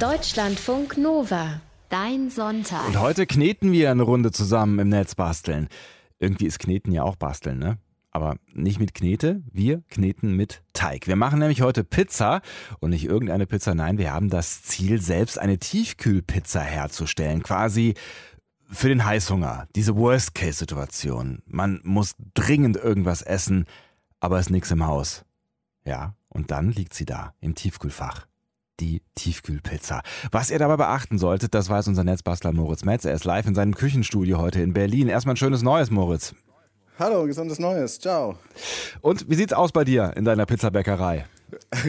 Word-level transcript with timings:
Deutschlandfunk 0.00 0.96
Nova. 0.96 1.60
Dein 1.88 2.30
Sonntag. 2.30 2.86
Und 2.86 3.00
heute 3.00 3.26
kneten 3.26 3.72
wir 3.72 3.90
eine 3.90 4.04
Runde 4.04 4.30
zusammen 4.30 4.78
im 4.78 4.90
Netz 4.90 5.16
basteln. 5.16 5.68
Irgendwie 6.20 6.46
ist 6.46 6.60
Kneten 6.60 6.92
ja 6.92 7.02
auch 7.02 7.16
basteln, 7.16 7.58
ne? 7.58 7.78
Aber 8.12 8.36
nicht 8.52 8.78
mit 8.78 8.94
Knete, 8.94 9.42
wir 9.50 9.82
kneten 9.88 10.36
mit 10.36 10.62
Teig. 10.72 11.08
Wir 11.08 11.16
machen 11.16 11.40
nämlich 11.40 11.62
heute 11.62 11.82
Pizza 11.82 12.42
und 12.78 12.90
nicht 12.90 13.06
irgendeine 13.06 13.48
Pizza, 13.48 13.74
nein, 13.74 13.98
wir 13.98 14.12
haben 14.12 14.30
das 14.30 14.62
Ziel, 14.62 15.02
selbst 15.02 15.36
eine 15.36 15.58
Tiefkühlpizza 15.58 16.60
herzustellen. 16.60 17.42
Quasi 17.42 17.94
für 18.70 18.88
den 18.88 19.04
Heißhunger, 19.04 19.66
diese 19.74 19.96
Worst-Case-Situation. 19.96 21.42
Man 21.44 21.80
muss 21.82 22.14
dringend 22.34 22.76
irgendwas 22.76 23.22
essen, 23.22 23.64
aber 24.20 24.38
ist 24.38 24.50
nichts 24.50 24.70
im 24.70 24.86
Haus. 24.86 25.24
Ja, 25.84 26.14
und 26.28 26.52
dann 26.52 26.70
liegt 26.70 26.94
sie 26.94 27.04
da 27.04 27.34
im 27.40 27.56
Tiefkühlfach. 27.56 28.28
Die 28.80 29.02
Tiefkühlpizza. 29.16 30.02
Was 30.30 30.50
ihr 30.50 30.58
dabei 30.58 30.76
beachten 30.76 31.18
solltet, 31.18 31.54
das 31.54 31.68
weiß 31.68 31.88
unser 31.88 32.04
Netzbastler 32.04 32.52
Moritz 32.52 32.84
Metz. 32.84 33.04
Er 33.04 33.14
ist 33.14 33.24
live 33.24 33.46
in 33.46 33.54
seinem 33.54 33.74
Küchenstudio 33.74 34.38
heute 34.38 34.62
in 34.62 34.72
Berlin. 34.72 35.08
Erstmal 35.08 35.34
ein 35.34 35.36
schönes 35.36 35.62
Neues, 35.62 35.90
Moritz. 35.90 36.34
Hallo, 36.98 37.24
gesundes 37.26 37.58
Neues. 37.58 37.98
Ciao. 37.98 38.38
Und 39.00 39.28
wie 39.28 39.34
sieht's 39.34 39.52
aus 39.52 39.72
bei 39.72 39.84
dir 39.84 40.12
in 40.16 40.24
deiner 40.24 40.46
Pizzabäckerei? 40.46 41.26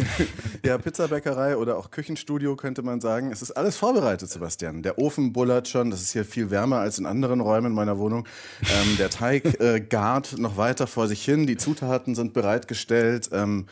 ja, 0.66 0.78
Pizzabäckerei 0.78 1.58
oder 1.58 1.78
auch 1.78 1.92
Küchenstudio 1.92 2.56
könnte 2.56 2.82
man 2.82 3.02
sagen. 3.02 3.32
Es 3.32 3.42
ist 3.42 3.52
alles 3.52 3.76
vorbereitet, 3.76 4.30
Sebastian. 4.30 4.84
Der 4.84 4.98
Ofen 4.98 5.34
bullert 5.34 5.68
schon. 5.68 5.92
Das 5.92 6.02
ist 6.02 6.12
hier 6.12 6.26
viel 6.26 6.50
wärmer 6.50 6.78
als 6.78 6.98
in 6.98 7.06
anderen 7.06 7.42
Räumen 7.42 7.74
meiner 7.74 7.98
Wohnung. 7.98 8.28
Ähm, 8.62 8.98
der 8.98 9.10
Teig 9.10 9.60
äh, 9.60 9.80
gart 9.80 10.38
noch 10.38 10.58
weiter 10.58 10.88
vor 10.88 11.08
sich 11.08 11.24
hin. 11.24 11.46
Die 11.46 11.58
Zutaten 11.58 12.16
sind 12.16 12.34
bereitgestellt. 12.34 13.30
Ähm, 13.32 13.66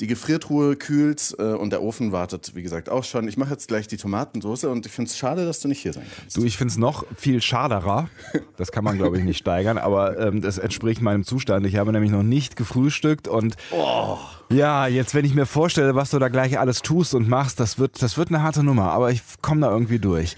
die 0.00 0.06
Gefriertruhe 0.06 0.76
kühlt 0.76 1.34
äh, 1.38 1.42
und 1.42 1.70
der 1.70 1.82
Ofen 1.82 2.12
wartet, 2.12 2.54
wie 2.54 2.62
gesagt, 2.62 2.88
auch 2.88 3.04
schon. 3.04 3.28
Ich 3.28 3.36
mache 3.36 3.50
jetzt 3.50 3.68
gleich 3.68 3.86
die 3.86 3.96
Tomatensauce 3.96 4.64
und 4.64 4.86
ich 4.86 4.92
finde 4.92 5.10
es 5.10 5.16
schade, 5.16 5.44
dass 5.44 5.60
du 5.60 5.68
nicht 5.68 5.80
hier 5.80 5.92
sein 5.92 6.06
kannst. 6.16 6.36
Du, 6.36 6.44
ich 6.44 6.56
finde 6.56 6.72
es 6.72 6.78
noch 6.78 7.04
viel 7.16 7.40
schaderer. 7.40 8.08
Das 8.56 8.70
kann 8.70 8.84
man, 8.84 8.96
glaube 8.96 9.18
ich, 9.18 9.24
nicht 9.24 9.38
steigern, 9.38 9.78
aber 9.78 10.18
ähm, 10.18 10.40
das 10.40 10.58
entspricht 10.58 11.02
meinem 11.02 11.24
Zustand. 11.24 11.66
Ich 11.66 11.76
habe 11.76 11.92
nämlich 11.92 12.12
noch 12.12 12.22
nicht 12.22 12.56
gefrühstückt 12.56 13.26
und 13.26 13.56
oh. 13.72 14.16
ja, 14.50 14.86
jetzt, 14.86 15.14
wenn 15.14 15.24
ich 15.24 15.34
mir 15.34 15.46
vorstelle, 15.46 15.94
was 15.94 16.10
du 16.10 16.18
da 16.18 16.28
gleich 16.28 16.58
alles 16.58 16.82
tust 16.82 17.14
und 17.14 17.28
machst, 17.28 17.58
das 17.58 17.78
wird, 17.78 18.00
das 18.00 18.16
wird 18.16 18.28
eine 18.28 18.42
harte 18.42 18.62
Nummer, 18.62 18.90
aber 18.92 19.10
ich 19.10 19.22
komme 19.42 19.62
da 19.62 19.70
irgendwie 19.70 19.98
durch 19.98 20.36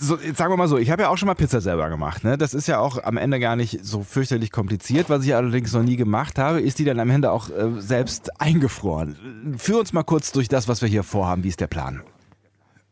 so, 0.00 0.16
jetzt 0.16 0.38
sagen 0.38 0.52
wir 0.52 0.56
mal 0.56 0.68
so, 0.68 0.78
ich 0.78 0.90
habe 0.90 1.02
ja 1.02 1.08
auch 1.08 1.18
schon 1.18 1.26
mal 1.26 1.34
Pizza 1.34 1.60
selber 1.60 1.88
gemacht. 1.88 2.24
Ne? 2.24 2.38
Das 2.38 2.54
ist 2.54 2.68
ja 2.68 2.78
auch 2.78 3.02
am 3.02 3.16
Ende 3.16 3.40
gar 3.40 3.56
nicht 3.56 3.84
so 3.84 4.02
fürchterlich 4.02 4.50
kompliziert. 4.50 5.10
Was 5.10 5.24
ich 5.24 5.34
allerdings 5.34 5.72
noch 5.72 5.82
nie 5.82 5.96
gemacht 5.96 6.38
habe, 6.38 6.60
ist 6.60 6.78
die 6.78 6.84
dann 6.84 7.00
am 7.00 7.10
Ende 7.10 7.30
auch 7.30 7.50
äh, 7.50 7.80
selbst 7.80 8.40
eingefroren. 8.40 9.56
Führ 9.58 9.78
uns 9.78 9.92
mal 9.92 10.04
kurz 10.04 10.32
durch 10.32 10.48
das, 10.48 10.68
was 10.68 10.82
wir 10.82 10.88
hier 10.88 11.02
vorhaben. 11.02 11.44
Wie 11.44 11.48
ist 11.48 11.60
der 11.60 11.66
Plan? 11.66 12.02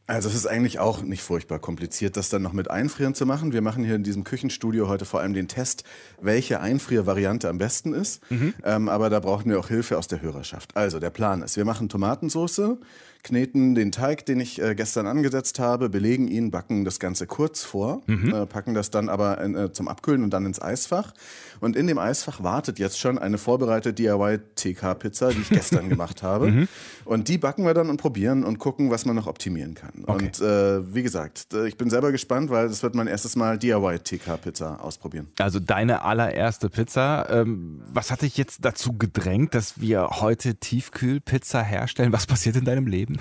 Also 0.08 0.28
es 0.28 0.36
ist 0.36 0.46
eigentlich 0.46 0.78
auch 0.78 1.02
nicht 1.02 1.22
furchtbar 1.22 1.58
kompliziert, 1.58 2.16
das 2.16 2.28
dann 2.28 2.40
noch 2.40 2.52
mit 2.52 2.70
Einfrieren 2.70 3.14
zu 3.14 3.26
machen. 3.26 3.52
Wir 3.52 3.60
machen 3.60 3.82
hier 3.84 3.96
in 3.96 4.04
diesem 4.04 4.22
Küchenstudio 4.22 4.88
heute 4.88 5.04
vor 5.04 5.18
allem 5.20 5.34
den 5.34 5.48
Test, 5.48 5.82
welche 6.20 6.60
Einfriervariante 6.60 7.48
am 7.48 7.58
besten 7.58 7.92
ist. 7.92 8.22
Mhm. 8.30 8.54
Ähm, 8.62 8.88
aber 8.88 9.10
da 9.10 9.18
brauchen 9.18 9.50
wir 9.50 9.58
auch 9.58 9.66
Hilfe 9.66 9.98
aus 9.98 10.06
der 10.06 10.22
Hörerschaft. 10.22 10.76
Also 10.76 11.00
der 11.00 11.10
Plan 11.10 11.42
ist, 11.42 11.56
wir 11.56 11.64
machen 11.64 11.88
Tomatensauce, 11.88 12.78
kneten 13.27 13.74
den 13.74 13.91
Teig, 13.91 14.24
den 14.24 14.38
ich 14.38 14.62
äh, 14.62 14.74
gestern 14.74 15.06
angesetzt 15.06 15.58
habe, 15.58 15.88
belegen 15.88 16.28
ihn, 16.28 16.52
backen 16.52 16.84
das 16.84 17.00
Ganze 17.00 17.27
kurz 17.27 17.64
vor, 17.64 18.02
mhm. 18.06 18.32
äh, 18.32 18.46
packen 18.46 18.72
das 18.72 18.91
dann 18.91 19.08
aber 19.08 19.41
in, 19.41 19.56
äh, 19.56 19.72
zum 19.72 19.88
Abkühlen 19.88 20.22
und 20.22 20.30
dann 20.30 20.46
ins 20.46 20.62
Eisfach. 20.62 21.12
Und 21.58 21.74
in 21.74 21.86
dem 21.86 21.98
Eisfach 21.98 22.42
wartet 22.42 22.78
jetzt 22.78 23.00
schon 23.00 23.19
eine 23.19 23.38
vorbereitete 23.38 23.94
DIY-TK-Pizza, 23.94 25.30
die 25.30 25.41
ich 25.41 25.48
gestern 25.48 25.88
gemacht 25.88 26.22
habe. 26.22 26.50
Mhm. 26.50 26.69
Und 27.04 27.28
die 27.28 27.38
backen 27.38 27.64
wir 27.64 27.74
dann 27.74 27.91
und 27.91 27.97
probieren 27.97 28.44
und 28.44 28.58
gucken, 28.58 28.91
was 28.91 29.06
man 29.06 29.16
noch 29.16 29.27
optimieren 29.27 29.74
kann. 29.74 30.04
Okay. 30.06 30.24
Und 30.24 30.41
äh, 30.41 30.94
wie 30.94 31.02
gesagt, 31.02 31.48
ich 31.66 31.77
bin 31.77 31.91
selber 31.91 32.12
gespannt, 32.12 32.50
weil 32.50 32.69
das 32.69 32.82
wird 32.82 32.94
mein 32.94 33.08
erstes 33.08 33.34
Mal 33.34 33.58
DIY-TK-Pizza 33.58 34.84
ausprobieren. 34.84 35.28
Also 35.38 35.58
deine 35.58 36.02
allererste 36.02 36.69
Pizza. 36.69 37.26
Ähm, 37.31 37.81
was 37.93 38.10
hat 38.10 38.22
dich 38.22 38.37
jetzt 38.37 38.64
dazu 38.64 38.93
gedrängt, 38.93 39.54
dass 39.54 39.81
wir 39.81 40.08
heute 40.20 40.54
Tiefkühlpizza 40.54 41.62
herstellen? 41.62 42.12
Was 42.12 42.26
passiert 42.26 42.56
in 42.56 42.64
deinem 42.64 42.87
Leben? 42.87 43.16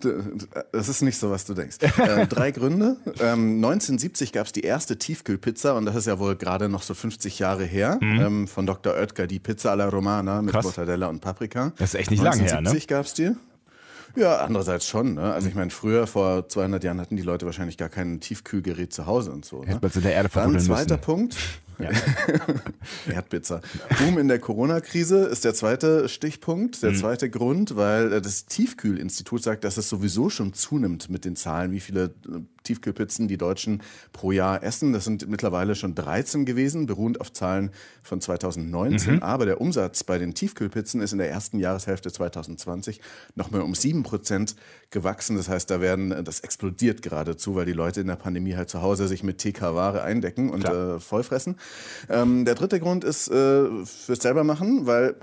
das 0.72 0.88
ist 0.88 1.02
nicht 1.02 1.18
so, 1.18 1.30
was 1.30 1.44
du 1.44 1.54
denkst. 1.54 1.78
Äh, 1.80 2.26
drei 2.26 2.50
Gründe. 2.50 2.96
Ähm, 3.20 3.56
1970 3.56 4.32
gab 4.32 4.46
es 4.46 4.52
die 4.52 4.62
erste 4.62 4.98
Tiefkühlpizza 4.98 5.72
und 5.72 5.84
das 5.84 5.96
ist 5.96 6.06
ja 6.06 6.18
wohl 6.18 6.36
gerade 6.36 6.68
noch 6.68 6.82
so 6.82 6.94
50 6.94 7.38
Jahre 7.38 7.64
her. 7.64 7.98
Mhm. 8.00 8.20
Ähm, 8.20 8.48
von 8.48 8.66
Dr. 8.66 8.94
Oetker, 8.94 9.26
die 9.26 9.38
Pizza 9.38 9.70
alla 9.70 9.88
Romana 9.88 10.42
mit 10.42 10.52
Krass. 10.52 10.64
Mortadella 10.64 11.08
und 11.08 11.20
Paprika. 11.20 11.72
Das 11.76 11.94
ist 11.94 12.00
echt 12.00 12.10
nicht 12.10 12.22
lange 12.22 12.42
her, 12.42 12.60
ne? 12.60 12.70
1970 12.70 12.88
gab 12.88 13.06
es 13.06 13.14
die. 13.14 13.30
Ja, 14.16 14.38
andererseits 14.38 14.86
schon. 14.86 15.14
Ne? 15.14 15.32
Also 15.32 15.48
ich 15.48 15.54
meine, 15.54 15.70
früher, 15.70 16.06
vor 16.06 16.48
200 16.48 16.82
Jahren, 16.82 17.00
hatten 17.00 17.16
die 17.16 17.22
Leute 17.22 17.46
wahrscheinlich 17.46 17.76
gar 17.76 17.88
kein 17.88 18.20
Tiefkühlgerät 18.20 18.92
zu 18.92 19.06
Hause 19.06 19.30
und 19.30 19.44
so. 19.44 19.62
Ne? 19.62 19.68
Hätte 19.68 19.80
man 19.82 19.92
in 19.92 20.02
der 20.02 20.14
Erde 20.14 20.28
Dann 20.32 20.60
zweiter 20.60 20.94
müssen. 20.94 21.00
Punkt. 21.00 21.36
Ja. 21.80 21.90
Erdpizza. 23.12 23.60
Boom 23.98 24.18
in 24.18 24.28
der 24.28 24.38
Corona-Krise 24.38 25.24
ist 25.24 25.44
der 25.44 25.54
zweite 25.54 26.08
Stichpunkt, 26.08 26.82
der 26.82 26.90
mhm. 26.90 26.96
zweite 26.96 27.30
Grund, 27.30 27.76
weil 27.76 28.12
äh, 28.12 28.20
das 28.20 28.46
Tiefkühlinstitut 28.46 29.42
sagt, 29.42 29.64
dass 29.64 29.76
es 29.76 29.88
sowieso 29.88 30.30
schon 30.30 30.52
zunimmt 30.52 31.10
mit 31.10 31.24
den 31.24 31.36
Zahlen, 31.36 31.72
wie 31.72 31.80
viele 31.80 32.14
äh, 32.26 32.40
Tiefkühlpizzen 32.62 33.28
die 33.28 33.38
Deutschen 33.38 33.82
pro 34.12 34.32
Jahr 34.32 34.62
essen. 34.62 34.92
Das 34.92 35.04
sind 35.04 35.28
mittlerweile 35.28 35.74
schon 35.74 35.94
13 35.94 36.44
gewesen, 36.44 36.86
beruhend 36.86 37.20
auf 37.20 37.32
Zahlen 37.32 37.70
von 38.02 38.20
2019. 38.20 39.14
Mhm. 39.14 39.22
Aber 39.22 39.46
der 39.46 39.60
Umsatz 39.60 40.04
bei 40.04 40.18
den 40.18 40.34
Tiefkühlpizzen 40.34 41.00
ist 41.00 41.12
in 41.12 41.18
der 41.18 41.30
ersten 41.30 41.58
Jahreshälfte 41.58 42.12
2020 42.12 43.00
nochmal 43.34 43.62
um 43.62 43.74
7 43.74 44.02
Prozent 44.02 44.56
gewachsen. 44.90 45.36
Das 45.36 45.48
heißt, 45.48 45.70
da 45.70 45.80
werden, 45.80 46.12
äh, 46.12 46.22
das 46.22 46.40
explodiert 46.40 47.02
geradezu, 47.02 47.54
weil 47.54 47.66
die 47.66 47.72
Leute 47.72 48.00
in 48.00 48.06
der 48.06 48.16
Pandemie 48.16 48.56
halt 48.56 48.68
zu 48.68 48.82
Hause 48.82 49.08
sich 49.08 49.22
mit 49.22 49.38
TK-Ware 49.38 50.02
eindecken 50.02 50.50
und 50.50 50.64
äh, 50.64 51.00
vollfressen. 51.00 51.56
Ähm, 52.08 52.44
der 52.44 52.54
dritte 52.54 52.80
Grund 52.80 53.04
ist 53.04 53.28
äh, 53.28 53.84
fürs 53.84 54.20
selbermachen, 54.20 54.86
weil 54.86 55.16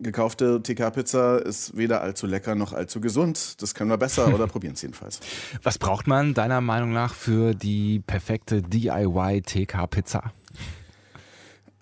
gekaufte 0.00 0.60
TK-Pizza 0.62 1.38
ist 1.38 1.76
weder 1.76 2.00
allzu 2.00 2.26
lecker 2.26 2.54
noch 2.54 2.72
allzu 2.72 3.00
gesund. 3.00 3.62
Das 3.62 3.74
können 3.74 3.90
wir 3.90 3.98
besser 3.98 4.34
oder 4.34 4.46
probieren 4.48 4.74
es 4.74 4.82
jedenfalls. 4.82 5.20
Was 5.62 5.78
braucht 5.78 6.06
man 6.06 6.34
deiner 6.34 6.60
Meinung 6.60 6.92
nach 6.92 7.14
für 7.14 7.54
die 7.54 8.00
perfekte 8.00 8.62
DIY-TK-Pizza? 8.62 10.32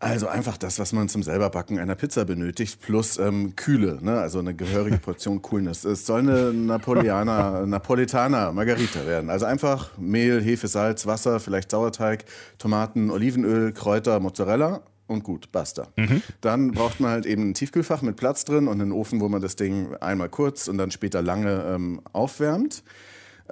Also 0.03 0.27
einfach 0.27 0.57
das, 0.59 0.81
was 0.81 0.93
man 0.93 1.09
zum 1.09 1.23
selberbacken 1.23 1.79
einer 1.79 1.95
Pizza 1.95 2.25
benötigt, 2.25 2.81
plus 2.81 3.19
ähm, 3.19 3.55
Kühle, 3.55 4.01
ne? 4.03 4.19
also 4.19 4.41
eine 4.41 4.53
gehörige 4.53 4.99
Portion 4.99 5.41
Coolness. 5.43 5.85
Es 5.85 6.05
soll 6.05 6.23
eine 6.23 6.53
Napoleaner, 6.53 7.65
Napolitaner 7.67 8.53
Margarita 8.53 9.07
werden. 9.07 9.31
Also 9.31 9.47
einfach 9.47 9.97
Mehl, 9.99 10.43
Hefe, 10.43 10.67
Salz, 10.67 11.07
Wasser, 11.07 11.39
vielleicht 11.39 11.71
Sauerteig, 11.71 12.25
Tomaten, 12.59 13.13
Olivenöl, 13.13 13.73
Kräuter, 13.73 14.19
Mozzarella 14.19 14.83
und 15.07 15.23
gut, 15.23 15.53
basta. 15.53 15.87
Mhm. 15.95 16.21
Dann 16.41 16.73
braucht 16.73 16.99
man 16.99 17.13
halt 17.13 17.25
eben 17.25 17.51
ein 17.51 17.55
Tiefkühlfach 17.55 18.03
mit 18.03 18.17
Platz 18.17 18.45
drin 18.45 18.67
und 18.67 18.81
einen 18.81 18.91
Ofen, 18.91 19.21
wo 19.21 19.29
man 19.29 19.41
das 19.41 19.55
Ding 19.55 19.95
einmal 20.01 20.31
kurz 20.31 20.67
und 20.67 20.79
dann 20.79 20.91
später 20.91 21.23
lange 21.23 21.63
ähm, 21.63 22.01
aufwärmt. 22.13 22.83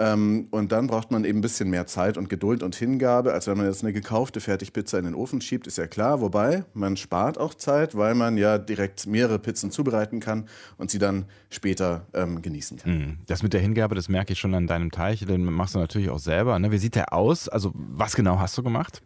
Ähm, 0.00 0.49
und 0.50 0.72
dann 0.72 0.87
braucht 0.87 1.11
man 1.11 1.25
eben 1.25 1.38
ein 1.38 1.43
bisschen 1.43 1.69
mehr 1.69 1.87
Zeit 1.87 2.16
und 2.16 2.31
Geduld 2.31 2.62
und 2.62 2.75
Hingabe, 2.75 3.34
als 3.34 3.47
wenn 3.47 3.59
man 3.59 3.66
jetzt 3.66 3.83
eine 3.83 3.93
gekaufte 3.93 4.41
Fertigpizza 4.41 4.99
in 4.99 5.05
den 5.05 5.15
Ofen 5.15 5.43
schiebt, 5.43 5.66
ist 5.66 5.77
ja 5.77 5.87
klar. 5.87 6.22
Wobei, 6.22 6.65
man 6.72 6.97
spart 6.97 7.37
auch 7.37 7.53
Zeit, 7.53 7.94
weil 7.94 8.15
man 8.15 8.39
ja 8.39 8.56
direkt 8.56 9.06
mehrere 9.06 9.39
Pizzen 9.39 9.71
zubereiten 9.71 10.19
kann 10.21 10.49
und 10.78 10.91
sie 10.91 10.99
dann 10.99 11.27
später 11.50 12.06
ähm, 12.15 12.41
genießen 12.41 12.78
kann. 12.78 12.93
Hm. 12.93 13.19
Das 13.27 13.43
mit 13.43 13.53
der 13.53 13.60
Hingabe, 13.60 13.94
das 13.94 14.09
merke 14.09 14.33
ich 14.33 14.39
schon 14.39 14.55
an 14.55 14.66
deinem 14.66 14.91
Teich. 14.91 15.27
Den 15.27 15.44
machst 15.44 15.75
du 15.75 15.78
natürlich 15.78 16.09
auch 16.09 16.19
selber. 16.19 16.59
Ne? 16.59 16.71
Wie 16.71 16.78
sieht 16.78 16.94
der 16.94 17.12
aus? 17.12 17.50
Also, 17.50 17.72
was 17.75 18.16
genau 18.16 18.39
hast 18.39 18.56
du 18.56 18.62
gemacht? 18.62 19.03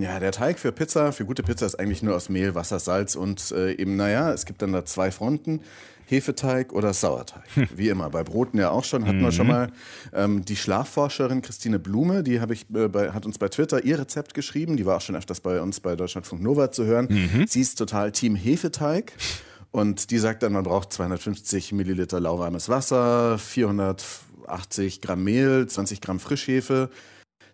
Ja, 0.00 0.20
der 0.20 0.32
Teig 0.32 0.58
für 0.58 0.72
Pizza, 0.72 1.12
für 1.12 1.24
gute 1.24 1.42
Pizza 1.42 1.66
ist 1.66 1.78
eigentlich 1.78 2.02
nur 2.02 2.14
aus 2.16 2.28
Mehl, 2.28 2.54
Wasser, 2.54 2.78
Salz 2.78 3.16
und 3.16 3.52
äh, 3.52 3.72
eben, 3.72 3.96
naja, 3.96 4.32
es 4.32 4.46
gibt 4.46 4.62
dann 4.62 4.72
da 4.72 4.84
zwei 4.84 5.10
Fronten. 5.10 5.60
Hefeteig 6.06 6.72
oder 6.72 6.92
Sauerteig. 6.92 7.44
Hm. 7.54 7.68
Wie 7.74 7.88
immer. 7.88 8.10
Bei 8.10 8.22
Broten 8.24 8.58
ja 8.58 8.70
auch 8.70 8.84
schon. 8.84 9.06
Hatten 9.06 9.20
mhm. 9.20 9.24
wir 9.24 9.32
schon 9.32 9.46
mal 9.46 9.72
ähm, 10.12 10.44
die 10.44 10.56
Schlafforscherin 10.56 11.40
Christine 11.40 11.78
Blume, 11.78 12.22
die 12.22 12.36
ich, 12.36 12.66
äh, 12.74 12.88
bei, 12.88 13.12
hat 13.12 13.24
uns 13.24 13.38
bei 13.38 13.48
Twitter 13.48 13.84
ihr 13.84 13.98
Rezept 13.98 14.34
geschrieben. 14.34 14.76
Die 14.76 14.84
war 14.84 14.98
auch 14.98 15.00
schon 15.00 15.16
öfters 15.16 15.40
bei 15.40 15.60
uns 15.60 15.80
bei 15.80 15.96
Deutschlandfunk 15.96 16.42
Nova 16.42 16.70
zu 16.70 16.84
hören. 16.84 17.08
Mhm. 17.08 17.46
Sie 17.48 17.60
ist 17.60 17.76
total 17.76 18.12
Team 18.12 18.36
Hefeteig. 18.36 19.12
Und 19.70 20.10
die 20.10 20.18
sagt 20.18 20.42
dann, 20.42 20.52
man 20.52 20.62
braucht 20.62 20.92
250 20.92 21.72
Milliliter 21.72 22.20
lauwarmes 22.20 22.68
Wasser, 22.68 23.38
480 23.38 25.00
Gramm 25.00 25.24
Mehl, 25.24 25.66
20 25.66 26.00
Gramm 26.00 26.20
Frischhefe, 26.20 26.90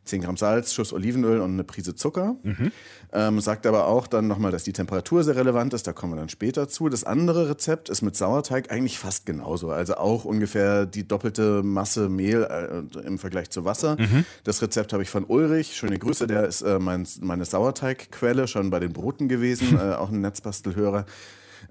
10 0.05 0.23
Gramm 0.23 0.37
Salz, 0.37 0.73
Schuss 0.73 0.93
Olivenöl 0.93 1.41
und 1.41 1.53
eine 1.53 1.65
Prise 1.65 1.95
Zucker. 1.95 2.37
Mhm. 2.43 2.73
Ähm, 3.13 3.41
sagt 3.41 3.67
aber 3.67 3.87
auch 3.87 4.07
dann 4.07 4.29
nochmal, 4.29 4.53
dass 4.53 4.65
die 4.65 4.73
Temperatur 4.73 5.25
sehr 5.25 5.37
relevant 5.37 5.75
ist, 5.75 5.87
da 5.87 5.93
kommen 5.93 6.13
wir 6.13 6.17
dann 6.17 6.29
später 6.29 6.69
zu. 6.69 6.89
Das 6.89 7.05
andere 7.05 7.49
Rezept 7.49 7.89
ist 7.89 8.03
mit 8.03 8.17
Sauerteig 8.17 8.71
eigentlich 8.71 8.99
fast 8.99 9.27
genauso. 9.27 9.71
Also 9.71 9.95
auch 9.97 10.25
ungefähr 10.25 10.87
die 10.87 11.07
doppelte 11.07 11.63
Masse 11.63 12.09
Mehl 12.09 12.45
äh, 12.45 13.07
im 13.07 13.19
Vergleich 13.19 13.51
zu 13.51 13.65
Wasser. 13.65 13.97
Mhm. 13.99 14.25
Das 14.45 14.63
Rezept 14.63 14.93
habe 14.93 15.03
ich 15.03 15.11
von 15.11 15.25
Ulrich. 15.25 15.77
Schöne 15.77 15.99
Grüße, 15.99 16.27
der 16.27 16.45
ist 16.47 16.63
äh, 16.63 16.79
mein, 16.79 17.07
meine 17.21 17.45
Sauerteigquelle, 17.45 18.49
schon 18.49 18.71
bei 18.71 18.81
den 18.81 18.93
Broten 18.93 19.29
gewesen, 19.29 19.79
äh, 19.81 19.95
auch 19.95 20.11
ein 20.11 20.21
Netzbastelhörer. 20.21 21.07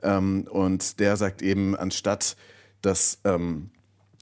Ähm, 0.01 0.45
und 0.49 0.99
der 0.99 1.17
sagt 1.17 1.41
eben, 1.41 1.75
anstatt 1.75 2.35
dass 2.81 3.19
ähm, 3.25 3.71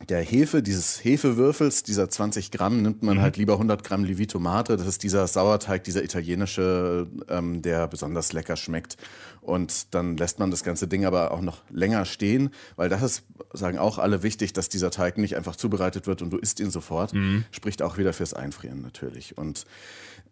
der 0.07 0.21
Hefe, 0.21 0.61
dieses 0.61 1.03
Hefewürfels, 1.03 1.81
dieser 1.81 2.07
20 2.07 2.51
Gramm, 2.51 2.83
nimmt 2.83 3.01
man 3.01 3.17
mhm. 3.17 3.21
halt 3.21 3.37
lieber 3.37 3.53
100 3.53 3.83
Gramm 3.83 4.03
Livito 4.03 4.39
Madre. 4.39 4.77
Das 4.77 4.85
ist 4.85 5.01
dieser 5.01 5.25
Sauerteig, 5.25 5.83
dieser 5.83 6.03
italienische, 6.03 7.07
ähm, 7.29 7.63
der 7.63 7.87
besonders 7.87 8.31
lecker 8.31 8.55
schmeckt. 8.57 8.97
Und 9.41 9.95
dann 9.95 10.15
lässt 10.17 10.37
man 10.37 10.51
das 10.51 10.63
ganze 10.63 10.87
Ding 10.87 11.05
aber 11.05 11.31
auch 11.31 11.41
noch 11.41 11.63
länger 11.71 12.05
stehen, 12.05 12.51
weil 12.75 12.89
das 12.89 13.01
ist, 13.01 13.23
sagen 13.53 13.79
auch 13.79 13.97
alle 13.97 14.21
wichtig, 14.21 14.53
dass 14.53 14.69
dieser 14.69 14.91
Teig 14.91 15.17
nicht 15.17 15.35
einfach 15.35 15.55
zubereitet 15.55 16.05
wird 16.05 16.21
und 16.21 16.29
du 16.29 16.37
isst 16.37 16.59
ihn 16.59 16.69
sofort. 16.69 17.13
Mhm. 17.13 17.45
Spricht 17.49 17.81
auch 17.81 17.97
wieder 17.97 18.13
fürs 18.13 18.35
Einfrieren 18.35 18.81
natürlich. 18.81 19.37
Und 19.37 19.65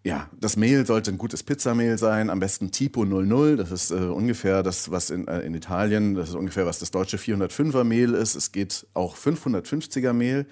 ja, 0.05 0.29
das 0.39 0.55
Mehl 0.55 0.85
sollte 0.85 1.09
ein 1.09 1.17
gutes 1.17 1.41
Pizzamehl 1.41 1.97
sein, 1.97 2.29
am 2.29 2.39
besten 2.39 2.69
Tipo 2.69 3.05
00. 3.05 3.57
Das 3.57 3.71
ist 3.71 3.89
äh, 3.89 3.95
ungefähr 3.95 4.61
das, 4.61 4.91
was 4.91 5.09
in, 5.09 5.27
äh, 5.27 5.39
in 5.41 5.55
Italien, 5.55 6.13
das 6.13 6.29
ist 6.29 6.35
ungefähr 6.35 6.67
was 6.67 6.77
das 6.77 6.91
deutsche 6.91 7.17
405er 7.17 7.83
Mehl 7.83 8.13
ist. 8.13 8.35
Es 8.35 8.51
geht 8.51 8.85
auch 8.93 9.17
550er 9.17 10.13
Mehl. 10.13 10.45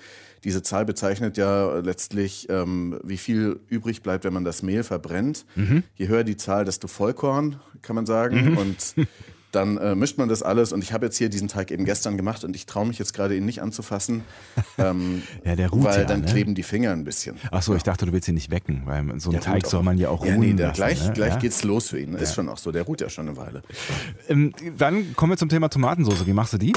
Diese 0.43 0.63
Zahl 0.63 0.85
bezeichnet 0.85 1.37
ja 1.37 1.77
letztlich, 1.77 2.47
ähm, 2.49 2.99
wie 3.03 3.17
viel 3.17 3.59
übrig 3.69 4.01
bleibt, 4.01 4.23
wenn 4.23 4.33
man 4.33 4.43
das 4.43 4.63
Mehl 4.63 4.83
verbrennt. 4.83 5.45
Mhm. 5.55 5.83
Je 5.93 6.07
höher 6.07 6.23
die 6.23 6.35
Zahl, 6.35 6.65
desto 6.65 6.87
Vollkorn, 6.87 7.59
kann 7.83 7.95
man 7.95 8.07
sagen. 8.07 8.53
Mhm. 8.53 8.57
Und 8.57 8.95
dann 9.55 9.77
äh, 9.77 9.95
mischt 9.95 10.17
man 10.17 10.29
das 10.29 10.43
alles 10.43 10.73
und 10.73 10.83
ich 10.83 10.93
habe 10.93 11.05
jetzt 11.05 11.17
hier 11.17 11.29
diesen 11.29 11.47
Teig 11.47 11.71
eben 11.71 11.85
gestern 11.85 12.17
gemacht 12.17 12.43
und 12.43 12.55
ich 12.55 12.65
traue 12.65 12.85
mich 12.85 12.99
jetzt 12.99 13.13
gerade 13.13 13.35
ihn 13.35 13.45
nicht 13.45 13.61
anzufassen, 13.61 14.23
ähm, 14.77 15.23
ja, 15.43 15.55
der 15.55 15.69
ruht 15.69 15.83
weil 15.83 16.01
ja, 16.01 16.05
dann 16.05 16.21
ne? 16.21 16.27
kleben 16.27 16.55
die 16.55 16.63
Finger 16.63 16.91
ein 16.91 17.03
bisschen. 17.03 17.37
Ach 17.51 17.61
so, 17.61 17.75
ich 17.75 17.83
dachte, 17.83 18.05
du 18.05 18.13
willst 18.13 18.27
ihn 18.27 18.35
nicht 18.35 18.51
wecken, 18.51 18.83
weil 18.85 19.19
so 19.19 19.31
ein 19.31 19.39
Teig 19.39 19.65
soll 19.67 19.83
man 19.83 19.97
ja 19.97 20.09
auch 20.09 20.25
ja, 20.25 20.35
ruhen 20.35 20.49
nee, 20.49 20.53
der, 20.53 20.67
lassen, 20.67 20.77
gleich, 20.77 21.07
ne? 21.07 21.13
gleich 21.13 21.33
ja? 21.33 21.39
geht's 21.39 21.63
los 21.63 21.89
für 21.89 21.99
ihn. 21.99 22.13
Ist 22.15 22.35
schon 22.35 22.49
auch 22.49 22.57
so, 22.57 22.71
der 22.71 22.83
ruht 22.83 23.01
ja 23.01 23.09
schon 23.09 23.27
eine 23.27 23.37
Weile. 23.37 23.63
Ähm, 24.27 24.53
dann 24.77 25.15
kommen 25.15 25.31
wir 25.31 25.37
zum 25.37 25.49
Thema 25.49 25.69
Tomatensauce. 25.69 26.25
Wie 26.25 26.33
machst 26.33 26.53
du 26.53 26.57
die? 26.57 26.73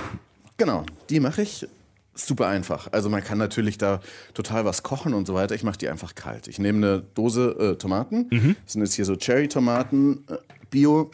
Genau, 0.57 0.85
die 1.11 1.21
mache 1.21 1.43
ich 1.43 1.67
super 2.15 2.49
einfach. 2.49 2.89
Also 2.93 3.09
man 3.09 3.23
kann 3.23 3.39
natürlich 3.39 3.79
da 3.79 4.01
total 4.35 4.65
was 4.65 4.83
kochen 4.83 5.15
und 5.15 5.27
so 5.27 5.35
weiter. 5.35 5.55
Ich 5.55 5.63
mache 5.63 5.79
die 5.79 5.89
einfach 5.89 6.15
kalt. 6.15 6.49
Ich 6.49 6.59
nehme 6.59 6.79
eine 6.79 7.03
Dose 7.15 7.75
äh, 7.75 7.79
Tomaten. 7.79 8.27
Mhm. 8.31 8.57
Das 8.65 8.73
sind 8.73 8.83
jetzt 8.83 8.95
hier 8.95 9.05
so 9.05 9.17
Cherry-Tomaten, 9.17 10.25
äh, 10.29 10.37
Bio. 10.71 11.11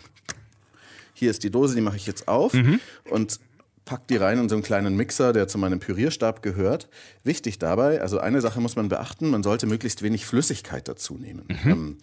Hier 1.22 1.30
ist 1.30 1.44
die 1.44 1.52
Dose, 1.52 1.76
die 1.76 1.80
mache 1.80 1.94
ich 1.94 2.04
jetzt 2.04 2.26
auf 2.26 2.52
mhm. 2.52 2.80
und 3.08 3.38
pack 3.84 4.08
die 4.08 4.16
rein 4.16 4.38
in 4.38 4.48
so 4.48 4.56
einen 4.56 4.64
kleinen 4.64 4.96
Mixer, 4.96 5.32
der 5.32 5.46
zu 5.46 5.56
meinem 5.56 5.78
Pürierstab 5.78 6.42
gehört. 6.42 6.88
Wichtig 7.22 7.60
dabei, 7.60 8.00
also 8.00 8.18
eine 8.18 8.40
Sache 8.40 8.60
muss 8.60 8.74
man 8.74 8.88
beachten, 8.88 9.30
man 9.30 9.44
sollte 9.44 9.68
möglichst 9.68 10.02
wenig 10.02 10.26
Flüssigkeit 10.26 10.88
dazu 10.88 11.18
nehmen. 11.18 11.44
Mhm. 11.46 11.70
Ähm, 11.70 11.98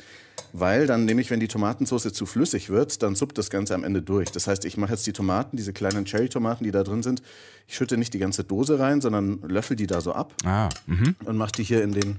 weil 0.53 0.87
dann 0.87 1.03
nämlich, 1.03 1.31
wenn 1.31 1.41
die 1.41 1.49
Tomatensauce 1.49 2.13
zu 2.13 2.25
flüssig 2.25 2.69
wird, 2.69 3.03
dann 3.03 3.13
suppt 3.13 3.37
das 3.37 3.49
Ganze 3.49 3.75
am 3.75 3.83
Ende 3.83 4.01
durch. 4.01 4.31
Das 4.31 4.47
heißt, 4.47 4.63
ich 4.63 4.77
mache 4.77 4.93
jetzt 4.93 5.05
die 5.05 5.11
Tomaten, 5.11 5.57
diese 5.57 5.73
kleinen 5.73 6.05
Cherry-Tomaten, 6.05 6.63
die 6.63 6.71
da 6.71 6.83
drin 6.83 7.03
sind, 7.03 7.21
ich 7.67 7.75
schütte 7.75 7.97
nicht 7.97 8.13
die 8.13 8.19
ganze 8.19 8.45
Dose 8.45 8.79
rein, 8.79 9.01
sondern 9.01 9.41
löffel 9.41 9.75
die 9.75 9.85
da 9.85 9.99
so 9.99 10.13
ab 10.13 10.33
ah, 10.45 10.69
mhm. 10.85 11.17
und 11.25 11.35
mache 11.35 11.51
die 11.57 11.63
hier 11.63 11.83
in 11.83 11.91
den 11.91 12.15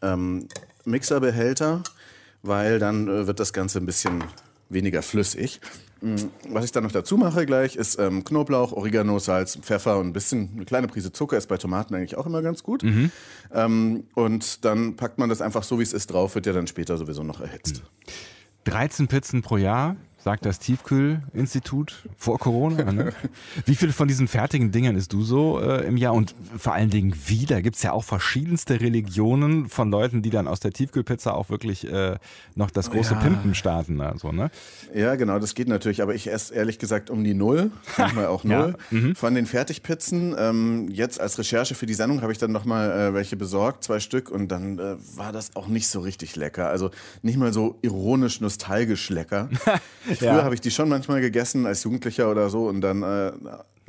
ähm, 0.00 0.48
Mixerbehälter, 0.86 1.82
weil 2.42 2.78
dann 2.78 3.06
äh, 3.06 3.26
wird 3.26 3.38
das 3.38 3.52
Ganze 3.52 3.80
ein 3.80 3.86
bisschen 3.86 4.24
weniger 4.70 5.02
flüssig. 5.02 5.60
Mm, 6.00 6.16
was 6.48 6.64
ich 6.64 6.72
dann 6.72 6.84
noch 6.84 6.92
dazu 6.92 7.16
mache 7.18 7.44
gleich, 7.44 7.76
ist 7.76 7.98
ähm, 7.98 8.24
Knoblauch, 8.24 8.72
Oregano, 8.72 9.18
Salz, 9.18 9.56
Pfeffer 9.56 9.98
und 9.98 10.08
ein 10.08 10.12
bisschen, 10.12 10.50
eine 10.54 10.64
kleine 10.64 10.88
Prise 10.88 11.12
Zucker 11.12 11.36
ist 11.36 11.48
bei 11.48 11.58
Tomaten 11.58 11.94
eigentlich 11.94 12.16
auch 12.16 12.26
immer 12.26 12.40
ganz 12.40 12.62
gut. 12.62 12.82
Mhm. 12.82 13.10
Ähm, 13.52 14.04
und 14.14 14.64
dann 14.64 14.96
packt 14.96 15.18
man 15.18 15.28
das 15.28 15.42
einfach 15.42 15.62
so, 15.62 15.78
wie 15.78 15.82
es 15.82 15.92
ist, 15.92 16.12
drauf, 16.12 16.34
wird 16.34 16.46
ja 16.46 16.52
dann 16.52 16.66
später 16.66 16.96
sowieso 16.96 17.22
noch 17.22 17.40
erhitzt. 17.40 17.82
13 18.64 19.08
Pizzen 19.08 19.42
pro 19.42 19.56
Jahr, 19.56 19.96
sagt 20.22 20.44
das 20.44 20.58
Tiefkühlinstitut 20.58 22.08
vor 22.16 22.38
Corona. 22.38 22.92
Ne? 22.92 23.12
Wie 23.64 23.74
viele 23.74 23.92
von 23.92 24.06
diesen 24.06 24.28
fertigen 24.28 24.70
Dingern 24.70 24.96
isst 24.96 25.12
du 25.12 25.22
so 25.22 25.60
äh, 25.60 25.86
im 25.86 25.96
Jahr? 25.96 26.14
Und 26.14 26.34
vor 26.58 26.74
allen 26.74 26.90
Dingen 26.90 27.14
wie? 27.26 27.46
Da 27.46 27.60
gibt 27.60 27.76
es 27.76 27.82
ja 27.82 27.92
auch 27.92 28.04
verschiedenste 28.04 28.80
Religionen 28.80 29.68
von 29.68 29.90
Leuten, 29.90 30.22
die 30.22 30.30
dann 30.30 30.46
aus 30.46 30.60
der 30.60 30.72
Tiefkühlpizza 30.72 31.32
auch 31.32 31.48
wirklich 31.48 31.90
äh, 31.90 32.16
noch 32.54 32.70
das 32.70 32.90
große 32.90 33.14
ja. 33.14 33.20
Pimpen 33.20 33.54
starten. 33.54 34.00
Also, 34.00 34.32
ne? 34.32 34.50
Ja, 34.94 35.14
genau, 35.14 35.38
das 35.38 35.54
geht 35.54 35.68
natürlich. 35.68 36.02
Aber 36.02 36.14
ich 36.14 36.30
esse 36.30 36.54
ehrlich 36.54 36.78
gesagt 36.78 37.10
um 37.10 37.24
die 37.24 37.34
Null, 37.34 37.70
manchmal 37.96 38.26
auch 38.26 38.44
Null. 38.44 38.76
ja. 38.90 38.98
mhm. 38.98 39.14
Von 39.14 39.34
den 39.34 39.46
Fertigpizzen, 39.46 40.34
ähm, 40.38 40.88
jetzt 40.90 41.20
als 41.20 41.38
Recherche 41.38 41.74
für 41.74 41.86
die 41.86 41.94
Sendung 41.94 42.20
habe 42.22 42.32
ich 42.32 42.38
dann 42.38 42.52
nochmal 42.52 42.90
äh, 42.90 43.14
welche 43.14 43.36
besorgt, 43.36 43.84
zwei 43.84 44.00
Stück. 44.00 44.30
Und 44.30 44.48
dann 44.48 44.78
äh, 44.78 44.96
war 45.16 45.32
das 45.32 45.56
auch 45.56 45.68
nicht 45.68 45.88
so 45.88 46.00
richtig 46.00 46.36
lecker. 46.36 46.68
Also 46.68 46.90
nicht 47.22 47.38
mal 47.38 47.52
so 47.52 47.78
ironisch, 47.82 48.40
nostalgisch 48.40 49.08
lecker. 49.08 49.48
Früher 50.16 50.28
ja. 50.28 50.42
habe 50.42 50.54
ich 50.54 50.60
die 50.60 50.70
schon 50.70 50.88
manchmal 50.88 51.20
gegessen 51.20 51.66
als 51.66 51.84
Jugendlicher 51.84 52.30
oder 52.30 52.50
so 52.50 52.68
und 52.68 52.80
dann 52.80 53.02
äh, 53.02 53.32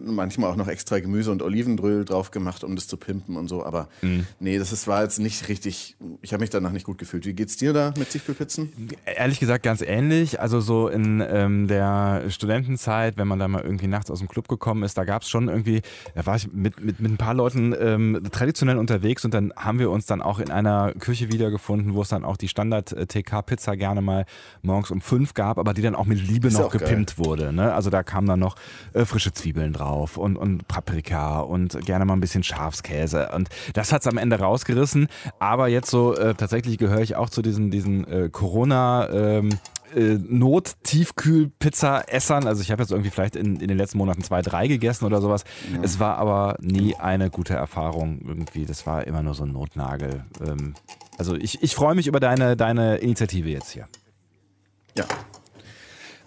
manchmal 0.05 0.51
auch 0.51 0.55
noch 0.55 0.67
extra 0.67 0.99
Gemüse 0.99 1.31
und 1.31 1.41
Olivenöl 1.41 2.05
drauf 2.05 2.31
gemacht, 2.31 2.63
um 2.63 2.75
das 2.75 2.87
zu 2.87 2.97
pimpen 2.97 3.35
und 3.37 3.47
so. 3.47 3.65
Aber 3.65 3.87
mhm. 4.01 4.25
nee, 4.39 4.57
das 4.57 4.71
ist, 4.71 4.87
war 4.87 5.03
jetzt 5.03 5.19
nicht 5.19 5.47
richtig. 5.49 5.95
Ich 6.21 6.33
habe 6.33 6.41
mich 6.41 6.49
danach 6.49 6.71
nicht 6.71 6.85
gut 6.85 6.97
gefühlt. 6.97 7.25
Wie 7.25 7.33
geht's 7.33 7.57
dir 7.57 7.73
da 7.73 7.93
mit 7.97 8.09
Tiefkühlpizzen? 8.09 8.71
Ehrlich 9.05 9.39
gesagt 9.39 9.63
ganz 9.63 9.81
ähnlich. 9.81 10.39
Also 10.39 10.59
so 10.59 10.87
in 10.87 11.23
ähm, 11.27 11.67
der 11.67 12.29
Studentenzeit, 12.29 13.17
wenn 13.17 13.27
man 13.27 13.39
da 13.39 13.47
mal 13.47 13.61
irgendwie 13.61 13.87
nachts 13.87 14.09
aus 14.09 14.19
dem 14.19 14.27
Club 14.27 14.47
gekommen 14.47 14.83
ist, 14.83 14.97
da 14.97 15.03
gab 15.03 15.21
es 15.21 15.29
schon 15.29 15.47
irgendwie, 15.47 15.81
da 16.15 16.25
war 16.25 16.35
ich 16.35 16.51
mit, 16.51 16.83
mit, 16.83 16.99
mit 16.99 17.11
ein 17.11 17.17
paar 17.17 17.33
Leuten 17.33 17.75
ähm, 17.79 18.21
traditionell 18.31 18.77
unterwegs 18.77 19.25
und 19.25 19.33
dann 19.33 19.53
haben 19.55 19.79
wir 19.79 19.91
uns 19.91 20.05
dann 20.05 20.21
auch 20.21 20.39
in 20.39 20.51
einer 20.51 20.93
Küche 20.93 21.31
wiedergefunden, 21.31 21.93
wo 21.93 22.01
es 22.01 22.09
dann 22.09 22.25
auch 22.25 22.37
die 22.37 22.47
Standard-TK-Pizza 22.47 23.75
gerne 23.75 24.01
mal 24.01 24.25
morgens 24.61 24.91
um 24.91 25.01
fünf 25.01 25.33
gab, 25.33 25.57
aber 25.59 25.73
die 25.73 25.81
dann 25.81 25.95
auch 25.95 26.05
mit 26.05 26.19
Liebe 26.21 26.47
ist 26.47 26.57
noch 26.57 26.71
gepimpt 26.71 27.17
geil. 27.17 27.25
wurde. 27.25 27.53
Ne? 27.53 27.73
Also 27.73 27.89
da 27.89 28.03
kamen 28.03 28.27
dann 28.27 28.39
noch 28.39 28.55
äh, 28.93 29.05
frische 29.05 29.33
Zwiebeln 29.33 29.73
drauf 29.73 29.90
drauf 29.91 30.17
und, 30.17 30.37
und 30.37 30.67
Paprika 30.67 31.41
und 31.41 31.85
gerne 31.85 32.05
mal 32.05 32.13
ein 32.13 32.21
bisschen 32.21 32.43
Schafskäse. 32.43 33.29
Und 33.35 33.49
das 33.73 33.91
hat 33.91 34.01
es 34.01 34.07
am 34.07 34.17
Ende 34.17 34.39
rausgerissen. 34.39 35.07
Aber 35.39 35.67
jetzt 35.67 35.89
so 35.89 36.15
äh, 36.15 36.33
tatsächlich 36.33 36.77
gehöre 36.77 37.01
ich 37.01 37.15
auch 37.15 37.29
zu 37.29 37.41
diesen, 37.41 37.71
diesen 37.71 38.07
äh, 38.07 38.29
Corona- 38.31 39.09
ähm, 39.09 39.49
äh, 39.93 40.17
Not-Tiefkühl-Pizza-Essern. 40.17 42.47
Also 42.47 42.61
ich 42.61 42.71
habe 42.71 42.81
jetzt 42.81 42.91
irgendwie 42.91 43.09
vielleicht 43.09 43.35
in, 43.35 43.57
in 43.57 43.67
den 43.67 43.77
letzten 43.77 43.97
Monaten 43.97 44.23
zwei, 44.23 44.41
drei 44.41 44.67
gegessen 44.67 45.03
oder 45.03 45.19
sowas. 45.19 45.43
Ja. 45.73 45.79
Es 45.81 45.99
war 45.99 46.17
aber 46.17 46.55
nie 46.61 46.95
eine 46.95 47.29
gute 47.29 47.55
Erfahrung 47.55 48.21
irgendwie. 48.25 48.65
Das 48.65 48.87
war 48.87 49.05
immer 49.05 49.21
nur 49.21 49.33
so 49.33 49.43
ein 49.43 49.51
Notnagel. 49.51 50.23
Ähm, 50.47 50.75
also 51.17 51.35
ich, 51.35 51.61
ich 51.61 51.75
freue 51.75 51.95
mich 51.95 52.07
über 52.07 52.21
deine, 52.21 52.55
deine 52.55 52.95
Initiative 52.97 53.49
jetzt 53.49 53.71
hier. 53.71 53.89
Ja, 54.97 55.03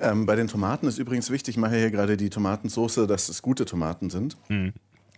ähm, 0.01 0.27
bei 0.27 0.37
den 0.37 0.49
Tomaten 0.49 0.87
ist 0.87 0.99
übrigens 0.99 1.31
wichtig, 1.31 1.55
ich 1.55 1.61
mache 1.61 1.77
hier 1.77 1.91
gerade 1.91 2.17
die 2.17 2.31
Tomatensauce, 2.31 3.07
dass 3.07 3.29
es 3.29 3.43
gute 3.43 3.65
Tomaten 3.65 4.11
sind. 4.11 4.37
Mhm. 4.49 4.73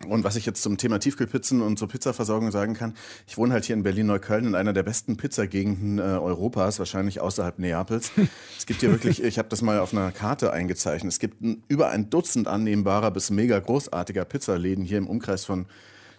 Und 0.07 0.25
was 0.25 0.37
ich 0.37 0.45
jetzt 0.45 0.63
zum 0.63 0.77
Thema 0.77 0.99
Tiefkühlpizzen 0.99 1.63
und 1.63 1.79
zur 1.79 1.89
Pizzaversorgung 1.89 2.51
sagen 2.51 2.75
kann, 2.75 2.95
ich 3.27 3.39
wohne 3.39 3.55
halt 3.55 3.65
hier 3.65 3.75
in 3.75 3.83
Berlin-Neukölln 3.83 4.45
in 4.45 4.55
einer 4.55 4.75
der 4.75 4.83
besten 4.83 5.17
Pizzagegenden 5.17 5.99
äh, 5.99 6.03
Europas, 6.03 6.79
wahrscheinlich 6.79 7.21
außerhalb 7.21 7.59
Neapels. 7.59 8.13
es 8.59 8.67
gibt 8.67 8.81
hier 8.81 8.91
wirklich, 8.91 9.23
ich 9.23 9.39
habe 9.39 9.49
das 9.49 9.63
mal 9.63 9.79
auf 9.79 9.95
einer 9.95 10.13
Karte 10.13 10.53
eingezeichnet, 10.53 11.13
es 11.13 11.19
gibt 11.19 11.41
ein, 11.41 11.63
über 11.69 11.89
ein 11.89 12.11
Dutzend 12.11 12.47
annehmbarer 12.47 13.11
bis 13.11 13.31
mega 13.31 13.59
großartiger 13.59 14.27
Pizzaläden 14.27 14.85
hier 14.85 14.99
im 14.99 15.07
Umkreis 15.07 15.47
von 15.47 15.65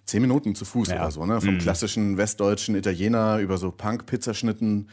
zehn 0.07 0.21
Minuten 0.21 0.55
zu 0.55 0.63
Fuß 0.63 0.87
ja. 0.87 0.95
oder 0.95 1.11
so, 1.11 1.25
ne? 1.25 1.41
Vom 1.41 1.55
mhm. 1.55 1.59
klassischen 1.59 2.17
westdeutschen 2.17 2.75
Italiener 2.75 3.39
über 3.39 3.57
so 3.57 3.71
Punk-Pizzaschnitten, 3.71 4.87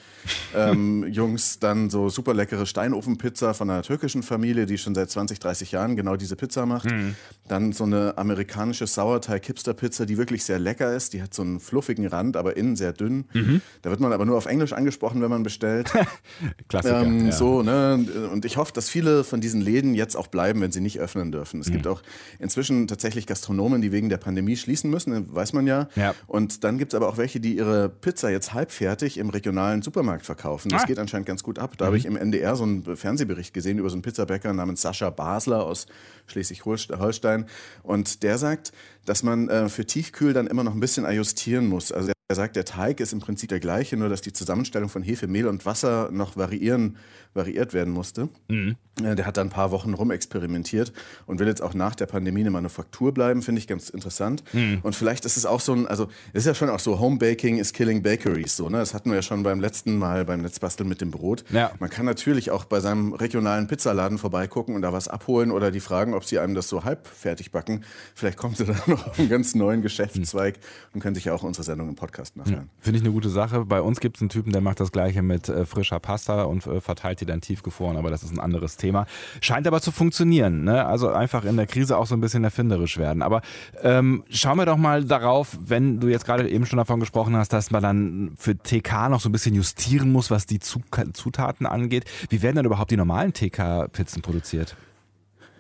ähm, 0.57 1.07
Jungs, 1.11 1.61
dann 1.61 1.89
so 1.89 2.09
super 2.09 2.35
leckere 2.35 2.67
Steinofenpizza 2.67 3.55
von 3.55 3.71
einer 3.71 3.83
türkischen 3.83 4.25
Familie, 4.25 4.67
die 4.67 4.77
schon 4.77 4.95
seit 4.97 5.11
20, 5.11 5.39
30 5.39 5.71
Jahren 5.71 5.95
genau 5.95 6.17
diese 6.17 6.35
Pizza 6.35 6.67
macht. 6.67 6.91
Mhm. 6.91 7.15
Dann 7.47 7.73
so 7.73 7.85
eine 7.85 8.19
amerikanische 8.19 8.89
Sauerteig-Hipster-Pizza, 8.89 10.05
die 10.05 10.19
wirklich 10.19 10.45
sehr 10.45 10.59
lecker 10.59 10.95
ist. 10.95 11.13
Die 11.13 11.23
hat 11.23 11.33
so 11.33 11.43
einen 11.43 11.61
fluffigen 11.61 12.09
Rand, 12.09 12.37
aber 12.37 12.57
innen 12.57 12.75
sehr 12.75 12.93
dünn. 12.93 13.27
Mhm. 13.35 13.63
Da 13.83 13.91
wird 13.91 14.01
man 14.01 14.13
aber 14.13 14.27
nur 14.27 14.37
auf 14.37 14.47
Englisch 14.47 14.73
angesprochen, 14.73 15.23
wenn 15.23 15.31
man 15.31 15.45
bestellt. 15.45 15.93
Klassiker. 16.69 17.03
Ähm, 17.03 17.27
ja. 17.27 17.33
So, 17.33 17.63
ne? 17.63 18.05
Und 18.33 18.45
ich 18.45 18.57
hoffe, 18.57 18.73
dass 18.73 18.91
viele 18.91 19.23
von 19.23 19.41
diesen 19.41 19.61
Läden 19.61 19.95
jetzt 19.95 20.17
auch 20.17 20.27
bleiben, 20.27 20.61
wenn 20.61 20.73
sie 20.73 20.81
nicht 20.81 20.99
öffnen 20.99 21.31
dürfen. 21.31 21.61
Es 21.61 21.69
mhm. 21.69 21.75
gibt 21.75 21.87
auch 21.87 22.03
inzwischen 22.41 22.89
tatsächlich 22.89 23.29
Gastronomen, 23.29 23.81
die 23.81 23.93
wegen 23.93 24.09
der 24.09 24.17
Pandemie 24.17 24.57
schließen 24.57 24.91
müssen 24.91 25.04
müssen, 25.07 25.35
weiß 25.35 25.53
man 25.53 25.67
ja. 25.67 25.89
ja. 25.97 26.15
Und 26.27 26.65
dann 26.65 26.79
gibt 26.79 26.93
es 26.93 26.97
aber 26.97 27.09
auch 27.09 27.17
welche, 27.17 27.41
die 27.41 27.57
ihre 27.57 27.89
Pizza 27.89 28.31
jetzt 28.31 28.55
halbfertig 28.55 29.19
im 29.19 29.31
regionalen 29.31 29.83
Supermarkt 29.83 30.25
verkaufen. 30.27 30.71
Das 30.71 30.83
ah. 30.83 30.87
geht 30.87 30.99
anscheinend 30.99 31.27
ganz 31.27 31.43
gut 31.43 31.59
ab. 31.59 31.77
Da 31.77 31.85
mhm. 31.85 31.87
habe 31.87 31.97
ich 31.99 32.07
im 32.07 32.17
NDR 32.17 32.57
so 32.57 32.65
einen 32.65 32.97
Fernsehbericht 32.97 33.55
gesehen 33.55 33.79
über 33.79 33.91
so 33.91 33.95
einen 33.95 34.03
Pizzabäcker 34.03 34.53
namens 34.53 34.83
Sascha 34.83 35.11
Basler 35.11 35.65
aus 35.65 35.87
Schleswig-Holstein. 36.27 37.47
Und 37.83 38.23
der 38.23 38.39
sagt, 38.39 38.73
dass 39.05 39.23
man 39.23 39.49
äh, 39.49 39.69
für 39.69 39.85
Tiefkühl 39.85 40.33
dann 40.33 40.47
immer 40.47 40.65
noch 40.65 40.75
ein 40.75 40.81
bisschen 40.81 41.05
ajustieren 41.05 41.67
muss. 41.67 41.93
Also 41.93 42.14
er 42.27 42.37
sagt, 42.37 42.57
der 42.57 42.65
Teig 42.65 43.01
ist 43.01 43.13
im 43.13 43.21
Prinzip 43.21 43.51
der 43.51 43.61
gleiche, 43.61 43.99
nur 43.99 44.09
dass 44.09 44.23
die 44.23 44.33
Zusammenstellung 44.33 44.89
von 44.89 45.03
Hefe, 45.03 45.27
Mehl 45.27 45.47
und 45.47 45.67
Wasser 45.67 46.09
noch 46.11 46.39
variieren, 46.39 46.97
variiert 47.35 47.75
werden 47.75 47.93
musste. 47.93 48.31
Mhm. 48.49 48.77
Der 48.99 49.27
hat 49.27 49.37
da 49.37 49.43
ein 49.43 49.51
paar 49.51 49.73
Wochen 49.73 49.93
rumexperimentiert 49.93 50.93
und 51.27 51.39
will 51.39 51.49
jetzt 51.49 51.61
auch 51.61 51.75
nach 51.75 51.95
der 51.95 52.07
Pandemie 52.07 52.41
eine 52.41 52.51
Manufaktur 52.51 53.13
bleiben, 53.13 53.43
finde 53.43 53.59
ich 53.59 53.67
ganz 53.67 53.91
interessant. 53.91 54.43
Mhm. 54.55 54.79
Und 54.83 54.95
vielleicht 54.95 55.27
ist 55.27 55.37
es 55.37 55.45
auch 55.45 55.61
so 55.61 55.75
ein, 55.75 55.87
also 55.87 56.09
es 56.33 56.43
ist 56.43 56.47
ja 56.47 56.55
schon 56.55 56.71
auch 56.71 56.79
so, 56.79 56.99
Homebaking 56.99 57.59
is 57.59 57.75
killing 57.75 58.03
bakeries, 58.03 58.57
so, 58.57 58.71
ne? 58.71 58.79
Das 58.79 58.95
hatten 58.95 59.11
wir 59.11 59.17
ja 59.17 59.23
schon 59.23 59.43
beim 59.43 59.61
letzten 59.61 59.99
Mal 59.99 60.25
beim 60.25 60.41
Netzbasteln 60.41 60.89
mit 60.89 61.03
dem 61.03 61.11
Brot. 61.11 61.45
Ja. 61.51 61.73
Man 61.79 61.91
kann 61.91 62.07
natürlich 62.07 62.53
auch 62.53 62.65
bei 62.65 62.81
seinem 62.81 63.13
regionalen 63.13 63.67
Pizzaladen 63.67 64.17
vorbeigucken 64.17 64.77
und 64.77 64.83
da 64.83 64.95
was 64.95 65.09
abholen 65.09 65.51
oder 65.51 65.71
die 65.71 65.81
fragen, 65.81 66.15
ob 66.15 66.25
sie 66.25 66.39
einem 66.39 66.55
das 66.55 66.69
so 66.69 66.85
halb 66.85 67.07
fertig 67.07 67.51
backen. 67.51 67.85
Vielleicht 68.15 68.39
kommen 68.39 68.55
sie 68.55 68.65
dann 68.65 68.81
noch 68.87 69.09
auf 69.09 69.19
einen 69.19 69.29
ganz 69.29 69.55
neuen 69.55 69.83
Geschäftszweig 69.83 70.57
mhm. 70.57 70.95
und 70.95 71.01
können 71.01 71.17
sich 71.17 71.27
ja 71.27 71.35
auch 71.35 71.43
unsere 71.43 71.65
Sendung 71.65 71.91
im 71.91 71.97
Podcast 71.97 72.14
nachhören. 72.37 72.55
Ja. 72.55 72.65
Finde 72.79 72.99
ich 72.99 73.05
eine 73.05 73.13
gute 73.13 73.29
Sache. 73.29 73.65
Bei 73.65 73.81
uns 73.81 74.01
gibt 74.01 74.17
es 74.17 74.23
einen 74.23 74.29
Typen, 74.29 74.53
der 74.53 74.61
macht 74.61 74.81
das 74.81 74.93
gleiche 74.93 75.23
mit 75.23 75.49
äh, 75.49 75.67
frischer 75.67 76.01
Pasta 76.01 76.45
und 76.45 76.67
äh, 76.67 76.81
verteilt 76.81 77.21
die 77.21 77.27
dann 77.27 77.41
tiefgefroren, 77.41 77.97
aber 77.97 78.11
das 78.11 78.23
ist 78.23 78.33
ein 78.33 78.41
anderes 78.41 78.77
Thema. 78.77 79.07
Scheint 79.41 79.67
aber 79.67 79.81
zu 79.81 79.93
funktionieren. 79.93 80.65
Ne? 80.65 80.85
Also 80.85 81.11
einfach 81.11 81.45
in 81.45 81.57
der 81.57 81.67
Krise 81.67 81.99
auch 81.99 82.07
so 82.07 82.15
ein 82.15 82.21
bisschen 82.21 82.45
erfinderisch 82.45 82.99
werden. 82.99 83.23
Aber 83.23 83.43
ähm, 83.83 84.25
schauen 84.31 84.59
wir 84.59 84.67
doch 84.67 84.77
mal 84.77 85.05
darauf, 85.05 85.57
wenn 85.61 86.01
du 86.01 86.09
jetzt 86.09 86.25
gerade 86.25 86.49
eben 86.49 86.67
schon 86.67 86.77
davon 86.77 87.01
gesprochen 87.01 87.37
hast, 87.37 87.53
dass 87.53 87.71
man 87.71 87.83
dann 87.83 88.33
für 88.37 88.57
TK 88.57 89.09
noch 89.09 89.21
so 89.21 89.29
ein 89.29 89.33
bisschen 89.33 89.55
justieren 89.55 90.13
muss, 90.13 90.31
was 90.31 90.47
die 90.47 90.61
Zutaten 90.61 91.67
angeht. 91.67 92.05
Wie 92.29 92.43
werden 92.43 92.57
dann 92.57 92.67
überhaupt 92.67 92.91
die 92.91 92.97
normalen 92.97 93.33
TK-Pizzen 93.33 94.23
produziert? 94.23 94.77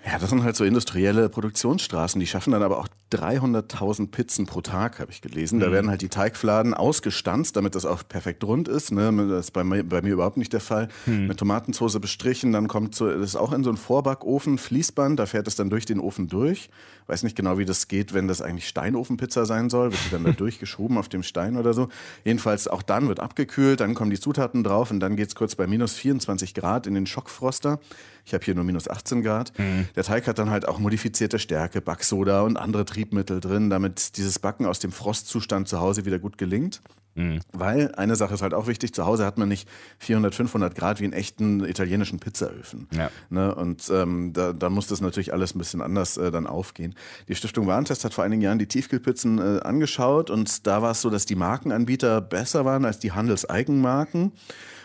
Ja, 0.06 0.18
das 0.18 0.28
sind 0.28 0.42
halt 0.42 0.54
so 0.54 0.64
industrielle 0.64 1.30
Produktionsstraßen. 1.30 2.20
Die 2.20 2.26
schaffen 2.26 2.50
dann 2.52 2.62
aber 2.62 2.78
auch 2.78 2.88
300.000 3.10 4.10
Pizzen 4.10 4.44
pro 4.44 4.60
Tag, 4.60 4.98
habe 4.98 5.10
ich 5.10 5.22
gelesen. 5.22 5.60
Da 5.60 5.68
mhm. 5.68 5.72
werden 5.72 5.90
halt 5.90 6.02
die 6.02 6.10
Teigfladen 6.10 6.74
ausgestanzt, 6.74 7.56
damit 7.56 7.74
das 7.74 7.86
auch 7.86 8.02
perfekt 8.06 8.44
rund 8.44 8.68
ist. 8.68 8.92
Ne? 8.92 9.10
Das 9.30 9.46
ist 9.46 9.50
bei 9.52 9.64
mir, 9.64 9.82
bei 9.82 10.02
mir 10.02 10.12
überhaupt 10.12 10.36
nicht 10.36 10.52
der 10.52 10.60
Fall. 10.60 10.88
Mhm. 11.06 11.28
Mit 11.28 11.38
Tomatensauce 11.38 11.98
bestrichen, 12.00 12.52
dann 12.52 12.68
kommt 12.68 12.94
so, 12.94 13.08
das 13.10 13.30
ist 13.30 13.36
auch 13.36 13.52
in 13.52 13.64
so 13.64 13.70
einen 13.70 13.78
Vorbackofen, 13.78 14.58
Fließband, 14.58 15.18
da 15.18 15.24
fährt 15.24 15.48
es 15.48 15.56
dann 15.56 15.70
durch 15.70 15.86
den 15.86 16.00
Ofen 16.00 16.28
durch. 16.28 16.68
Weiß 17.06 17.22
nicht 17.22 17.36
genau, 17.36 17.56
wie 17.58 17.64
das 17.64 17.88
geht, 17.88 18.12
wenn 18.12 18.28
das 18.28 18.42
eigentlich 18.42 18.68
Steinofenpizza 18.68 19.46
sein 19.46 19.70
soll. 19.70 19.92
Wird 19.92 20.04
die 20.06 20.10
dann 20.10 20.24
da 20.24 20.32
durchgeschoben 20.36 20.98
auf 20.98 21.08
dem 21.08 21.22
Stein 21.22 21.56
oder 21.56 21.72
so. 21.72 21.88
Jedenfalls 22.24 22.68
auch 22.68 22.82
dann 22.82 23.08
wird 23.08 23.20
abgekühlt, 23.20 23.80
dann 23.80 23.94
kommen 23.94 24.10
die 24.10 24.20
Zutaten 24.20 24.64
drauf 24.64 24.90
und 24.90 25.00
dann 25.00 25.16
geht's 25.16 25.34
kurz 25.34 25.54
bei 25.54 25.66
minus 25.66 25.94
24 25.94 26.52
Grad 26.52 26.86
in 26.86 26.94
den 26.94 27.06
Schockfroster. 27.06 27.78
Ich 28.24 28.34
habe 28.34 28.44
hier 28.44 28.54
nur 28.54 28.64
minus 28.64 28.88
18 28.88 29.22
Grad. 29.22 29.52
Mhm. 29.58 29.88
Der 29.94 30.04
Teig 30.04 30.26
hat 30.26 30.38
dann 30.38 30.50
halt 30.50 30.66
auch 30.66 30.78
modifizierte 30.78 31.38
Stärke, 31.38 31.80
Backsoda 31.80 32.42
und 32.42 32.56
andere 32.56 32.84
Triebmittel 32.84 33.40
drin, 33.40 33.70
damit 33.70 34.16
dieses 34.16 34.38
Backen 34.38 34.66
aus 34.66 34.78
dem 34.78 34.92
Frostzustand 34.92 35.68
zu 35.68 35.80
Hause 35.80 36.04
wieder 36.06 36.18
gut 36.18 36.38
gelingt. 36.38 36.80
Mhm. 37.14 37.40
Weil 37.52 37.94
eine 37.94 38.16
Sache 38.16 38.34
ist 38.34 38.42
halt 38.42 38.54
auch 38.54 38.66
wichtig, 38.66 38.92
zu 38.92 39.06
Hause 39.06 39.24
hat 39.24 39.38
man 39.38 39.48
nicht 39.48 39.68
400, 39.98 40.34
500 40.34 40.74
Grad 40.74 41.00
wie 41.00 41.04
in 41.04 41.12
echten 41.12 41.64
italienischen 41.64 42.18
Pizzaöfen. 42.18 42.88
Ja. 42.92 43.10
Ne? 43.30 43.54
Und 43.54 43.88
ähm, 43.92 44.32
da, 44.32 44.52
da 44.52 44.68
muss 44.68 44.88
das 44.88 45.00
natürlich 45.00 45.32
alles 45.32 45.54
ein 45.54 45.58
bisschen 45.58 45.80
anders 45.80 46.16
äh, 46.16 46.30
dann 46.30 46.46
aufgehen. 46.46 46.94
Die 47.28 47.34
Stiftung 47.34 47.66
Warentest 47.66 48.04
hat 48.04 48.14
vor 48.14 48.24
einigen 48.24 48.42
Jahren 48.42 48.58
die 48.58 48.66
Tiefkühlpizzen 48.66 49.38
äh, 49.38 49.60
angeschaut 49.60 50.30
und 50.30 50.66
da 50.66 50.82
war 50.82 50.90
es 50.90 51.02
so, 51.02 51.10
dass 51.10 51.24
die 51.26 51.36
Markenanbieter 51.36 52.20
besser 52.20 52.64
waren 52.64 52.84
als 52.84 52.98
die 52.98 53.12
Handelseigenmarken. 53.12 54.32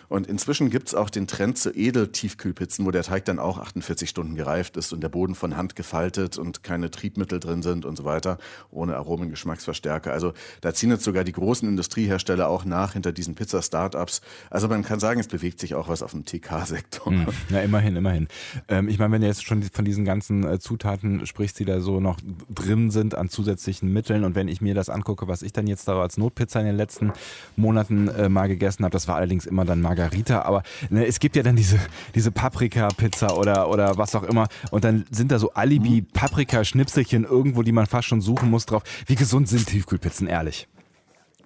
Und 0.09 0.27
inzwischen 0.27 0.71
gibt 0.71 0.87
es 0.89 0.95
auch 0.95 1.09
den 1.09 1.27
Trend 1.27 1.57
zu 1.57 1.69
Edeltiefkühlpizzen, 1.69 2.85
wo 2.85 2.91
der 2.91 3.03
Teig 3.03 3.25
dann 3.25 3.39
auch 3.39 3.59
48 3.59 4.09
Stunden 4.09 4.35
gereift 4.35 4.75
ist 4.75 4.91
und 4.91 5.01
der 5.01 5.09
Boden 5.09 5.35
von 5.35 5.55
Hand 5.55 5.75
gefaltet 5.75 6.37
und 6.37 6.63
keine 6.63 6.89
Triebmittel 6.89 7.39
drin 7.39 7.61
sind 7.61 7.85
und 7.85 7.95
so 7.95 8.05
weiter, 8.05 8.39
ohne 8.71 8.97
Aromen, 8.97 9.29
Geschmacksverstärker. 9.29 10.11
Also 10.11 10.33
da 10.61 10.73
ziehen 10.73 10.89
jetzt 10.89 11.03
sogar 11.03 11.23
die 11.23 11.31
großen 11.31 11.69
Industriehersteller 11.69 12.49
auch 12.49 12.65
nach 12.65 12.93
hinter 12.93 13.11
diesen 13.11 13.35
Pizza-Startups. 13.35 14.21
Also 14.49 14.67
man 14.67 14.83
kann 14.83 14.99
sagen, 14.99 15.19
es 15.19 15.27
bewegt 15.27 15.59
sich 15.59 15.75
auch 15.75 15.87
was 15.87 16.01
auf 16.01 16.11
dem 16.11 16.25
TK-Sektor. 16.25 17.13
Mhm. 17.13 17.27
Ja, 17.49 17.61
immerhin, 17.61 17.95
immerhin. 17.95 18.27
Ähm, 18.67 18.89
ich 18.89 18.97
meine, 18.97 19.13
wenn 19.13 19.21
du 19.21 19.27
jetzt 19.27 19.45
schon 19.45 19.61
von 19.61 19.85
diesen 19.85 20.05
ganzen 20.05 20.43
äh, 20.43 20.59
Zutaten 20.59 21.25
sprichst, 21.27 21.59
die 21.59 21.65
da 21.65 21.81
so 21.81 21.99
noch 21.99 22.19
drin 22.49 22.89
sind 22.89 23.13
an 23.13 23.29
zusätzlichen 23.29 23.93
Mitteln 23.93 24.23
und 24.23 24.33
wenn 24.33 24.47
ich 24.47 24.59
mir 24.59 24.73
das 24.73 24.89
angucke, 24.89 25.27
was 25.27 25.43
ich 25.43 25.53
dann 25.53 25.67
jetzt 25.67 25.87
da 25.87 26.01
als 26.01 26.17
Notpizza 26.17 26.59
in 26.59 26.65
den 26.65 26.77
letzten 26.77 27.13
Monaten 27.55 28.07
äh, 28.07 28.27
mal 28.27 28.47
gegessen 28.47 28.83
habe, 28.83 28.91
das 28.91 29.07
war 29.07 29.15
allerdings 29.15 29.45
immer 29.45 29.65
dann 29.65 29.81
Margarita 29.81 29.98
Margarita, 29.99 30.41
aber 30.43 30.63
ne, 30.89 31.05
es 31.05 31.19
gibt 31.19 31.35
ja 31.35 31.43
dann 31.43 31.55
diese, 31.55 31.79
diese 32.15 32.31
Paprika-Pizza 32.31 33.37
oder, 33.37 33.69
oder 33.69 33.97
was 33.97 34.15
auch 34.15 34.23
immer 34.23 34.47
und 34.71 34.83
dann 34.83 35.05
sind 35.11 35.31
da 35.31 35.39
so 35.39 35.53
Alibi-Paprika-Schnipselchen 35.53 37.25
irgendwo, 37.25 37.63
die 37.63 37.71
man 37.71 37.85
fast 37.85 38.07
schon 38.07 38.21
suchen 38.21 38.49
muss 38.49 38.65
drauf. 38.65 38.83
Wie 39.05 39.15
gesund 39.15 39.49
sind 39.49 39.67
Tiefkühlpizzen, 39.67 40.27
ehrlich? 40.27 40.67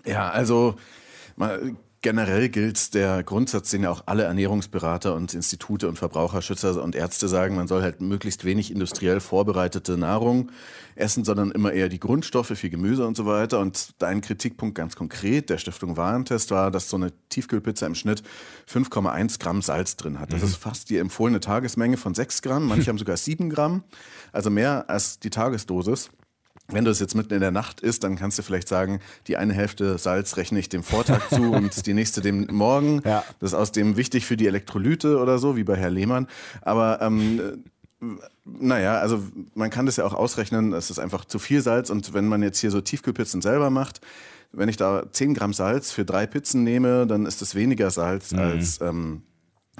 Ja, 0.05 0.29
also 0.29 0.75
mal, 1.35 1.75
generell 2.03 2.49
gilt 2.49 2.93
der 2.93 3.23
Grundsatz, 3.23 3.71
den 3.71 3.83
ja 3.83 3.89
auch 3.89 4.03
alle 4.05 4.23
Ernährungsberater 4.23 5.15
und 5.15 5.33
Institute 5.33 5.87
und 5.87 5.97
Verbraucherschützer 5.97 6.83
und 6.83 6.95
Ärzte 6.95 7.27
sagen, 7.27 7.55
man 7.55 7.67
soll 7.67 7.81
halt 7.81 8.01
möglichst 8.01 8.45
wenig 8.45 8.69
industriell 8.69 9.19
vorbereitete 9.19 9.97
Nahrung 9.97 10.51
essen, 10.95 11.23
sondern 11.23 11.49
immer 11.51 11.71
eher 11.71 11.89
die 11.89 11.99
Grundstoffe, 11.99 12.53
viel 12.55 12.69
Gemüse 12.69 13.07
und 13.07 13.17
so 13.17 13.25
weiter. 13.25 13.59
Und 13.59 13.95
dein 13.97 14.21
Kritikpunkt 14.21 14.75
ganz 14.75 14.95
konkret 14.95 15.49
der 15.49 15.57
Stiftung 15.57 15.97
Warentest 15.97 16.51
war, 16.51 16.69
dass 16.69 16.89
so 16.89 16.97
eine 16.97 17.11
Tiefkühlpizza 17.29 17.87
im 17.87 17.95
Schnitt 17.95 18.21
5,1 18.69 19.39
Gramm 19.39 19.61
Salz 19.61 19.95
drin 19.95 20.19
hat. 20.19 20.33
Das 20.33 20.41
mhm. 20.41 20.47
ist 20.47 20.55
fast 20.57 20.89
die 20.89 20.97
empfohlene 20.97 21.39
Tagesmenge 21.39 21.97
von 21.97 22.13
6 22.13 22.41
Gramm. 22.41 22.67
Manche 22.67 22.87
haben 22.89 22.97
sogar 22.97 23.17
7 23.17 23.49
Gramm, 23.49 23.83
also 24.31 24.49
mehr 24.49 24.89
als 24.89 25.19
die 25.19 25.29
Tagesdosis. 25.29 26.11
Wenn 26.69 26.85
du 26.85 26.91
es 26.91 26.99
jetzt 26.99 27.13
mitten 27.13 27.33
in 27.33 27.41
der 27.41 27.51
Nacht 27.51 27.81
isst, 27.81 28.03
dann 28.03 28.15
kannst 28.15 28.39
du 28.39 28.41
vielleicht 28.41 28.67
sagen, 28.67 28.99
die 29.27 29.35
eine 29.37 29.53
Hälfte 29.53 29.97
Salz 29.97 30.37
rechne 30.37 30.59
ich 30.59 30.69
dem 30.69 30.83
Vortag 30.83 31.27
zu 31.29 31.41
und 31.51 31.85
die 31.85 31.93
nächste 31.93 32.21
dem 32.21 32.47
Morgen. 32.51 33.01
Ja. 33.03 33.23
Das 33.39 33.51
ist 33.51 33.55
außerdem 33.55 33.97
wichtig 33.97 34.25
für 34.25 34.37
die 34.37 34.47
Elektrolyte 34.47 35.19
oder 35.19 35.39
so, 35.39 35.57
wie 35.57 35.63
bei 35.63 35.75
Herr 35.75 35.89
Lehmann. 35.89 36.27
Aber 36.61 37.01
ähm, 37.01 37.63
naja, 38.45 38.99
also 38.99 39.23
man 39.55 39.69
kann 39.69 39.85
das 39.85 39.97
ja 39.97 40.05
auch 40.05 40.13
ausrechnen, 40.13 40.73
es 40.73 40.89
ist 40.89 40.99
einfach 40.99 41.25
zu 41.25 41.39
viel 41.39 41.61
Salz 41.61 41.89
und 41.89 42.13
wenn 42.13 42.27
man 42.27 42.43
jetzt 42.43 42.59
hier 42.59 42.71
so 42.71 42.81
Tiefkühlpizzen 42.81 43.41
selber 43.41 43.69
macht, 43.69 44.01
wenn 44.51 44.69
ich 44.69 44.77
da 44.77 45.03
10 45.11 45.33
Gramm 45.33 45.53
Salz 45.53 45.91
für 45.91 46.05
drei 46.05 46.27
Pizzen 46.27 46.63
nehme, 46.63 47.07
dann 47.07 47.25
ist 47.25 47.41
das 47.41 47.55
weniger 47.55 47.89
Salz 47.91 48.31
mhm. 48.31 48.39
als 48.39 48.79
ähm, 48.81 49.23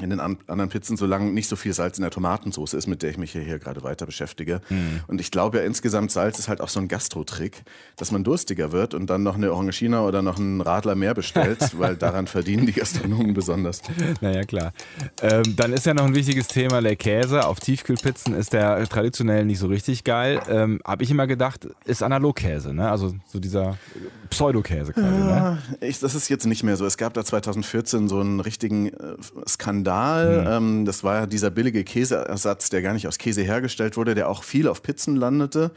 in 0.02 0.10
den 0.10 0.20
anderen 0.20 0.70
Pizzen, 0.70 0.98
solange 0.98 1.32
nicht 1.32 1.48
so 1.48 1.56
viel 1.56 1.72
Salz 1.72 2.00
in 2.00 2.02
der 2.02 2.10
Tomatensauce 2.10 2.74
ist, 2.74 2.88
mit 2.88 3.04
der 3.04 3.12
ich 3.12 3.20
mich 3.20 3.32
hier, 3.32 3.44
hier 3.44 3.60
gerade 3.60 3.84
weiter 3.84 4.08
beschäftige. 4.08 4.60
Mhm. 4.70 5.02
Und 5.06 5.22
ich 5.22 5.30
glaube 5.30 5.60
ja 5.60 5.64
insgesamt, 5.64 6.12
Salz 6.12 6.40
ist 6.40 6.48
halt 6.48 6.62
auch 6.62 6.70
so 6.70 6.80
ein 6.80 6.88
Gastro-Trick, 6.88 7.62
dass 7.96 8.12
man 8.12 8.24
durstiger 8.24 8.72
wird 8.72 8.96
und 8.96 9.08
dann 9.12 9.22
noch 9.22 9.36
eine 9.36 9.54
Orangina 9.54 10.02
oder 10.04 10.24
noch 10.24 10.40
einen 10.40 10.62
Radler 10.62 10.96
mehr 10.96 11.14
bestellt, 11.14 11.60
weil 11.78 11.96
daran 11.96 12.26
verdienen 12.26 12.66
die 12.66 12.74
Gastronomen 12.74 13.36
besonders. 13.36 13.84
Naja, 14.20 14.44
klar. 14.46 14.74
Ähm, 15.22 15.56
dann 15.56 15.74
ist 15.74 15.86
ja 15.86 15.94
noch 15.94 16.06
ein 16.06 16.16
wichtiges 16.16 16.48
Thema 16.48 16.82
der 16.82 16.96
Käse. 16.96 17.46
Auf 17.46 17.60
Tiefkühlpizzen 17.60 18.34
ist 18.34 18.54
der 18.54 18.88
traditionell 18.90 19.46
nicht 19.46 19.60
so 19.60 19.68
richtig 19.68 20.04
geil. 20.04 20.42
Ähm, 20.50 20.82
Habe 20.84 21.04
ich 21.04 21.12
immer 21.12 21.28
gedacht, 21.28 21.68
ist 21.86 22.02
Analogkäse, 22.02 22.74
ne? 22.74 22.90
Also 22.90 23.14
so 23.28 23.40
dieser 23.40 23.78
Pseudokäse 24.32 24.94
quasi, 24.94 25.08
ne? 25.08 25.30
ja, 25.30 25.52
ne? 25.52 25.58
Ich, 25.82 26.00
das 26.00 26.16
ist 26.16 26.30
jetzt 26.30 26.48
nicht 26.48 26.64
mehr 26.64 26.78
so. 26.78 26.86
Es 26.88 26.98
gab 26.98 27.14
da 27.14 27.24
2014 27.24 28.08
so 28.08 28.20
einen 28.20 28.40
richtigen 28.40 28.88
äh, 28.88 29.16
Skandal 29.48 29.84
Skandal. 29.94 30.42
Mhm. 30.42 30.48
Ähm, 30.48 30.86
das 30.86 31.04
war 31.04 31.16
ja 31.16 31.26
dieser 31.26 31.50
billige 31.50 31.84
Käseersatz, 31.84 32.70
der 32.70 32.82
gar 32.82 32.94
nicht 32.94 33.08
aus 33.08 33.18
Käse 33.18 33.42
hergestellt 33.42 33.98
wurde, 33.98 34.16
der 34.16 34.30
auch 34.30 34.44
viel 34.44 34.68
auf 34.68 34.82
Pizzen 34.82 35.16
landete 35.16 35.72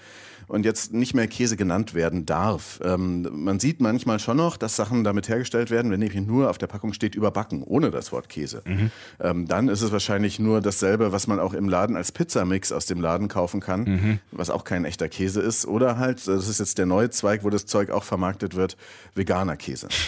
und 0.48 0.64
jetzt 0.64 0.92
nicht 0.92 1.12
mehr 1.12 1.26
Käse 1.26 1.56
genannt 1.56 1.92
werden 1.94 2.24
darf. 2.24 2.78
Ähm, 2.84 3.26
man 3.32 3.58
sieht 3.58 3.80
manchmal 3.80 4.20
schon 4.20 4.36
noch, 4.36 4.56
dass 4.56 4.76
Sachen 4.76 5.02
damit 5.02 5.28
hergestellt 5.28 5.70
werden, 5.70 5.90
wenn 5.90 5.98
nämlich 5.98 6.24
nur 6.24 6.50
auf 6.50 6.58
der 6.58 6.68
Packung 6.68 6.92
steht 6.92 7.16
überbacken, 7.16 7.64
ohne 7.64 7.90
das 7.90 8.12
Wort 8.12 8.28
Käse. 8.28 8.62
Mhm. 8.64 8.90
Ähm, 9.18 9.48
dann 9.48 9.68
ist 9.68 9.82
es 9.82 9.90
wahrscheinlich 9.90 10.38
nur 10.38 10.60
dasselbe, 10.60 11.10
was 11.10 11.26
man 11.26 11.40
auch 11.40 11.52
im 11.52 11.68
Laden 11.68 11.96
als 11.96 12.12
Pizzamix 12.12 12.70
aus 12.70 12.86
dem 12.86 13.00
Laden 13.00 13.26
kaufen 13.26 13.60
kann, 13.60 13.80
mhm. 13.82 14.18
was 14.30 14.50
auch 14.50 14.62
kein 14.62 14.84
echter 14.84 15.08
Käse 15.08 15.40
ist. 15.40 15.66
Oder 15.66 15.98
halt, 15.98 16.26
das 16.28 16.46
ist 16.46 16.60
jetzt 16.60 16.78
der 16.78 16.86
neue 16.86 17.10
Zweig, 17.10 17.42
wo 17.42 17.50
das 17.50 17.66
Zeug 17.66 17.90
auch 17.90 18.04
vermarktet 18.04 18.54
wird, 18.54 18.76
veganer 19.14 19.56
Käse. 19.56 19.88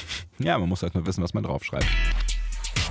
Ja, 0.41 0.57
man 0.57 0.69
muss 0.69 0.85
halt 0.85 0.95
nur 0.95 1.05
wissen, 1.05 1.21
was 1.25 1.35
man 1.35 1.43
draufschreibt. 1.43 1.85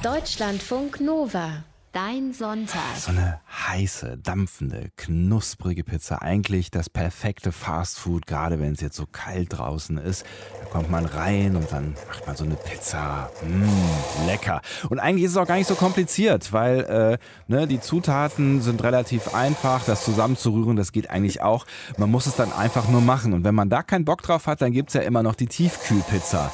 Deutschlandfunk 0.04 1.02
Nova. 1.02 1.64
Dein 1.92 2.32
Sonntag. 2.32 2.98
So 2.98 3.10
eine 3.10 3.42
heiße, 3.68 4.20
dampfende, 4.22 4.92
knusprige 4.96 5.84
Pizza. 5.84 6.22
Eigentlich 6.22 6.70
das 6.70 6.92
perfekte 6.92 7.52
Fastfood, 7.52 8.28
gerade 8.28 8.60
wenn 8.60 8.74
es 8.74 8.82
jetzt 8.82 8.96
so 8.96 9.08
kalt 9.12 9.58
draußen 9.58 9.98
ist. 9.98 10.24
Da 10.62 10.70
kommt 10.70 10.92
man 10.92 11.06
rein 11.06 11.56
und 11.56 11.72
dann 11.72 11.96
macht 12.08 12.28
man 12.28 12.36
so 12.36 12.44
eine 12.44 12.54
Pizza. 12.54 13.32
Mmh, 13.42 14.28
lecker. 14.28 14.62
Und 14.90 15.00
eigentlich 15.00 15.26
ist 15.26 15.32
es 15.32 15.38
auch 15.38 15.48
gar 15.48 15.56
nicht 15.58 15.68
so 15.68 15.74
kompliziert, 15.74 16.54
weil 16.54 16.82
äh, 16.82 17.18
ne, 17.48 17.66
die 17.66 17.80
Zutaten 17.80 18.62
sind 18.62 18.84
relativ 18.84 19.34
einfach. 19.34 19.84
Das 19.84 20.06
zusammenzurühren, 20.06 20.76
das 20.76 20.92
geht 20.92 21.10
eigentlich 21.10 21.42
auch. 21.42 21.66
Man 21.98 22.12
muss 22.12 22.28
es 22.28 22.36
dann 22.36 22.54
einfach 22.54 22.88
nur 22.88 23.02
machen. 23.02 23.34
Und 23.34 23.44
wenn 23.44 23.56
man 23.56 23.72
da 23.72 23.82
keinen 23.82 24.06
Bock 24.06 24.22
drauf 24.22 24.46
hat, 24.46 24.62
dann 24.62 24.74
gibt 24.74 24.90
es 24.90 24.94
ja 24.94 25.02
immer 25.02 25.24
noch 25.24 25.34
die 25.34 25.48
Tiefkühlpizza. 25.48 26.52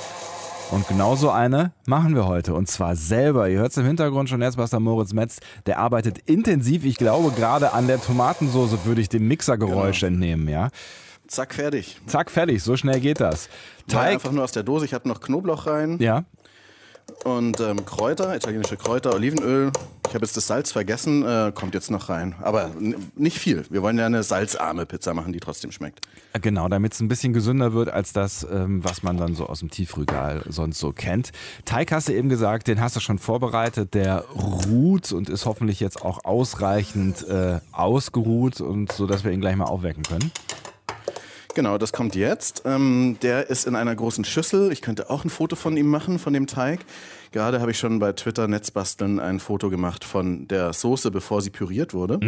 Und 0.74 0.88
genauso 0.88 1.30
eine 1.30 1.72
machen 1.86 2.16
wir 2.16 2.26
heute. 2.26 2.56
Und 2.56 2.68
zwar 2.68 2.96
selber. 2.96 3.48
Ihr 3.48 3.60
hört 3.60 3.74
es 3.74 3.78
im 3.78 3.86
Hintergrund 3.86 4.28
schon, 4.28 4.40
Netzbuster 4.40 4.80
Moritz 4.80 5.14
Metz, 5.14 5.40
der 5.68 5.78
arbeitet 5.78 6.18
intensiv, 6.26 6.84
ich 6.84 6.98
glaube, 6.98 7.30
gerade 7.30 7.74
an 7.74 7.86
der 7.86 8.02
Tomatensauce 8.02 8.84
würde 8.84 9.00
ich 9.00 9.08
dem 9.08 9.28
Mixergeräusch 9.28 10.00
genau. 10.00 10.14
entnehmen, 10.14 10.50
ja. 10.50 10.70
zack, 11.28 11.54
fertig. 11.54 12.02
Zack, 12.08 12.32
fertig. 12.32 12.64
So 12.64 12.76
schnell 12.76 13.00
geht 13.00 13.20
das. 13.20 13.50
Teig 13.88 14.00
Teig. 14.00 14.14
einfach 14.14 14.32
nur 14.32 14.44
aus 14.44 14.52
der 14.52 14.64
Dose. 14.64 14.86
Ich 14.86 14.96
habe 14.96 15.08
noch 15.08 15.22
Knoblauch 15.22 15.68
rein 15.68 16.00
Ja. 16.00 16.26
Und 17.24 17.60
ähm, 17.60 17.86
Kräuter, 17.86 18.36
italienische 18.36 18.78
Kräuter, 18.78 19.14
Olivenöl. 19.14 19.72
Ich 20.08 20.14
habe 20.14 20.26
jetzt 20.26 20.38
das 20.38 20.46
Salz 20.46 20.72
vergessen, 20.72 21.26
äh, 21.26 21.52
kommt 21.56 21.74
jetzt 21.74 21.90
noch 21.90 22.10
rein. 22.10 22.36
Aber 22.42 22.70
nicht 23.16 23.40
viel. 23.40 23.66
Wir 23.70 23.82
wollen 23.82 23.98
ja 23.98 24.06
eine 24.06 24.22
salzarme 24.22 24.86
Pizza 24.86 25.14
machen, 25.14 25.34
die 25.34 25.40
trotzdem 25.40 25.72
schmeckt. 25.72 26.02
Genau, 26.42 26.68
damit 26.68 26.94
es 26.94 27.00
ein 27.00 27.08
bisschen 27.08 27.34
gesünder 27.34 27.74
wird 27.74 27.90
als 27.90 28.14
das, 28.14 28.46
ähm, 28.52 28.84
was 28.84 29.02
man 29.02 29.18
dann 29.18 29.36
so 29.36 29.48
aus 29.48 29.60
dem 29.60 29.72
Tiefregal 29.72 30.44
sonst 30.48 30.80
so 30.80 30.92
kennt. 30.92 31.32
Teig 31.66 31.92
hast 31.92 32.10
du 32.10 32.14
eben 32.14 32.30
gesagt, 32.30 32.68
den 32.68 32.80
hast 32.82 32.96
du 32.96 33.00
schon 33.00 33.18
vorbereitet. 33.18 33.94
Der 33.94 34.26
ruht 34.36 35.12
und 35.14 35.30
ist 35.30 35.46
hoffentlich 35.46 35.80
jetzt 35.80 36.02
auch 36.02 36.26
ausreichend 36.26 37.28
äh, 37.28 37.60
ausgeruht 37.72 38.62
und 38.62 38.92
so, 38.92 39.08
dass 39.08 39.24
wir 39.24 39.32
ihn 39.32 39.42
gleich 39.42 39.56
mal 39.56 39.66
aufwecken 39.66 40.04
können. 40.04 40.32
Genau, 41.56 41.78
das 41.78 41.94
kommt 41.94 42.16
jetzt. 42.16 42.64
Ähm, 42.66 43.18
der 43.22 43.50
ist 43.50 43.68
in 43.68 43.76
einer 43.76 43.96
großen 43.96 44.26
Schüssel. 44.26 44.72
Ich 44.72 44.82
könnte 44.82 45.10
auch 45.10 45.24
ein 45.24 45.30
Foto 45.30 45.56
von 45.56 45.78
ihm 45.78 45.88
machen, 45.88 46.18
von 46.18 46.34
dem 46.34 46.48
Teig. 46.48 46.80
Gerade 47.32 47.62
habe 47.62 47.72
ich 47.72 47.78
schon 47.78 48.00
bei 48.00 48.14
Twitter 48.14 48.48
Netzbasteln 48.48 49.20
ein 49.20 49.40
Foto 49.40 49.70
gemacht 49.70 50.04
von 50.04 50.48
der 50.48 50.74
Soße, 50.74 51.12
bevor 51.12 51.42
sie 51.42 51.50
püriert 51.52 51.94
wurde. 51.94 52.20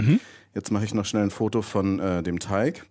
Jetzt 0.54 0.72
mache 0.72 0.86
ich 0.86 0.94
noch 0.94 1.06
schnell 1.06 1.24
ein 1.24 1.32
Foto 1.32 1.62
von 1.62 2.00
äh, 2.00 2.24
dem 2.24 2.40
Teig. 2.40 2.86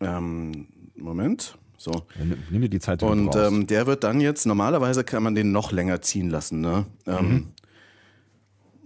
Ähm, 0.00 0.68
Moment. 0.94 1.58
So. 1.76 1.92
Nimm, 2.18 2.38
nimm 2.50 2.62
dir 2.62 2.68
die 2.68 2.80
Zeit, 2.80 3.02
Und 3.02 3.36
ähm, 3.36 3.66
der 3.66 3.86
wird 3.86 4.04
dann 4.04 4.20
jetzt, 4.20 4.46
normalerweise 4.46 5.04
kann 5.04 5.22
man 5.22 5.34
den 5.34 5.52
noch 5.52 5.72
länger 5.72 6.00
ziehen 6.02 6.30
lassen. 6.30 6.60
Ne? 6.60 6.86
Ähm, 7.06 7.48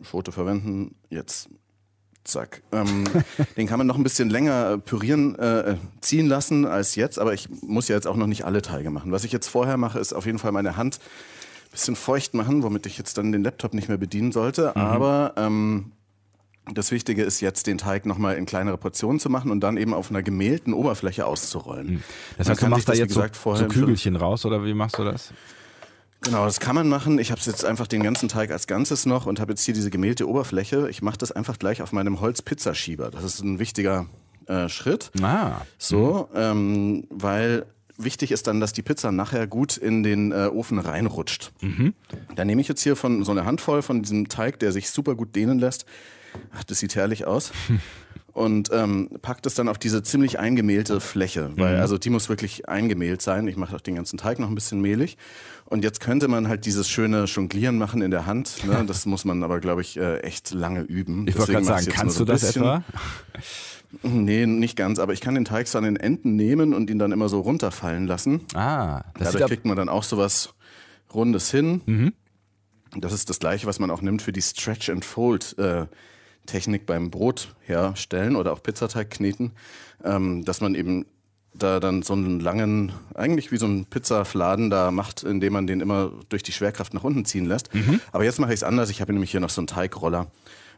Foto 0.03 0.33
verwenden, 0.33 0.95
jetzt. 1.09 1.49
Zack. 2.31 2.63
Ähm, 2.73 3.05
den 3.57 3.67
kann 3.67 3.79
man 3.79 3.87
noch 3.87 3.97
ein 3.97 4.03
bisschen 4.03 4.31
länger 4.31 4.73
äh, 4.73 4.79
pürieren, 4.79 5.39
äh, 5.39 5.77
ziehen 6.01 6.27
lassen 6.27 6.65
als 6.67 6.95
jetzt, 6.97 7.19
aber 7.19 7.35
ich 7.35 7.49
muss 7.63 7.89
ja 7.89 7.97
jetzt 7.97 8.07
auch 8.07 8.17
noch 8.17 8.27
nicht 8.27 8.45
alle 8.45 8.63
Teige 8.63 8.91
machen. 8.91 9.13
Was 9.13 9.25
ich 9.25 9.33
jetzt 9.33 9.49
vorher 9.49 9.77
mache, 9.77 9.99
ist 9.99 10.13
auf 10.13 10.27
jeden 10.27 10.39
Fall 10.39 10.53
meine 10.53 10.77
Hand 10.77 10.99
ein 11.67 11.71
bisschen 11.73 11.97
feucht 11.97 12.35
machen, 12.35 12.63
womit 12.63 12.87
ich 12.87 12.99
jetzt 12.99 13.17
dann 13.19 13.33
den 13.33 13.45
Laptop 13.45 13.75
nicht 13.75 13.89
mehr 13.89 13.99
bedienen 13.99 14.33
sollte. 14.33 14.75
Aber 14.77 15.35
ähm, 15.37 15.93
das 16.75 16.91
Wichtige 16.91 17.23
ist 17.25 17.41
jetzt, 17.41 17.67
den 17.67 17.79
Teig 17.79 18.07
nochmal 18.07 18.37
in 18.37 18.47
kleinere 18.47 18.77
Portionen 18.79 19.19
zu 19.21 19.31
machen 19.31 19.51
und 19.51 19.61
dann 19.61 19.77
eben 19.77 19.95
auf 19.95 20.11
einer 20.11 20.23
gemählten 20.23 20.73
Oberfläche 20.73 21.27
auszurollen. 21.27 22.03
das 22.39 22.47
Man 22.49 22.53
heißt, 22.55 22.63
du 22.63 22.67
machst 22.69 22.89
da 22.89 22.93
das, 22.93 22.99
jetzt 22.99 23.15
so, 23.15 23.21
gesagt, 23.21 23.37
so 23.37 23.51
Schüssel- 23.57 23.69
Kügelchen 23.69 24.17
raus 24.17 24.45
oder 24.45 24.65
wie 24.65 24.75
machst 24.75 24.99
du 24.99 25.05
das? 25.05 25.33
Genau, 26.23 26.45
das 26.45 26.61
kann 26.61 26.75
man 26.75 26.89
machen. 26.89 27.19
Ich 27.19 27.31
habe 27.31 27.41
jetzt 27.43 27.65
einfach 27.65 27.87
den 27.87 28.03
ganzen 28.03 28.29
Teig 28.29 28.51
als 28.51 28.67
Ganzes 28.67 29.07
noch 29.07 29.25
und 29.27 29.41
habe 29.41 29.53
jetzt 29.53 29.63
hier 29.65 29.73
diese 29.75 29.91
gemählte 29.91 30.29
Oberfläche. 30.29 30.89
Ich 30.91 31.01
mache 31.01 31.17
das 31.17 31.33
einfach 31.33 31.59
gleich 31.59 31.81
auf 31.81 31.93
meinem 31.93 32.21
Holzpizzaschieber. 32.21 33.11
Das 33.11 33.25
ist 33.25 33.41
ein 33.43 33.59
wichtiger 33.59 34.07
äh, 34.47 34.69
Schritt. 34.69 35.11
Ah, 35.23 35.63
So, 35.79 36.29
ähm, 36.35 37.07
weil 37.09 37.65
wichtig 37.97 38.33
ist 38.33 38.47
dann, 38.47 38.61
dass 38.61 38.73
die 38.75 38.83
Pizza 38.83 39.13
nachher 39.13 39.47
gut 39.47 39.77
in 39.79 40.03
den 40.03 40.33
äh, 40.33 40.51
Ofen 40.53 40.79
reinrutscht. 40.79 41.53
Da 42.35 42.45
nehme 42.45 42.61
ich 42.61 42.69
jetzt 42.69 42.83
hier 42.83 42.97
von 42.97 43.25
so 43.25 43.31
eine 43.31 43.45
Handvoll 43.47 43.81
von 43.83 44.03
diesem 44.03 44.29
Teig, 44.29 44.59
der 44.59 44.73
sich 44.73 44.91
super 44.91 45.15
gut 45.15 45.35
dehnen 45.37 45.59
lässt. 45.59 45.87
Ach, 46.55 46.65
das 46.65 46.79
sieht 46.81 46.95
herrlich 46.97 47.27
aus. 47.27 47.53
Und 48.33 48.71
ähm, 48.73 49.09
packt 49.23 49.47
es 49.47 49.55
dann 49.55 49.69
auf 49.69 49.79
diese 49.79 50.03
ziemlich 50.03 50.39
eingemehlte 50.39 51.01
Fläche, 51.01 51.51
weil 51.57 51.77
also 51.77 51.99
die 51.99 52.11
muss 52.11 52.29
wirklich 52.29 52.69
eingemehlt 52.69 53.23
sein. 53.23 53.49
Ich 53.49 53.57
mache 53.57 53.75
auch 53.75 53.81
den 53.81 53.97
ganzen 53.97 54.19
Teig 54.19 54.39
noch 54.39 54.49
ein 54.49 54.55
bisschen 54.55 54.81
mehlig. 54.81 55.19
Und 55.65 55.85
jetzt 55.85 56.01
könnte 56.01 56.29
man 56.29 56.49
halt 56.49 56.65
dieses 56.65 56.89
schöne 56.89 57.25
Jonglieren 57.25 57.79
machen 57.79 58.03
in 58.03 58.11
der 58.11 58.27
Hand. 58.27 58.65
Ne? 58.67 58.85
Das 58.91 59.07
muss 59.07 59.25
man 59.25 59.43
aber, 59.43 59.61
glaube 59.61 59.83
ich, 59.83 59.97
äh, 59.97 60.19
echt 60.21 60.53
lange 60.53 60.83
üben. 60.83 61.27
ich 61.29 61.39
wollte 61.39 61.53
gerade 61.53 61.65
sagen, 61.65 61.87
kannst 61.87 62.17
du 62.17 62.19
so 62.19 62.25
ein 62.25 62.27
das 62.27 62.41
bisschen. 62.41 62.63
etwa? 62.63 62.85
Nee, 64.03 64.47
nicht 64.47 64.77
ganz, 64.77 65.01
aber 65.01 65.13
ich 65.13 65.21
kann 65.21 65.35
den 65.35 65.45
Teig 65.45 65.67
so 65.67 65.77
an 65.77 65.83
den 65.83 65.97
Enden 65.97 66.37
nehmen 66.37 66.75
und 66.75 66.91
ihn 66.91 67.01
dann 67.01 67.11
immer 67.11 67.29
so 67.29 67.41
runterfallen 67.41 68.07
lassen. 68.07 68.43
Ah, 68.55 69.03
das 69.19 69.33
Dadurch 69.33 69.49
kriegt 69.49 69.65
man 69.65 69.77
dann 69.77 69.89
auch 69.89 70.05
sowas 70.05 70.55
Rundes 71.13 71.51
hin. 71.51 71.83
Mhm. 71.87 72.13
Das 72.97 73.13
ist 73.13 73.31
das 73.31 73.41
gleiche, 73.41 73.67
was 73.67 73.81
man 73.81 73.91
auch 73.91 74.01
nimmt 74.01 74.23
für 74.23 74.31
die 74.31 74.43
Stretch 74.43 74.91
and 74.91 75.05
Fold 75.05 75.59
äh, 75.59 75.87
Technik 76.51 76.85
beim 76.87 77.11
Brot 77.11 77.55
herstellen 77.67 78.35
oder 78.35 78.53
auch 78.53 78.63
Pizzateig 78.63 79.11
kneten, 79.11 79.53
ähm, 80.05 80.45
dass 80.45 80.61
man 80.61 80.75
eben 80.75 81.07
da 81.55 81.81
dann 81.81 82.03
so 82.03 82.13
einen 82.13 82.41
langen, 82.41 82.93
eigentlich 83.15 83.53
wie 83.53 83.57
so 83.57 83.67
einen 83.67 83.85
Pizzafladen 83.85 84.71
da 84.71 84.91
macht, 84.91 85.23
indem 85.23 85.53
man 85.53 85.67
den 85.67 85.81
immer 85.81 86.13
durch 86.29 86.43
die 86.43 86.53
Schwerkraft 86.53 86.95
nach 86.95 87.05
unten 87.05 87.25
ziehen 87.25 87.47
lässt. 87.47 87.75
Mhm. 87.75 88.01
Aber 88.13 88.25
jetzt 88.25 88.39
mache 88.39 88.53
ich 88.53 88.61
es 88.61 88.65
anders. 88.65 88.91
Ich 88.91 89.01
habe 89.01 89.13
nämlich 89.13 89.31
hier 89.31 89.41
noch 89.41 89.51
so 89.51 89.61
einen 89.61 89.67
Teigroller. 89.67 90.27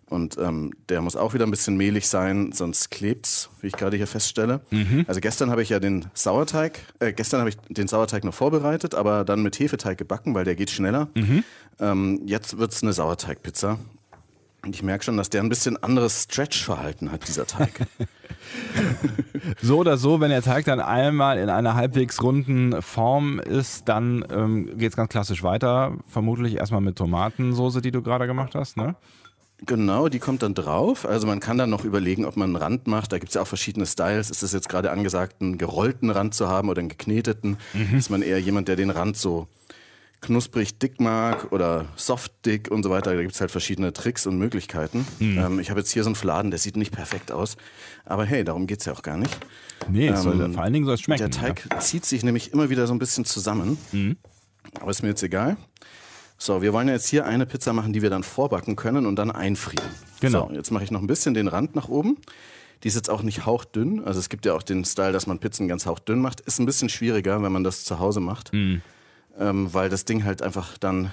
Und 0.07 0.37
ähm, 0.39 0.73
der 0.91 1.01
muss 1.01 1.17
auch 1.17 1.33
wieder 1.33 1.47
ein 1.47 1.51
bisschen 1.51 1.77
mehlig 1.77 2.07
sein, 2.07 2.53
sonst 2.53 2.91
klebt's, 2.91 3.49
wie 3.63 3.69
ich 3.69 3.73
gerade 3.73 3.97
hier 3.97 4.07
feststelle. 4.07 4.61
Mhm. 4.71 5.07
Also 5.09 5.21
gestern 5.21 5.51
habe 5.51 5.63
ich 5.63 5.71
ja 5.71 5.81
den 5.81 6.07
Sauerteig, 6.13 6.81
äh, 6.99 7.15
gestern 7.15 7.41
habe 7.41 7.49
ich 7.49 7.57
den 7.71 7.89
Sauerteig 7.89 8.23
noch 8.23 8.35
vorbereitet, 8.35 8.95
aber 8.95 9.25
dann 9.25 9.43
mit 9.43 9.59
Hefeteig 9.59 9.97
gebacken, 9.97 10.35
weil 10.35 10.45
der 10.45 10.55
geht 10.55 10.71
schneller. 10.71 11.09
Mhm. 11.15 11.45
Ähm, 11.81 12.21
jetzt 12.27 12.59
wird's 12.59 12.83
eine 12.83 12.93
Sauerteigpizza. 12.93 13.79
Und 14.65 14.77
ich 14.77 14.83
merke 14.83 15.05
schon, 15.05 15.17
dass 15.17 15.29
der 15.29 15.43
ein 15.43 15.49
bisschen 15.49 15.83
anderes 15.83 16.23
Stretch-Verhalten 16.25 17.11
hat, 17.11 17.27
dieser 17.27 17.47
Teig. 17.47 17.87
So 19.61 19.79
oder 19.79 19.97
so, 19.97 20.21
wenn 20.21 20.31
der 20.31 20.43
Teig 20.43 20.65
dann 20.65 20.81
einmal 20.81 21.39
in 21.39 21.49
einer 21.49 21.75
halbwegs 21.75 22.23
runden 22.23 22.81
Form 22.83 23.39
ist, 23.39 23.89
dann 23.89 24.25
ähm, 24.31 24.79
geht 24.79 24.91
es 24.91 24.97
ganz 24.97 25.11
klassisch 25.11 25.43
weiter. 25.43 25.97
Vermutlich 26.07 26.57
erstmal 26.57 26.81
mit 26.81 26.97
Tomatensoße, 26.97 27.81
die 27.81 27.91
du 27.91 28.03
gerade 28.03 28.27
gemacht 28.27 28.55
hast, 28.55 28.77
ne? 28.77 28.95
Genau, 29.65 30.09
die 30.09 30.19
kommt 30.19 30.43
dann 30.43 30.55
drauf. 30.55 31.07
Also 31.07 31.27
man 31.29 31.39
kann 31.39 31.57
dann 31.57 31.71
noch 31.71 31.85
überlegen, 31.85 32.25
ob 32.25 32.37
man 32.37 32.51
einen 32.51 32.57
Rand 32.57 32.89
macht. 32.89 33.13
Da 33.13 33.19
gibt's 33.19 33.35
ja 33.35 33.43
auch 33.43 33.47
verschiedene 33.47 33.87
Styles. 33.87 34.29
Ist 34.29 34.43
es 34.43 34.53
jetzt 34.53 34.69
gerade 34.69 34.91
angesagt, 34.91 35.37
einen 35.41 35.57
gerollten 35.57 36.11
Rand 36.11 36.35
zu 36.35 36.49
haben 36.49 36.69
oder 36.69 36.81
einen 36.81 36.89
gekneteten? 36.89 37.59
Ist 37.97 38.11
man 38.11 38.23
eher 38.23 38.41
jemand, 38.41 38.67
der 38.67 38.75
den 38.75 38.91
Rand 38.91 39.17
so 39.17 39.47
knusprig 40.23 40.79
dick 40.79 41.01
mag 41.01 41.53
oder 41.53 41.87
soft 41.97 42.33
dick 42.47 42.71
und 42.71 42.83
so 42.83 42.91
weiter. 42.91 43.15
Da 43.15 43.21
gibt's 43.21 43.41
halt 43.41 43.51
verschiedene 43.51 43.93
Tricks 43.93 44.27
und 44.27 44.39
Möglichkeiten. 44.39 45.07
Ähm, 45.21 45.59
ich 45.59 45.69
habe 45.71 45.81
jetzt 45.81 45.91
hier 45.91 46.05
so 46.05 46.09
einen 46.09 46.15
Fladen, 46.15 46.51
der 46.51 46.59
sieht 46.59 46.77
nicht 46.77 46.93
perfekt 46.93 47.31
aus. 47.33 47.57
Aber 48.05 48.25
hey, 48.25 48.45
darum 48.45 48.67
geht's 48.67 48.85
ja 48.87 48.93
auch 48.93 49.03
gar 49.03 49.17
nicht. 49.19 49.37
Nee, 49.91 50.09
es 50.09 50.23
soll, 50.23 50.41
Ähm, 50.41 50.55
vor 50.55 50.63
allen 50.63 50.73
Dingen 50.73 50.87
soll 50.87 50.95
es 50.95 51.01
schmecken. 51.03 51.19
Der 51.19 51.31
Teig 51.31 51.69
zieht 51.81 52.05
sich 52.07 52.23
nämlich 52.23 52.53
immer 52.53 52.71
wieder 52.71 52.87
so 52.87 52.95
ein 52.95 52.99
bisschen 52.99 53.25
zusammen. 53.25 53.77
Aber 54.81 54.91
ist 54.91 55.03
mir 55.03 55.09
jetzt 55.09 55.23
egal. 55.23 55.57
So, 56.39 56.63
wir 56.63 56.73
wollen 56.73 56.89
ja 56.89 56.95
jetzt 56.95 57.09
hier 57.09 57.27
eine 57.27 57.47
Pizza 57.47 57.73
machen, 57.73 57.93
die 57.93 58.03
wir 58.03 58.11
dann 58.11 58.23
vorbacken 58.23 58.75
können 58.75 59.07
und 59.07 59.17
dann 59.17 59.31
einfrieren. 59.31 59.89
Genau. 60.21 60.49
So, 60.49 60.55
jetzt 60.55 60.71
mache 60.71 60.85
ich 60.85 60.91
noch 60.91 61.01
ein 61.01 61.07
bisschen 61.07 61.35
den 61.35 61.47
Rand 61.49 61.75
nach 61.77 61.89
oben. 61.89 62.17
Die 62.83 62.89
ist 62.89 62.95
jetzt 62.95 63.11
auch 63.11 63.23
nicht 63.23 63.47
hauchdünn. 63.47 64.03
Also 64.05 64.19
es 64.19 64.29
gibt 64.29 64.45
ja 64.47 64.55
auch 64.55 64.63
den 64.63 64.85
Style, 64.85 65.13
dass 65.13 65.27
man 65.29 65.39
Pizzen 65.39 65.69
ganz 65.69 65.87
hauchdünn 65.87 66.21
macht. 66.21 66.41
Ist 66.41 66.59
ein 66.59 66.67
bisschen 66.67 66.89
schwieriger, 66.89 67.41
wenn 67.43 67.53
man 67.53 67.63
das 67.63 67.85
zu 67.85 67.99
Hause 68.01 68.19
macht. 68.21 68.53
Mhm. 68.53 68.83
Ähm, 69.39 69.73
weil 69.73 69.89
das 69.89 70.05
Ding 70.05 70.25
halt 70.25 70.43
einfach 70.43 70.79
dann 70.79 71.11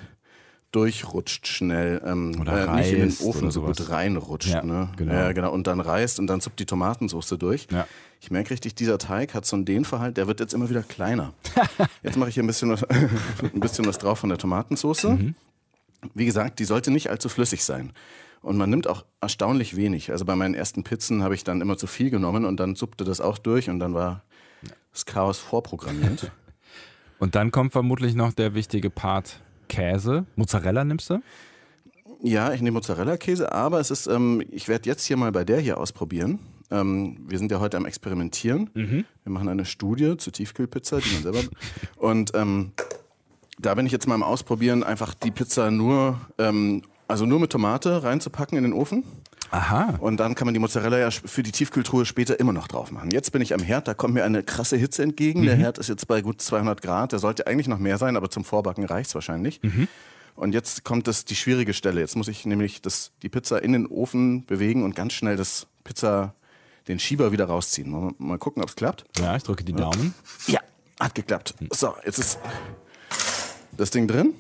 durchrutscht 0.72 1.48
schnell. 1.48 2.02
Ähm, 2.06 2.36
Oder 2.40 2.76
nicht 2.76 2.92
in 2.92 3.00
den 3.00 3.18
Ofen 3.22 3.52
so 3.52 3.62
gut 3.64 3.90
reinrutscht. 3.90 4.50
Ja, 4.50 4.64
ne? 4.64 4.92
genau. 4.98 5.14
Ja, 5.14 5.32
genau. 5.32 5.52
Und 5.52 5.68
dann 5.68 5.80
reißt 5.80 6.20
und 6.20 6.28
dann 6.28 6.42
suppt 6.42 6.60
die 6.60 6.66
Tomatensauce 6.66 7.36
durch. 7.40 7.68
Ja. 7.72 7.88
Ich 8.22 8.32
merke 8.32 8.52
richtig, 8.52 8.76
dieser 8.76 8.98
Teig 8.98 9.34
hat 9.34 9.46
so 9.46 9.56
ein 9.56 9.66
Dehnverhalten, 9.66 10.16
der 10.16 10.28
wird 10.28 10.40
jetzt 10.40 10.54
immer 10.54 10.70
wieder 10.70 10.84
kleiner. 10.84 11.34
Jetzt 12.04 12.18
mache 12.18 12.30
ich 12.30 12.36
hier 12.36 12.44
ein 12.44 12.48
bisschen 12.48 12.70
was, 12.70 12.84
ein 12.84 13.60
bisschen 13.60 13.86
was 13.86 13.98
drauf 13.98 14.20
von 14.20 14.30
der 14.30 14.38
Tomatensauce. 14.38 15.04
Mhm. 15.06 15.36
Wie 16.14 16.26
gesagt, 16.26 16.60
die 16.60 16.66
sollte 16.66 16.92
nicht 16.92 17.10
allzu 17.10 17.30
flüssig 17.30 17.64
sein. 17.64 17.94
Und 18.42 18.58
man 18.58 18.70
nimmt 18.70 18.88
auch 18.88 19.06
erstaunlich 19.22 19.76
wenig. 19.76 20.12
Also 20.12 20.26
bei 20.26 20.36
meinen 20.36 20.54
ersten 20.54 20.84
Pizzen 20.84 21.24
habe 21.24 21.36
ich 21.36 21.44
dann 21.44 21.62
immer 21.62 21.78
zu 21.78 21.88
viel 21.88 22.10
genommen 22.10 22.46
und 22.46 22.60
dann 22.60 22.76
suppte 22.76 23.04
das 23.04 23.22
auch 23.22 23.38
durch 23.38 23.70
und 23.70 23.80
dann 23.80 23.94
war 23.94 24.24
das 24.92 25.06
Chaos 25.06 25.40
vorprogrammiert. 25.40 26.32
Und 27.20 27.36
dann 27.36 27.52
kommt 27.52 27.74
vermutlich 27.74 28.16
noch 28.16 28.34
der 28.34 28.56
wichtige 28.56 28.90
Part 28.90 29.42
Käse. 29.68 30.26
Mozzarella 30.36 30.84
nimmst 30.84 31.10
du? 31.10 31.20
Ja, 32.22 32.54
ich 32.54 32.62
nehme 32.62 32.76
Mozzarella-Käse, 32.76 33.52
aber 33.52 33.80
es 33.80 33.92
ist, 33.92 34.08
ähm, 34.08 34.44
ich 34.52 34.68
werde 34.68 34.90
jetzt 34.90 35.06
hier 35.06 35.16
mal 35.16 35.32
bei 35.32 35.46
der 35.46 35.60
hier 35.60 35.78
ausprobieren. 35.78 36.40
Ähm, 36.70 37.18
wir 37.28 37.38
sind 37.38 37.52
ja 37.52 37.60
heute 37.60 37.78
am 37.78 37.86
Experimentieren. 37.86 38.70
Wir 39.24 39.32
machen 39.32 39.48
eine 39.48 39.66
Studie 39.66 40.18
zur 40.18 40.34
Tiefkühlpizza, 40.34 41.00
die 41.00 41.14
man 41.14 41.24
selber. 41.24 41.40
Und 41.98 42.32
ähm, 42.36 42.74
da 43.58 43.74
bin 43.76 43.86
ich 43.86 43.92
jetzt 43.92 44.08
mal 44.08 44.16
am 44.16 44.24
Ausprobieren, 44.24 44.84
einfach 44.84 45.14
die 45.14 45.32
Pizza 45.32 45.72
nur, 45.72 46.20
ähm, 46.38 46.84
also 47.08 47.26
nur 47.26 47.40
mit 47.40 47.52
Tomate 47.52 48.04
reinzupacken 48.04 48.58
in 48.58 48.64
den 48.66 48.74
Ofen. 48.74 49.04
Aha. 49.52 49.96
Und 50.00 50.18
dann 50.18 50.36
kann 50.36 50.46
man 50.46 50.54
die 50.54 50.60
Mozzarella 50.60 51.00
ja 51.00 51.12
für 51.12 51.44
die 51.44 51.52
Tiefkühltruhe 51.52 52.06
später 52.06 52.40
immer 52.40 52.54
noch 52.54 52.68
drauf 52.68 52.92
machen. 52.92 53.12
Jetzt 53.12 53.32
bin 53.32 53.42
ich 53.42 53.54
am 53.54 53.62
Herd, 53.62 53.88
da 53.88 53.94
kommt 53.94 54.14
mir 54.14 54.24
eine 54.24 54.44
krasse 54.44 54.78
Hitze 54.78 55.04
entgegen. 55.04 55.44
Der 55.44 55.56
Herd 55.56 55.78
ist 55.78 55.90
jetzt 55.90 56.08
bei 56.08 56.22
gut 56.22 56.42
200 56.42 56.82
Grad. 56.82 57.12
Der 57.12 57.20
sollte 57.20 57.48
eigentlich 57.48 57.68
noch 57.68 57.80
mehr 57.80 57.98
sein, 57.98 58.16
aber 58.16 58.30
zum 58.30 58.44
Vorbacken 58.44 58.86
reicht's 58.86 59.16
wahrscheinlich. 59.16 59.60
Und 60.36 60.54
jetzt 60.54 60.84
kommt 60.84 61.08
das 61.08 61.26
die 61.26 61.36
schwierige 61.36 61.74
Stelle. 61.74 62.00
Jetzt 62.00 62.16
muss 62.16 62.28
ich 62.28 62.46
nämlich 62.46 62.82
das, 62.82 63.12
die 63.24 63.30
Pizza 63.30 63.62
in 63.62 63.74
den 63.74 63.88
Ofen 63.88 64.46
bewegen 64.46 64.84
und 64.84 64.96
ganz 64.96 65.14
schnell 65.14 65.36
das 65.36 65.68
Pizza, 65.84 66.34
den 66.88 67.00
Schieber 67.00 67.32
wieder 67.32 67.46
rausziehen. 67.46 67.90
Mal, 67.90 68.12
mal 68.18 68.38
gucken, 68.38 68.64
ob's 68.64 68.76
klappt. 68.76 69.06
Ja, 69.20 69.36
ich 69.36 69.44
drücke 69.44 69.64
die 69.64 69.74
Daumen. 69.74 70.14
Ja, 70.48 70.60
hat 71.00 71.16
geklappt. 71.16 71.56
So, 71.72 71.94
jetzt 72.06 72.20
ist 72.20 72.40
das 73.76 73.90
Ding 73.92 74.08
drin. 74.08 74.34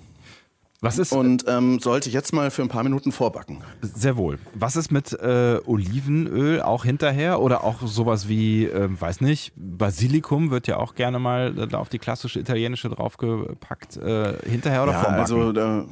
Was 0.81 0.97
ist 0.97 1.11
und 1.11 1.43
ähm, 1.47 1.79
sollte 1.79 2.09
jetzt 2.09 2.31
mal 2.31 2.51
für 2.51 2.61
ein 2.61 2.69
paar 2.69 2.83
Minuten 2.83 3.11
vorbacken. 3.11 3.63
Sehr 3.81 4.15
wohl. 4.15 4.39
Was 4.53 4.77
ist 4.77 4.91
mit 4.91 5.11
äh, 5.11 5.59
Olivenöl 5.65 6.61
auch 6.61 6.85
hinterher 6.85 7.41
oder 7.41 7.65
auch 7.65 7.81
sowas 7.85 8.29
wie, 8.29 8.65
äh, 8.65 8.87
weiß 8.89 9.19
nicht, 9.19 9.51
Basilikum 9.57 10.51
wird 10.51 10.67
ja 10.67 10.77
auch 10.77 10.95
gerne 10.95 11.19
mal 11.19 11.69
äh, 11.69 11.75
auf 11.75 11.89
die 11.89 11.99
klassische 11.99 12.39
italienische 12.39 12.89
draufgepackt. 12.89 13.97
Äh, 13.97 14.37
hinterher 14.49 14.83
oder 14.83 14.93
ja, 14.93 14.99
vorm 14.99 15.15
Backen? 15.17 15.21
Also 15.21 15.51
da 15.51 15.85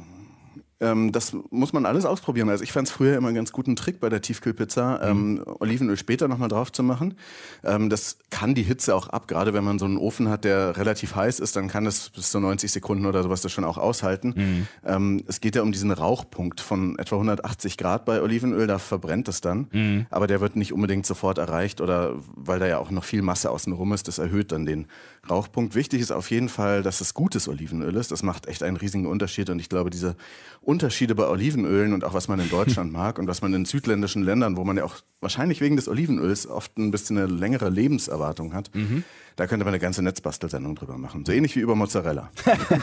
ähm, 0.80 1.12
das 1.12 1.36
muss 1.50 1.72
man 1.72 1.86
alles 1.86 2.04
ausprobieren. 2.04 2.48
Also 2.48 2.62
ich 2.62 2.72
fand 2.72 2.88
es 2.88 2.94
früher 2.94 3.16
immer 3.16 3.28
einen 3.28 3.36
ganz 3.36 3.52
guten 3.52 3.74
Trick 3.76 4.00
bei 4.00 4.08
der 4.08 4.20
Tiefkühlpizza, 4.20 5.00
ähm, 5.02 5.42
Olivenöl 5.58 5.96
später 5.96 6.28
nochmal 6.28 6.48
drauf 6.48 6.70
zu 6.70 6.82
machen. 6.82 7.14
Ähm, 7.64 7.90
das 7.90 8.18
kann 8.30 8.54
die 8.54 8.62
Hitze 8.62 8.94
auch 8.94 9.08
ab. 9.08 9.26
Gerade 9.26 9.54
wenn 9.54 9.64
man 9.64 9.78
so 9.78 9.86
einen 9.86 9.96
Ofen 9.96 10.28
hat, 10.28 10.44
der 10.44 10.76
relativ 10.76 11.16
heiß 11.16 11.40
ist, 11.40 11.56
dann 11.56 11.68
kann 11.68 11.84
das 11.84 12.10
bis 12.10 12.30
zu 12.30 12.38
90 12.38 12.70
Sekunden 12.70 13.06
oder 13.06 13.22
sowas 13.22 13.42
das 13.42 13.50
schon 13.50 13.64
auch 13.64 13.78
aushalten. 13.78 14.66
Ähm, 14.84 15.24
es 15.26 15.40
geht 15.40 15.56
ja 15.56 15.62
um 15.62 15.72
diesen 15.72 15.90
Rauchpunkt 15.90 16.60
von 16.60 16.98
etwa 16.98 17.16
180 17.16 17.76
Grad 17.76 18.04
bei 18.04 18.22
Olivenöl, 18.22 18.66
da 18.66 18.78
verbrennt 18.78 19.28
es 19.28 19.40
dann. 19.40 20.06
Aber 20.10 20.26
der 20.26 20.40
wird 20.40 20.54
nicht 20.56 20.72
unbedingt 20.72 21.06
sofort 21.06 21.38
erreicht 21.38 21.80
oder 21.80 22.14
weil 22.36 22.60
da 22.60 22.66
ja 22.66 22.78
auch 22.78 22.90
noch 22.90 23.04
viel 23.04 23.22
Masse 23.22 23.50
außenrum 23.50 23.92
ist, 23.92 24.08
das 24.08 24.18
erhöht 24.18 24.52
dann 24.52 24.64
den 24.64 24.86
Rauchpunkt. 25.28 25.74
Wichtig 25.74 26.00
ist 26.00 26.12
auf 26.12 26.30
jeden 26.30 26.48
Fall, 26.48 26.82
dass 26.82 27.00
es 27.00 27.14
gutes 27.14 27.48
Olivenöl 27.48 27.96
ist. 27.96 28.12
Das 28.12 28.22
macht 28.22 28.46
echt 28.46 28.62
einen 28.62 28.76
riesigen 28.76 29.06
Unterschied 29.06 29.50
und 29.50 29.58
ich 29.58 29.68
glaube, 29.68 29.90
diese 29.90 30.16
Unterschiede 30.68 31.14
bei 31.14 31.26
Olivenölen 31.26 31.94
und 31.94 32.04
auch 32.04 32.12
was 32.12 32.28
man 32.28 32.38
in 32.40 32.50
Deutschland 32.50 32.92
mag 33.02 33.18
und 33.18 33.26
was 33.26 33.40
man 33.40 33.54
in 33.54 33.64
südländischen 33.64 34.22
Ländern, 34.22 34.58
wo 34.58 34.64
man 34.64 34.76
ja 34.76 34.84
auch 34.84 34.96
wahrscheinlich 35.20 35.62
wegen 35.62 35.76
des 35.76 35.88
Olivenöls 35.88 36.46
oft 36.46 36.76
ein 36.76 36.90
bisschen 36.90 37.16
eine 37.16 37.26
längere 37.26 37.70
Lebenserwartung 37.70 38.52
hat, 38.52 38.70
da 39.38 39.46
könnte 39.46 39.64
man 39.64 39.72
eine 39.72 39.78
ganze 39.78 40.02
Netzbastelsendung 40.02 40.74
drüber 40.74 40.98
machen. 40.98 41.24
So 41.24 41.30
ähnlich 41.30 41.54
wie 41.54 41.60
über 41.60 41.76
Mozzarella. 41.76 42.28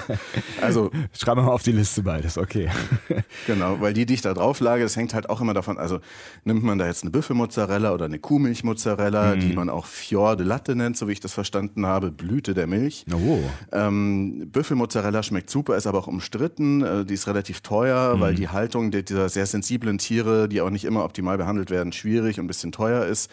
also 0.62 0.90
Schreiben 1.12 1.42
wir 1.42 1.48
mal 1.48 1.52
auf 1.52 1.64
die 1.64 1.74
Liste 1.74 2.02
beides, 2.02 2.38
okay. 2.38 2.70
Genau, 3.46 3.82
weil 3.82 3.94
die, 3.94 4.06
die 4.06 4.14
ich 4.14 4.22
da 4.22 4.34
drauf 4.34 4.62
lage, 4.62 4.84
das 4.84 4.96
hängt 4.96 5.14
halt 5.14 5.30
auch 5.30 5.42
immer 5.42 5.54
davon, 5.54 5.78
also 5.78 6.00
nimmt 6.46 6.64
man 6.64 6.78
da 6.78 6.88
jetzt 6.88 7.04
eine 7.04 7.12
Büffelmozzarella 7.12 7.94
oder 7.94 8.06
eine 8.06 8.20
Kuhmilchmozzarella, 8.20 9.36
die 9.36 9.54
man 9.54 9.70
auch 9.70 9.86
Fior 9.86 10.38
de 10.38 10.48
Latte 10.48 10.78
nennt, 10.78 10.96
so 10.96 11.10
wie 11.10 11.12
ich 11.12 11.20
das 11.20 11.34
verstanden 11.34 11.86
habe, 11.86 12.10
Blüte 12.10 12.54
der 12.54 12.68
Milch. 12.68 13.06
Oh. 13.14 13.40
Ähm, 13.74 14.50
Büffelmozzarella 14.50 15.24
schmeckt 15.24 15.50
super, 15.50 15.76
ist 15.76 15.88
aber 15.88 16.00
auch 16.00 16.08
umstritten, 16.08 16.84
äh, 16.84 17.06
die 17.06 17.16
ist 17.16 17.28
relativ 17.28 17.60
teuer, 17.60 18.22
weil 18.22 18.34
die 18.34 18.48
Haltung 18.48 18.92
dieser 18.92 19.28
sehr 19.28 19.46
sensiblen 19.46 19.98
Tiere, 19.98 20.48
die 20.48 20.62
auch 20.62 20.70
nicht 20.70 20.86
immer 20.86 21.04
optimal 21.04 21.38
behandelt 21.38 21.70
werden, 21.70 21.92
schwierig 21.92 22.40
und 22.40 22.46
ein 22.46 22.48
bisschen 22.48 22.72
teuer 22.72 23.06
ist. 23.06 23.30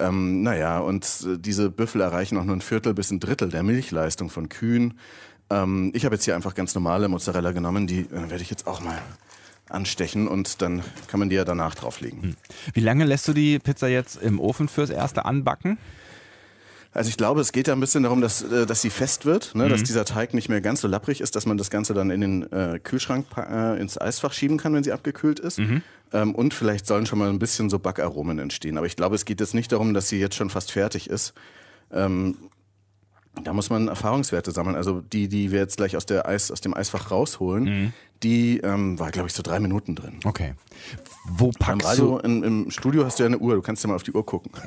Ähm, 0.00 0.42
naja, 0.42 0.78
und 0.78 1.04
äh, 1.26 1.38
diese 1.38 1.70
Büffel 1.70 2.00
erreichen 2.00 2.38
auch 2.38 2.44
nur 2.44 2.56
ein 2.56 2.60
Viertel 2.60 2.94
bis 2.94 3.10
ein 3.10 3.20
Drittel 3.20 3.50
der 3.50 3.62
Milchleistung 3.62 4.30
von 4.30 4.48
Kühen. 4.48 4.98
Ähm, 5.50 5.90
ich 5.94 6.04
habe 6.04 6.14
jetzt 6.14 6.24
hier 6.24 6.34
einfach 6.34 6.54
ganz 6.54 6.74
normale 6.74 7.08
Mozzarella 7.08 7.52
genommen, 7.52 7.86
die 7.86 8.00
äh, 8.00 8.30
werde 8.30 8.42
ich 8.42 8.50
jetzt 8.50 8.66
auch 8.66 8.80
mal 8.80 8.98
anstechen 9.68 10.26
und 10.26 10.62
dann 10.62 10.82
kann 11.06 11.20
man 11.20 11.28
die 11.28 11.36
ja 11.36 11.44
danach 11.44 11.74
drauflegen. 11.74 12.36
Wie 12.72 12.80
lange 12.80 13.04
lässt 13.04 13.28
du 13.28 13.32
die 13.32 13.58
Pizza 13.58 13.88
jetzt 13.88 14.20
im 14.20 14.40
Ofen 14.40 14.68
fürs 14.68 14.90
erste 14.90 15.24
anbacken? 15.24 15.78
Also 16.92 17.08
ich 17.08 17.16
glaube, 17.16 17.40
es 17.40 17.52
geht 17.52 17.68
ja 17.68 17.74
ein 17.74 17.80
bisschen 17.80 18.02
darum, 18.02 18.20
dass, 18.20 18.42
äh, 18.42 18.66
dass 18.66 18.82
sie 18.82 18.90
fest 18.90 19.24
wird, 19.24 19.54
ne? 19.54 19.68
dass 19.68 19.82
dieser 19.84 20.04
Teig 20.04 20.34
nicht 20.34 20.48
mehr 20.48 20.60
ganz 20.60 20.80
so 20.80 20.88
lapprig 20.88 21.20
ist, 21.20 21.36
dass 21.36 21.46
man 21.46 21.56
das 21.56 21.70
Ganze 21.70 21.94
dann 21.94 22.10
in 22.10 22.20
den 22.20 22.52
äh, 22.52 22.80
Kühlschrank 22.82 23.26
äh, 23.36 23.80
ins 23.80 24.00
Eisfach 24.00 24.32
schieben 24.32 24.56
kann, 24.56 24.74
wenn 24.74 24.82
sie 24.82 24.92
abgekühlt 24.92 25.38
ist. 25.38 25.58
Ähm, 26.12 26.34
und 26.34 26.52
vielleicht 26.52 26.86
sollen 26.86 27.06
schon 27.06 27.20
mal 27.20 27.28
ein 27.28 27.38
bisschen 27.38 27.70
so 27.70 27.78
Backaromen 27.78 28.40
entstehen. 28.40 28.76
Aber 28.76 28.86
ich 28.86 28.96
glaube, 28.96 29.14
es 29.14 29.24
geht 29.24 29.40
jetzt 29.40 29.54
nicht 29.54 29.70
darum, 29.70 29.94
dass 29.94 30.08
sie 30.08 30.18
jetzt 30.18 30.34
schon 30.34 30.50
fast 30.50 30.72
fertig 30.72 31.08
ist. 31.08 31.32
Ähm, 31.92 32.36
da 33.44 33.52
muss 33.52 33.70
man 33.70 33.86
Erfahrungswerte 33.86 34.50
sammeln. 34.50 34.74
Also 34.74 35.00
die, 35.00 35.28
die 35.28 35.52
wir 35.52 35.60
jetzt 35.60 35.76
gleich 35.76 35.96
aus, 35.96 36.06
der 36.06 36.26
Eis, 36.26 36.50
aus 36.50 36.60
dem 36.60 36.74
Eisfach 36.74 37.12
rausholen, 37.12 37.92
die 38.22 38.58
ähm, 38.58 38.98
war, 38.98 39.10
glaube 39.10 39.28
ich, 39.28 39.34
so 39.34 39.42
drei 39.42 39.60
Minuten 39.60 39.94
drin. 39.94 40.20
Okay. 40.24 40.54
Wo 41.26 41.50
packst 41.58 41.86
Radio, 41.88 42.18
du? 42.18 42.26
in, 42.26 42.42
im 42.42 42.70
Studio 42.70 43.04
hast 43.04 43.18
du 43.18 43.22
ja 43.22 43.26
eine 43.28 43.38
Uhr, 43.38 43.54
du 43.54 43.62
kannst 43.62 43.82
ja 43.82 43.88
mal 43.88 43.94
auf 43.96 44.02
die 44.02 44.12
Uhr 44.12 44.24
gucken. 44.24 44.52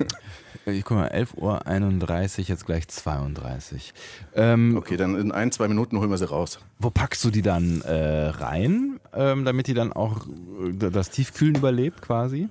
Ich 0.66 0.86
guck 0.86 0.96
mal, 0.96 1.08
11 1.08 1.34
Uhr 1.34 1.68
31, 1.68 2.48
jetzt 2.48 2.66
gleich 2.66 2.88
32. 2.88 3.94
Ähm, 4.34 4.78
Okay, 4.78 4.96
dann 4.96 5.20
in 5.20 5.34
ein, 5.34 5.52
zwei 5.52 5.68
Minuten 5.68 6.00
holen 6.00 6.10
wir 6.10 6.18
sie 6.18 6.30
raus. 6.30 6.60
Wo 6.80 6.89
packst 6.89 7.22
du 7.26 7.32
die 7.32 7.42
dann 7.42 7.82
äh, 7.82 8.28
rein, 8.28 9.02
ähm, 9.13 9.44
damit 9.44 9.68
die 9.68 9.74
dann 9.74 9.92
auch 9.92 10.26
äh, 10.26 10.89
das 10.89 11.10
Tiefkühlen 11.10 11.56
überlebt 11.56 12.02
quasi? 12.02 12.48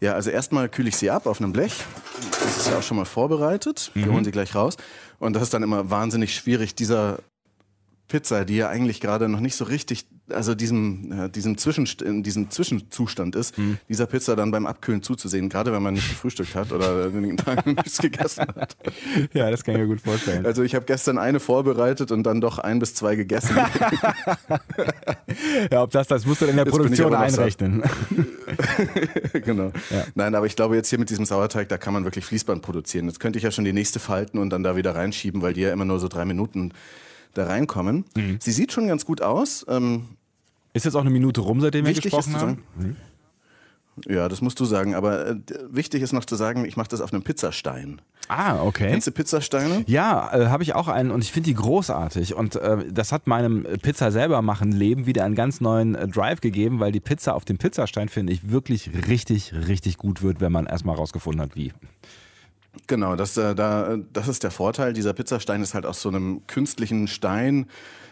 Ja, 0.00 0.12
also 0.12 0.28
erstmal 0.28 0.68
kühle 0.68 0.90
ich 0.90 0.96
sie 0.96 1.10
ab 1.10 1.26
auf 1.26 1.40
einem 1.40 1.52
Blech. 1.52 1.72
Das 2.30 2.58
ist 2.58 2.70
ja 2.70 2.78
auch 2.78 2.82
schon 2.82 2.98
mal 2.98 3.06
vorbereitet. 3.06 3.90
Wir 3.94 4.12
holen 4.12 4.24
sie 4.24 4.30
gleich 4.30 4.54
raus. 4.54 4.76
Und 5.18 5.32
das 5.32 5.44
ist 5.44 5.54
dann 5.54 5.62
immer 5.62 5.90
wahnsinnig 5.90 6.34
schwierig, 6.34 6.74
dieser 6.74 7.20
Pizza, 8.08 8.44
die 8.46 8.56
ja 8.56 8.68
eigentlich 8.68 9.00
gerade 9.00 9.28
noch 9.28 9.40
nicht 9.40 9.54
so 9.54 9.66
richtig, 9.66 10.06
also 10.30 10.54
diesem, 10.54 11.12
äh, 11.12 11.28
diesem, 11.28 11.58
Zwischen, 11.58 11.86
in 12.02 12.22
diesem 12.22 12.50
Zwischenzustand 12.50 13.36
ist, 13.36 13.54
dieser 13.88 14.06
Pizza 14.06 14.34
dann 14.34 14.50
beim 14.50 14.66
Abkühlen 14.66 15.02
zuzusehen, 15.02 15.50
gerade 15.50 15.72
wenn 15.72 15.82
man 15.82 15.94
nicht 15.94 16.08
gefrühstückt 16.08 16.54
hat 16.54 16.72
oder 16.72 17.10
den 17.10 17.36
Tag 17.36 17.66
nichts 17.66 17.98
gegessen 17.98 18.46
hat. 18.56 18.76
Ja, 19.34 19.50
das 19.50 19.62
kann 19.62 19.74
ich 19.74 19.82
mir 19.82 19.86
gut 19.86 20.00
vorstellen. 20.00 20.46
Also 20.46 20.62
ich 20.62 20.74
habe 20.74 20.86
gestern 20.86 21.18
eine 21.18 21.38
vorbereitet 21.38 22.10
und 22.10 22.22
dann 22.22 22.40
doch 22.40 22.58
ein 22.58 22.78
bis 22.78 22.94
zwei 22.94 23.14
gegessen. 23.14 23.56
Ja, 25.70 25.82
ob 25.82 25.90
das, 25.90 26.06
das 26.06 26.26
musst 26.26 26.40
du 26.40 26.46
in 26.46 26.56
der 26.56 26.64
Jetzt 26.64 26.72
Produktion 26.72 27.14
einrechnen. 27.14 27.82
genau. 29.32 29.72
Nein, 30.14 30.34
aber 30.34 30.46
ich 30.46 30.56
glaube 30.56 30.76
jetzt 30.76 30.88
hier 30.88 30.98
mit 30.98 31.10
diesem 31.10 31.24
Sauerteig, 31.24 31.68
da 31.68 31.78
kann 31.78 31.92
man 31.92 32.04
wirklich 32.04 32.24
Fließband 32.24 32.62
produzieren. 32.62 33.06
Jetzt 33.06 33.20
könnte 33.20 33.38
ich 33.38 33.42
ja 33.42 33.50
schon 33.50 33.64
die 33.64 33.72
nächste 33.72 33.98
falten 33.98 34.38
und 34.38 34.50
dann 34.50 34.62
da 34.62 34.76
wieder 34.76 34.94
reinschieben, 34.94 35.42
weil 35.42 35.52
die 35.52 35.62
ja 35.62 35.72
immer 35.72 35.84
nur 35.84 36.00
so 36.00 36.08
drei 36.08 36.24
Minuten 36.24 36.72
da 37.34 37.46
reinkommen. 37.46 38.04
Mhm. 38.16 38.38
Sie 38.40 38.52
sieht 38.52 38.72
schon 38.72 38.88
ganz 38.88 39.04
gut 39.04 39.22
aus. 39.22 39.64
Ähm, 39.68 40.08
Ist 40.72 40.84
jetzt 40.84 40.94
auch 40.94 41.00
eine 41.00 41.10
Minute 41.10 41.40
rum, 41.40 41.60
seitdem 41.60 41.86
wir 41.86 41.94
gesprochen 41.94 42.34
haben? 42.34 42.62
sagen, 42.76 42.96
ja, 44.06 44.28
das 44.28 44.40
musst 44.40 44.60
du 44.60 44.64
sagen. 44.64 44.94
Aber 44.94 45.28
äh, 45.28 45.36
wichtig 45.70 46.02
ist 46.02 46.12
noch 46.12 46.24
zu 46.24 46.36
sagen, 46.36 46.64
ich 46.64 46.76
mache 46.76 46.88
das 46.88 47.00
auf 47.00 47.12
einem 47.12 47.22
Pizzastein. 47.22 48.00
Ah, 48.28 48.62
okay. 48.62 48.90
Kennst 48.90 49.06
du 49.06 49.10
Pizzasteine? 49.10 49.84
Ja, 49.86 50.30
äh, 50.32 50.46
habe 50.48 50.62
ich 50.62 50.74
auch 50.74 50.88
einen 50.88 51.10
und 51.10 51.24
ich 51.24 51.32
finde 51.32 51.48
die 51.48 51.54
großartig. 51.54 52.34
Und 52.34 52.56
äh, 52.56 52.84
das 52.92 53.10
hat 53.10 53.26
meinem 53.26 53.64
Pizza 53.82 54.12
selber 54.12 54.42
machen 54.42 54.70
Leben 54.70 55.06
wieder 55.06 55.24
einen 55.24 55.34
ganz 55.34 55.60
neuen 55.60 55.94
äh, 55.94 56.06
Drive 56.06 56.40
gegeben, 56.40 56.78
weil 56.78 56.92
die 56.92 57.00
Pizza 57.00 57.34
auf 57.34 57.44
dem 57.44 57.56
Pizzastein, 57.58 58.08
finde 58.08 58.32
ich, 58.32 58.50
wirklich 58.50 58.90
richtig, 59.08 59.54
richtig 59.54 59.96
gut 59.96 60.22
wird, 60.22 60.40
wenn 60.40 60.52
man 60.52 60.66
erstmal 60.66 60.96
rausgefunden 60.96 61.40
hat, 61.40 61.56
wie. 61.56 61.72
Genau, 62.86 63.16
das, 63.16 63.36
äh, 63.36 63.54
da, 63.54 63.96
das 64.12 64.28
ist 64.28 64.42
der 64.42 64.50
Vorteil. 64.50 64.92
Dieser 64.92 65.12
Pizzastein 65.12 65.62
ist 65.62 65.74
halt 65.74 65.86
aus 65.86 66.00
so 66.00 66.08
einem 66.08 66.46
künstlichen 66.46 67.08
Stein. 67.08 67.66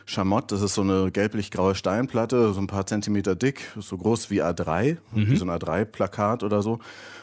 Schamott, 0.08 0.52
das 0.52 0.62
ist 0.62 0.74
so 0.74 0.82
eine 0.82 1.10
gelblich-graue 1.10 1.74
Steinplatte, 1.74 2.52
so 2.52 2.60
ein 2.60 2.68
paar 2.68 2.86
Zentimeter 2.86 3.34
dick, 3.34 3.72
so 3.76 3.98
groß 3.98 4.30
wie 4.30 4.40
A3, 4.40 4.98
wie 5.12 5.36
so 5.36 5.44
ein 5.44 5.50
A3-Plakat 5.50 6.44
oder 6.44 6.62
so. 6.62 6.78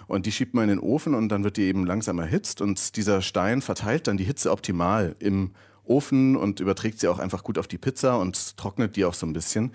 Und 0.08 0.25
die 0.25 0.34
schiebt 0.34 0.53
man 0.53 0.65
in 0.65 0.69
den 0.69 0.79
Ofen 0.79 1.15
und 1.15 1.29
dann 1.29 1.45
wird 1.45 1.56
die 1.56 1.63
eben 1.63 1.86
langsam 1.86 2.19
erhitzt. 2.19 2.60
Und 2.60 2.97
dieser 2.97 3.21
Stein 3.21 3.62
verteilt 3.62 4.08
dann 4.08 4.17
die 4.17 4.25
Hitze 4.25 4.51
optimal 4.51 5.15
im 5.19 5.51
Ofen 5.86 6.36
und 6.36 6.60
überträgt 6.60 6.99
sie 6.99 7.08
auch 7.08 7.19
einfach 7.19 7.43
gut 7.43 7.58
auf 7.58 7.67
die 7.67 7.77
Pizza 7.77 8.17
und 8.17 8.58
trocknet 8.58 8.97
die 8.97 9.06
auch 9.06 9.13
so 9.13 9.25
ein 9.25 9.34
bisschen. 9.34 9.71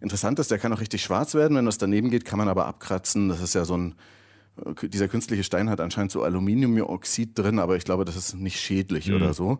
Interessant 0.00 0.38
ist, 0.38 0.50
der 0.50 0.58
kann 0.58 0.72
auch 0.74 0.80
richtig 0.80 1.02
schwarz 1.02 1.34
werden. 1.34 1.56
Wenn 1.56 1.64
das 1.64 1.78
daneben 1.78 2.10
geht, 2.10 2.26
kann 2.26 2.38
man 2.38 2.48
aber 2.48 2.66
abkratzen. 2.66 3.30
Das 3.30 3.40
ist 3.40 3.54
ja 3.54 3.64
so 3.64 3.76
ein 3.76 3.94
dieser 4.82 5.08
künstliche 5.08 5.44
Stein 5.44 5.70
hat 5.70 5.80
anscheinend 5.80 6.12
so 6.12 6.22
Aluminiumoxid 6.22 7.38
drin, 7.38 7.58
aber 7.58 7.76
ich 7.76 7.84
glaube, 7.84 8.04
das 8.04 8.16
ist 8.16 8.34
nicht 8.34 8.60
schädlich 8.60 9.12
oder 9.12 9.32
so. 9.34 9.58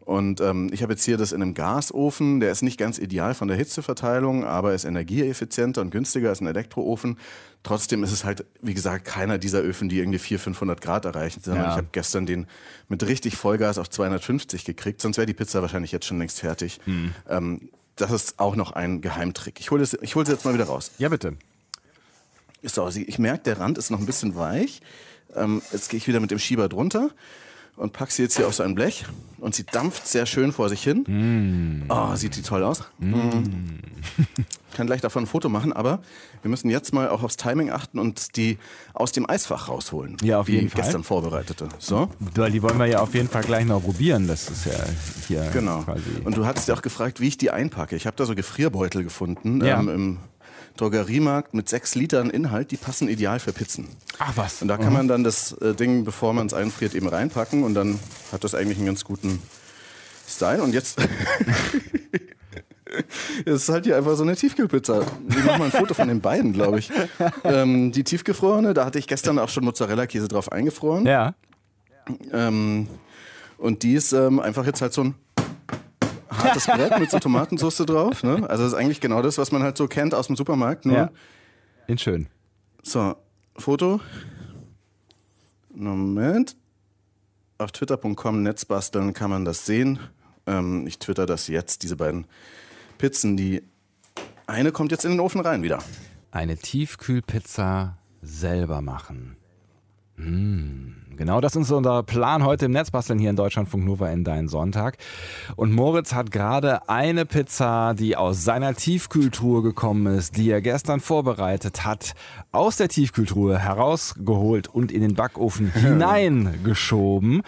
Und 0.00 0.42
ähm, 0.42 0.68
ich 0.70 0.82
habe 0.82 0.92
jetzt 0.92 1.04
hier 1.04 1.16
das 1.16 1.32
in 1.32 1.40
einem 1.40 1.54
Gasofen, 1.54 2.38
der 2.40 2.50
ist 2.52 2.60
nicht 2.60 2.76
ganz 2.78 2.98
ideal 2.98 3.32
von 3.32 3.48
der 3.48 3.56
Hitzeverteilung, 3.56 4.44
aber 4.44 4.74
ist 4.74 4.84
energieeffizienter 4.84 5.80
und 5.80 5.88
günstiger 5.90 6.28
als 6.28 6.42
ein 6.42 6.46
Elektroofen. 6.46 7.16
Trotzdem 7.62 8.04
ist 8.04 8.12
es 8.12 8.22
halt, 8.22 8.44
wie 8.60 8.74
gesagt, 8.74 9.06
keiner 9.06 9.38
dieser 9.38 9.62
Öfen, 9.62 9.88
die 9.88 9.98
irgendwie 10.00 10.18
400, 10.18 10.44
500 10.44 10.80
Grad 10.82 11.06
erreichen, 11.06 11.40
sondern 11.42 11.64
Ja. 11.64 11.70
ich 11.70 11.76
habe 11.78 11.88
gestern 11.92 12.26
den 12.26 12.46
mit 12.88 13.06
richtig 13.06 13.36
Vollgas 13.38 13.78
auf 13.78 13.88
250 13.88 14.66
gekriegt, 14.66 15.00
sonst 15.00 15.16
wäre 15.16 15.24
die 15.26 15.32
Pizza 15.32 15.62
wahrscheinlich 15.62 15.92
jetzt 15.92 16.04
schon 16.04 16.18
längst 16.18 16.40
fertig. 16.40 16.80
Ähm, 17.26 17.70
das 17.96 18.10
ist 18.10 18.38
auch 18.38 18.56
noch 18.56 18.72
ein 18.72 19.00
Geheimtrick. 19.00 19.58
Ich 19.58 19.70
hole 19.70 19.86
sie 19.86 19.96
jetzt 20.02 20.44
mal 20.44 20.52
wieder 20.52 20.64
raus. 20.64 20.90
Ja, 20.98 21.08
bitte. 21.08 21.38
So, 22.66 22.88
ich 22.88 23.18
merke, 23.18 23.42
der 23.44 23.58
Rand 23.60 23.78
ist 23.78 23.90
noch 23.90 23.98
ein 24.00 24.06
bisschen 24.06 24.36
weich. 24.36 24.80
Ähm, 25.36 25.62
jetzt 25.72 25.90
gehe 25.90 25.98
ich 25.98 26.06
wieder 26.08 26.20
mit 26.20 26.30
dem 26.30 26.38
Schieber 26.38 26.68
drunter 26.68 27.10
und 27.76 27.92
packe 27.92 28.12
sie 28.12 28.22
jetzt 28.22 28.36
hier 28.36 28.46
auf 28.46 28.54
so 28.54 28.62
ein 28.62 28.74
Blech. 28.74 29.04
Und 29.38 29.54
sie 29.54 29.64
dampft 29.64 30.06
sehr 30.06 30.24
schön 30.26 30.52
vor 30.52 30.68
sich 30.70 30.82
hin. 30.82 31.84
Oh, 31.90 32.14
sieht 32.14 32.36
die 32.36 32.42
toll 32.42 32.62
aus. 32.62 32.84
Mm. 32.98 33.28
Ich 34.70 34.74
kann 34.76 34.86
gleich 34.86 35.02
davon 35.02 35.24
ein 35.24 35.26
Foto 35.26 35.50
machen, 35.50 35.72
aber 35.74 36.00
wir 36.40 36.50
müssen 36.50 36.70
jetzt 36.70 36.94
mal 36.94 37.08
auch 37.10 37.22
aufs 37.22 37.36
Timing 37.36 37.70
achten 37.70 37.98
und 37.98 38.36
die 38.36 38.56
aus 38.94 39.12
dem 39.12 39.28
Eisfach 39.28 39.68
rausholen. 39.68 40.16
Ja, 40.22 40.40
auf 40.40 40.48
jeden 40.48 40.70
Fall. 40.70 40.82
gestern 40.82 41.04
vorbereitete. 41.04 41.68
So, 41.78 42.08
Weil 42.34 42.52
die 42.52 42.62
wollen 42.62 42.78
wir 42.78 42.86
ja 42.86 43.00
auf 43.00 43.12
jeden 43.14 43.28
Fall 43.28 43.42
gleich 43.42 43.66
noch 43.66 43.82
probieren. 43.82 44.26
Das 44.28 44.48
ist 44.48 44.64
ja 44.64 44.72
hier 45.28 45.50
genau. 45.52 45.82
quasi. 45.82 46.02
Und 46.24 46.36
du 46.38 46.46
hattest 46.46 46.68
ja 46.68 46.74
auch 46.74 46.82
gefragt, 46.82 47.20
wie 47.20 47.28
ich 47.28 47.36
die 47.36 47.50
einpacke. 47.50 47.96
Ich 47.96 48.06
habe 48.06 48.16
da 48.16 48.24
so 48.24 48.34
Gefrierbeutel 48.34 49.04
gefunden 49.04 49.62
Ja. 49.62 49.78
ähm, 49.78 49.88
im 49.90 50.18
Drogeriemarkt 50.76 51.54
mit 51.54 51.68
sechs 51.68 51.94
Litern 51.94 52.30
Inhalt. 52.30 52.70
Die 52.70 52.76
passen 52.76 53.08
ideal 53.08 53.38
für 53.38 53.52
Pizzen. 53.52 53.88
Ach 54.18 54.32
was. 54.36 54.62
Und 54.62 54.68
da 54.68 54.76
kann 54.76 54.92
man 54.92 55.08
dann 55.08 55.22
das 55.24 55.52
äh, 55.52 55.74
Ding, 55.74 56.04
bevor 56.04 56.32
man 56.32 56.46
es 56.46 56.54
einfriert, 56.54 56.94
eben 56.94 57.08
reinpacken 57.08 57.62
und 57.62 57.74
dann 57.74 57.98
hat 58.32 58.44
das 58.44 58.54
eigentlich 58.54 58.78
einen 58.78 58.86
ganz 58.86 59.04
guten 59.04 59.40
Style. 60.28 60.62
Und 60.62 60.74
jetzt 60.74 60.98
Es 63.44 63.62
ist 63.62 63.68
halt 63.68 63.84
hier 63.84 63.96
einfach 63.96 64.16
so 64.16 64.22
eine 64.22 64.36
Tiefkühlpizza. 64.36 65.04
Ich 65.28 65.44
mache 65.44 65.58
mal 65.58 65.64
ein 65.66 65.70
Foto 65.70 65.94
von 65.94 66.08
den 66.08 66.20
beiden, 66.20 66.52
glaube 66.52 66.78
ich. 66.78 66.90
Ähm, 67.44 67.92
die 67.92 68.04
tiefgefrorene, 68.04 68.74
da 68.74 68.84
hatte 68.84 68.98
ich 68.98 69.06
gestern 69.06 69.38
auch 69.38 69.48
schon 69.48 69.64
Mozzarella-Käse 69.64 70.28
drauf 70.28 70.52
eingefroren. 70.52 71.06
Ja. 71.06 71.34
Ähm, 72.32 72.88
und 73.58 73.82
die 73.82 73.94
ist 73.94 74.12
ähm, 74.12 74.40
einfach 74.40 74.66
jetzt 74.66 74.82
halt 74.82 74.92
so 74.92 75.04
ein 75.04 75.14
hartes 76.36 76.66
Brett 76.66 76.98
mit 76.98 77.10
so 77.10 77.18
Tomatensauce 77.18 77.78
drauf. 77.86 78.22
Ne? 78.22 78.48
Also 78.48 78.64
das 78.64 78.72
ist 78.72 78.78
eigentlich 78.78 79.00
genau 79.00 79.22
das, 79.22 79.38
was 79.38 79.52
man 79.52 79.62
halt 79.62 79.76
so 79.76 79.88
kennt 79.88 80.14
aus 80.14 80.26
dem 80.26 80.36
Supermarkt. 80.36 80.86
Nur 80.86 80.96
Ja. 80.96 81.10
In 81.86 81.98
schön. 81.98 82.28
So, 82.82 83.16
Foto. 83.56 84.00
Moment. 85.74 86.56
Auf 87.58 87.72
twitter.com 87.72 88.42
Netzbasteln 88.42 89.12
kann 89.12 89.30
man 89.30 89.44
das 89.44 89.66
sehen. 89.66 89.98
Ähm, 90.46 90.86
ich 90.86 90.98
twitter 90.98 91.26
das 91.26 91.48
jetzt, 91.48 91.82
diese 91.82 91.96
beiden 91.96 92.26
Pizzen. 92.98 93.36
Die 93.36 93.62
eine 94.46 94.72
kommt 94.72 94.90
jetzt 94.90 95.04
in 95.04 95.12
den 95.12 95.20
Ofen 95.20 95.40
rein 95.40 95.62
wieder. 95.62 95.78
Eine 96.30 96.56
Tiefkühlpizza 96.56 97.96
selber 98.22 98.82
machen. 98.82 99.36
Hm. 100.16 101.03
Genau 101.16 101.40
das 101.40 101.54
ist 101.54 101.70
unser 101.70 102.02
Plan 102.02 102.44
heute 102.44 102.66
im 102.66 102.72
Netzbasteln 102.72 103.18
hier 103.18 103.30
in 103.30 103.36
Deutschlandfunk 103.36 103.84
Nova 103.84 104.10
in 104.10 104.24
Dein 104.24 104.48
Sonntag. 104.48 104.96
Und 105.54 105.72
Moritz 105.72 106.12
hat 106.12 106.30
gerade 106.32 106.88
eine 106.88 107.24
Pizza, 107.24 107.94
die 107.94 108.16
aus 108.16 108.42
seiner 108.44 108.74
Tiefkühltruhe 108.74 109.62
gekommen 109.62 110.06
ist, 110.18 110.36
die 110.36 110.50
er 110.50 110.60
gestern 110.60 111.00
vorbereitet 111.00 111.84
hat, 111.84 112.14
aus 112.50 112.76
der 112.76 112.88
Tiefkühltruhe 112.88 113.58
herausgeholt 113.58 114.66
und 114.66 114.90
in 114.90 115.02
den 115.02 115.14
Backofen 115.14 115.72
hineingeschoben. 115.74 117.42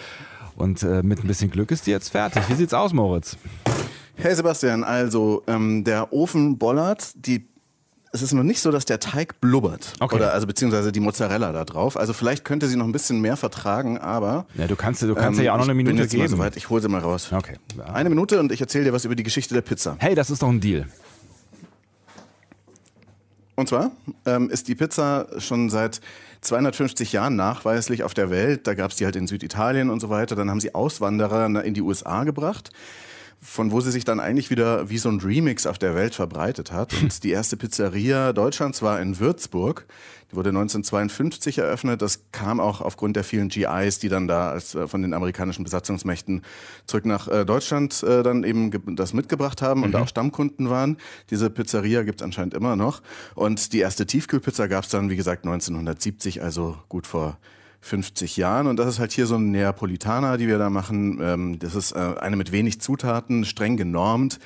Und 0.55 0.83
äh, 0.83 1.03
mit 1.03 1.25
ein 1.25 1.27
bisschen 1.27 1.51
Glück 1.51 1.71
ist 1.71 1.87
die 1.87 1.91
jetzt 1.91 2.11
fertig. 2.11 2.43
Wie 2.49 2.55
sieht's 2.55 2.73
aus, 2.75 2.93
Moritz? 2.93 3.37
Hey 4.15 4.35
Sebastian, 4.35 4.85
also 4.85 5.43
ähm, 5.47 5.85
der 5.85 6.13
Ofen 6.13 6.57
bollert, 6.57 7.13
die 7.15 7.47
es 8.17 8.23
ist 8.23 8.33
noch 8.33 8.43
nicht 8.43 8.61
so, 8.61 8.71
dass 8.71 8.85
der 8.85 8.99
Teig 8.99 9.41
blubbert. 9.41 9.93
Okay. 10.01 10.17
Oder 10.17 10.33
also 10.33 10.47
beziehungsweise 10.47 10.91
die 10.91 11.01
Mozzarella 11.01 11.53
da 11.53 11.65
drauf. 11.65 11.97
Also 11.97 12.13
vielleicht 12.13 12.45
könnte 12.45 12.67
sie 12.67 12.77
noch 12.77 12.87
ein 12.87 12.93
bisschen 12.93 13.21
mehr 13.21 13.37
vertragen, 13.37 13.99
aber. 13.99 14.47
Ja, 14.55 14.67
du 14.67 14.77
kannst, 14.77 15.03
du 15.03 15.15
kannst 15.15 15.39
ähm, 15.39 15.47
ja 15.47 15.53
auch 15.53 15.59
noch 15.59 15.65
eine 15.65 15.73
ich 15.73 15.79
bin 15.79 15.87
Minute 15.87 16.03
jetzt 16.03 16.13
geben. 16.13 16.29
soweit. 16.29 16.57
Ich 16.57 16.71
hole 16.71 16.83
sie 16.83 16.89
mal 16.89 17.01
raus. 17.01 17.31
Okay. 17.33 17.57
Eine 17.93 18.09
Minute 18.09 18.41
und 18.41 18.53
ich 18.53 18.61
erzähle 18.61 18.85
dir 18.85 18.93
was 18.93 19.05
über 19.05 19.15
die 19.15 19.23
Geschichte 19.23 19.55
der 19.55 19.61
Pizza. 19.61 19.97
Hey, 19.99 20.15
das 20.15 20.31
ist 20.31 20.43
doch 20.43 20.49
ein 20.49 20.61
Deal. 20.61 20.87
Und 23.55 23.69
zwar 23.69 23.91
ähm, 24.27 24.51
ist 24.51 24.69
die 24.69 24.75
Pizza 24.75 25.29
schon 25.39 25.71
seit 25.71 26.01
250 26.43 27.13
Jahren 27.13 27.37
nachweislich 27.37 28.03
auf 28.03 28.15
der 28.15 28.31
Welt. 28.31 28.67
Da 28.67 28.75
gab 28.75 28.91
es 28.91 28.97
die 28.97 29.05
halt 29.05 29.17
in 29.17 29.27
Süditalien 29.27 29.91
und 29.91 30.01
so 30.01 30.11
weiter. 30.11 30.37
Dann 30.37 30.51
haben 30.51 30.61
sie 30.61 30.75
Auswanderer 30.75 31.65
in 31.65 31.75
die 31.75 31.83
USA 31.83 32.25
gebracht, 32.25 32.71
von 33.41 33.71
wo 33.71 33.81
sie 33.81 33.91
sich 33.91 34.05
dann 34.05 34.21
eigentlich 34.21 34.51
wieder 34.51 34.91
wie 34.91 34.99
so 34.99 35.09
ein 35.09 35.21
Remix 35.21 35.67
auf 35.67 35.79
der 35.79 35.95
Welt 35.95 36.15
verbreitet 36.15 36.73
hat. 36.73 36.95
Und 37.01 37.23
die 37.23 37.31
erste 37.31 37.57
Pizzeria 37.57 38.33
Deutschlands 38.33 38.83
war 38.83 39.01
in 39.01 39.19
Würzburg. 39.19 39.87
Die 40.31 40.37
wurde 40.37 40.49
1952 40.49 41.59
eröffnet. 41.59 42.03
Das 42.03 42.25
kam 42.33 42.59
auch 42.59 42.81
aufgrund 42.81 43.15
der 43.15 43.23
vielen 43.23 43.49
GIs, 43.49 44.01
die 44.01 44.09
dann 44.09 44.27
da 44.27 44.51
als, 44.51 44.75
äh, 44.75 44.89
von 44.89 45.03
den 45.03 45.15
amerikanischen 45.15 45.63
Besatzungsmächten 45.63 46.43
zurück 46.87 47.07
nach 47.07 47.29
äh, 47.29 47.45
Deutschland 47.45 48.03
äh, 48.03 48.23
dann 48.25 48.43
eben 48.43 48.97
das 48.97 49.13
mitgebracht 49.13 49.63
haben 49.63 49.85
und 49.85 49.95
auch 49.95 50.09
Stammkunden 50.09 50.69
waren. 50.69 50.97
Diese 51.31 51.49
Pizzeria 51.49 52.03
gibt's 52.03 52.23
anscheinend 52.23 52.55
immer 52.55 52.75
noch. 52.75 53.03
Und 53.35 53.73
die 53.73 53.79
erste 53.79 54.07
Tiefkühlpizza 54.07 54.67
gab's 54.67 54.89
dann, 54.89 55.11
wie 55.11 55.17
gesagt, 55.17 55.45
1970, 55.45 56.43
also 56.43 56.77
gut 56.89 57.07
vor 57.07 57.39
50 57.87 58.37
Jahren. 58.37 58.67
Und 58.67 58.77
das 58.79 58.89
ist 58.89 58.99
halt 58.99 59.13
hier 59.13 59.27
so 59.27 59.37
ein 59.37 59.51
Neapolitaner, 59.53 60.39
die 60.39 60.49
wir 60.49 60.59
da 60.59 60.71
machen. 60.71 61.21
Ähm, 61.23 61.59
das 61.61 61.75
ist 61.75 61.93
äh, 61.93 62.15
eine 62.21 62.37
mit 62.37 62.51
wenig 62.51 62.81
Zutaten, 62.81 63.45
streng 63.45 63.77
genormt. 63.77 64.39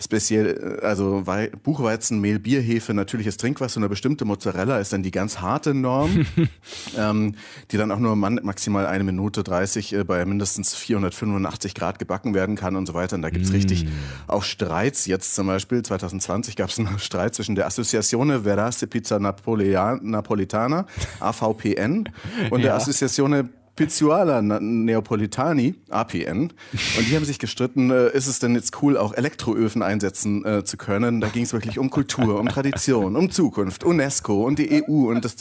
Speziell, 0.00 0.78
äh, 0.82 0.84
also 0.84 1.26
Wei 1.26 1.50
Buchweizen, 1.62 2.20
Mehl, 2.20 2.38
Bier, 2.38 2.60
Hefe, 2.60 2.92
natürliches 2.92 3.38
Trinkwasser 3.38 3.78
und 3.78 3.84
eine 3.84 3.88
bestimmte 3.88 4.24
Mozzarella 4.26 4.78
ist 4.78 4.92
dann 4.92 5.02
die 5.02 5.10
ganz 5.10 5.40
harte 5.40 5.72
Norm, 5.74 6.26
ähm, 6.98 7.34
die 7.70 7.76
dann 7.78 7.90
auch 7.90 7.98
nur 7.98 8.14
maximal 8.16 8.86
eine 8.86 9.04
Minute 9.04 9.42
30 9.42 9.92
äh, 9.94 10.04
bei 10.04 10.24
mindestens 10.26 10.74
485 10.74 11.74
Grad 11.74 11.98
gebacken 11.98 12.34
werden 12.34 12.54
kann 12.56 12.76
und 12.76 12.86
so 12.86 12.92
weiter. 12.94 13.16
Und 13.16 13.22
da 13.22 13.30
gibt's 13.30 13.52
richtig 13.52 13.86
auch 14.26 14.42
Streits. 14.42 15.06
Jetzt 15.06 15.34
zum 15.34 15.46
Beispiel 15.46 15.82
2020 15.82 16.56
gab's 16.56 16.78
einen 16.78 16.98
Streit 16.98 17.34
zwischen 17.34 17.54
der 17.54 17.66
Associazione 17.66 18.42
Verace 18.42 18.86
Pizza 18.90 19.16
Napolea- 19.16 19.98
Napolitana, 20.02 20.86
AVPN, 21.20 22.08
und 22.50 22.60
der 22.62 22.70
Ja. 22.72 22.73
Associazione 22.74 23.48
Pizzuala 23.76 24.40
Neapolitani, 24.40 25.74
APN. 25.90 26.52
Und 26.72 27.08
die 27.10 27.16
haben 27.16 27.24
sich 27.24 27.40
gestritten, 27.40 27.90
äh, 27.90 28.08
ist 28.12 28.28
es 28.28 28.38
denn 28.38 28.54
jetzt 28.54 28.80
cool, 28.82 28.96
auch 28.96 29.12
Elektroöfen 29.14 29.82
einsetzen 29.82 30.44
äh, 30.44 30.64
zu 30.64 30.76
können? 30.76 31.20
Da 31.20 31.26
ging 31.26 31.42
es 31.42 31.52
wirklich 31.52 31.80
um 31.80 31.90
Kultur, 31.90 32.38
um 32.38 32.48
Tradition, 32.48 33.16
um 33.16 33.32
Zukunft, 33.32 33.82
UNESCO 33.82 34.44
und 34.44 34.60
die 34.60 34.80
EU 34.84 35.10
und 35.10 35.24
das 35.24 35.36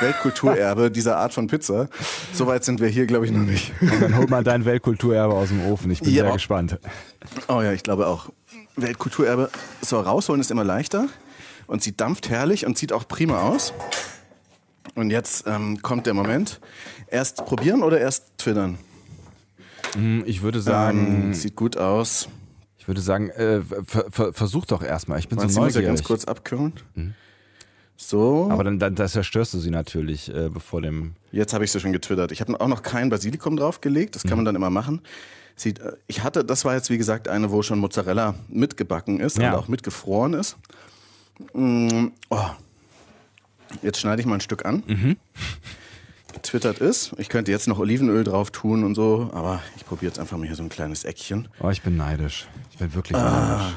Weltkulturerbe 0.00 0.90
dieser 0.90 1.16
Art 1.16 1.32
von 1.32 1.46
Pizza. 1.46 1.88
Soweit 2.34 2.62
sind 2.62 2.80
wir 2.80 2.88
hier, 2.88 3.06
glaube 3.06 3.24
ich, 3.24 3.32
noch 3.32 3.40
nicht. 3.46 3.72
Und 3.80 4.02
dann 4.02 4.16
hol 4.18 4.26
mal 4.26 4.44
dein 4.44 4.66
Weltkulturerbe 4.66 5.32
aus 5.34 5.48
dem 5.48 5.64
Ofen. 5.64 5.90
Ich 5.90 6.00
bin 6.00 6.12
Ja. 6.12 6.24
sehr 6.24 6.32
gespannt. 6.34 6.78
Oh 7.48 7.62
ja, 7.62 7.72
ich 7.72 7.82
glaube 7.82 8.06
auch. 8.06 8.28
Weltkulturerbe. 8.76 9.50
So, 9.80 9.98
rausholen 9.98 10.40
ist 10.42 10.50
immer 10.50 10.64
leichter. 10.64 11.06
Und 11.66 11.82
sie 11.82 11.96
dampft 11.96 12.28
herrlich 12.28 12.66
und 12.66 12.76
sieht 12.76 12.92
auch 12.92 13.08
prima 13.08 13.40
aus. 13.42 13.72
Und 14.94 15.10
jetzt 15.10 15.46
ähm, 15.46 15.80
kommt 15.82 16.06
der 16.06 16.14
Moment. 16.14 16.60
Erst 17.08 17.44
probieren 17.44 17.82
oder 17.82 18.00
erst 18.00 18.36
twittern? 18.38 18.78
Hm, 19.94 20.24
Ich 20.26 20.42
würde 20.42 20.60
sagen, 20.60 21.24
Ähm, 21.28 21.34
sieht 21.34 21.56
gut 21.56 21.76
aus. 21.76 22.28
ich 22.78 22.88
würde 22.88 23.00
sagen, 23.00 23.30
äh, 23.30 23.60
ver 23.62 24.06
ver 24.10 24.32
versuch 24.32 24.66
doch 24.66 24.82
erstmal. 24.82 25.18
Ich 25.18 25.28
bin 25.28 25.38
Meinst 25.38 25.54
so 25.54 25.60
du, 25.60 25.64
muss 25.66 25.74
ja 25.74 25.80
neugierig. 25.80 25.98
ganz 25.98 26.06
kurz 26.06 26.24
abkühlen? 26.24 26.72
So, 27.96 28.48
Aber 28.50 28.62
dann, 28.64 28.78
dann 28.78 28.94
das 28.94 29.12
zerstörst 29.12 29.54
du 29.54 29.58
sie 29.58 29.70
natürlich 29.70 30.32
äh, 30.32 30.48
bevor 30.48 30.80
dem. 30.82 31.14
jetzt 31.32 31.52
habe 31.52 31.64
ich 31.64 31.72
sie 31.72 31.80
schon 31.80 31.92
getwittert. 31.92 32.30
Ich 32.32 32.40
habe 32.40 32.60
auch 32.60 32.68
noch 32.68 32.82
kein 32.82 33.08
Basilikum 33.10 33.56
draufgelegt. 33.56 34.14
Das 34.14 34.22
kann 34.22 34.32
Mhm. 34.32 34.36
man 34.36 34.44
dann 34.46 34.54
immer 34.56 34.70
machen. 34.70 35.00
Sieht, 35.56 35.80
äh, 35.80 35.92
ich 36.06 36.22
hatte, 36.22 36.44
das 36.44 36.64
war 36.64 36.74
jetzt 36.74 36.90
wie 36.90 36.98
gesagt 36.98 37.26
eine, 37.28 37.50
wo 37.50 37.62
schon 37.62 37.78
Mozzarella 37.80 38.34
mitgebacken 38.48 39.18
ist 39.20 39.38
Ja. 39.38 39.50
und 39.52 39.58
auch 39.58 39.68
mitgefroren 39.68 40.34
ist. 40.34 40.56
Mm, 41.54 42.08
oh. 42.30 42.46
Jetzt 43.82 44.00
schneide 44.00 44.20
ich 44.20 44.26
mal 44.26 44.34
ein 44.36 44.40
Stück 44.40 44.64
an. 44.64 44.82
Mhm. 44.86 45.16
Getwittert 46.32 46.78
ist. 46.78 47.14
Ich 47.18 47.28
könnte 47.28 47.50
jetzt 47.50 47.68
noch 47.68 47.78
Olivenöl 47.78 48.22
drauf 48.22 48.50
tun 48.50 48.84
und 48.84 48.94
so, 48.94 49.30
aber 49.32 49.62
ich 49.76 49.84
probiere 49.86 50.10
jetzt 50.10 50.18
einfach 50.18 50.36
mal 50.36 50.46
hier 50.46 50.56
so 50.56 50.62
ein 50.62 50.68
kleines 50.68 51.04
Eckchen. 51.04 51.48
Oh, 51.60 51.70
ich 51.70 51.82
bin 51.82 51.96
neidisch. 51.96 52.46
Ich 52.70 52.78
bin 52.78 52.94
wirklich 52.94 53.16
Ah. 53.18 53.58
neidisch. 53.58 53.74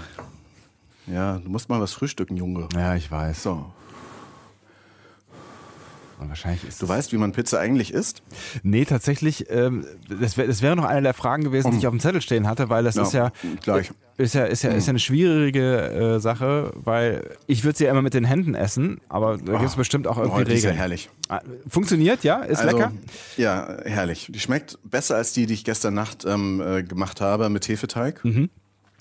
Ja, 1.08 1.38
du 1.39 1.49
musst 1.49 1.69
mal 1.69 1.80
was 1.82 1.93
frühstücken, 1.93 2.38
Junge. 2.38 2.67
Ja, 2.75 2.95
ich 2.95 3.10
weiß. 3.10 3.41
So, 3.43 3.65
Und 6.21 6.29
wahrscheinlich 6.29 6.63
ist 6.67 6.79
du 6.81 6.88
weißt, 6.88 7.12
wie 7.13 7.17
man 7.17 7.31
Pizza 7.31 7.60
eigentlich 7.60 7.91
isst? 7.93 8.21
Nee, 8.62 8.86
tatsächlich, 8.86 9.47
ähm, 9.49 9.86
das, 10.21 10.38
wär, 10.38 10.45
das 10.45 10.62
wäre 10.62 10.75
noch 10.75 10.86
eine 10.86 11.01
der 11.01 11.15
Fragen 11.15 11.43
gewesen, 11.43 11.71
die 11.71 11.77
ich 11.77 11.88
auf 11.88 11.91
dem 11.93 11.99
Zettel 11.99 12.21
stehen 12.21 12.47
hatte, 12.47 12.69
weil 12.69 12.84
das 12.84 12.93
Ja, 12.95 13.01
ist 13.03 13.13
ja, 13.13 13.31
gleich. 13.63 13.91
ist 14.17 14.36
ja, 14.36 14.43
ist 14.45 14.62
ja, 14.62 14.69
ist 14.69 14.86
ja 14.86 14.91
eine 14.91 14.99
schwierige 14.99 15.81
äh, 16.17 16.19
Sache, 16.19 16.73
weil 16.75 17.27
ich 17.47 17.63
würde 17.63 17.79
sie 17.79 17.86
ja 17.86 17.91
immer 17.91 18.03
mit 18.03 18.13
den 18.13 18.23
Händen 18.25 18.53
essen, 18.53 19.01
aber 19.10 19.38
da 19.38 19.53
gibt 19.53 19.65
es 19.71 19.75
bestimmt 19.75 20.05
auch 20.05 20.17
irgendwie 20.19 20.41
Oh, 20.41 20.45
die 20.45 20.51
ist 20.53 20.62
ja 20.63 20.69
Regeln. 20.69 20.77
herrlich. 20.79 21.10
Ah, 21.27 21.41
Funktioniert, 21.67 22.23
ja? 22.23 22.41
Ist 22.43 22.60
Also, 22.60 22.77
lecker? 22.77 22.91
Ja, 23.38 23.77
herrlich. 23.84 24.27
Die 24.29 24.39
schmeckt 24.39 24.77
besser 24.84 25.15
als 25.15 25.34
die, 25.34 25.47
die 25.47 25.55
ich 25.55 25.63
gestern 25.65 25.95
Nacht 25.95 26.23
ähm, 26.27 26.62
äh, 26.63 26.84
gemacht 26.84 27.19
habe 27.19 27.49
mit 27.49 27.67
Hefeteig. 27.67 28.23
Mhm. 28.23 28.49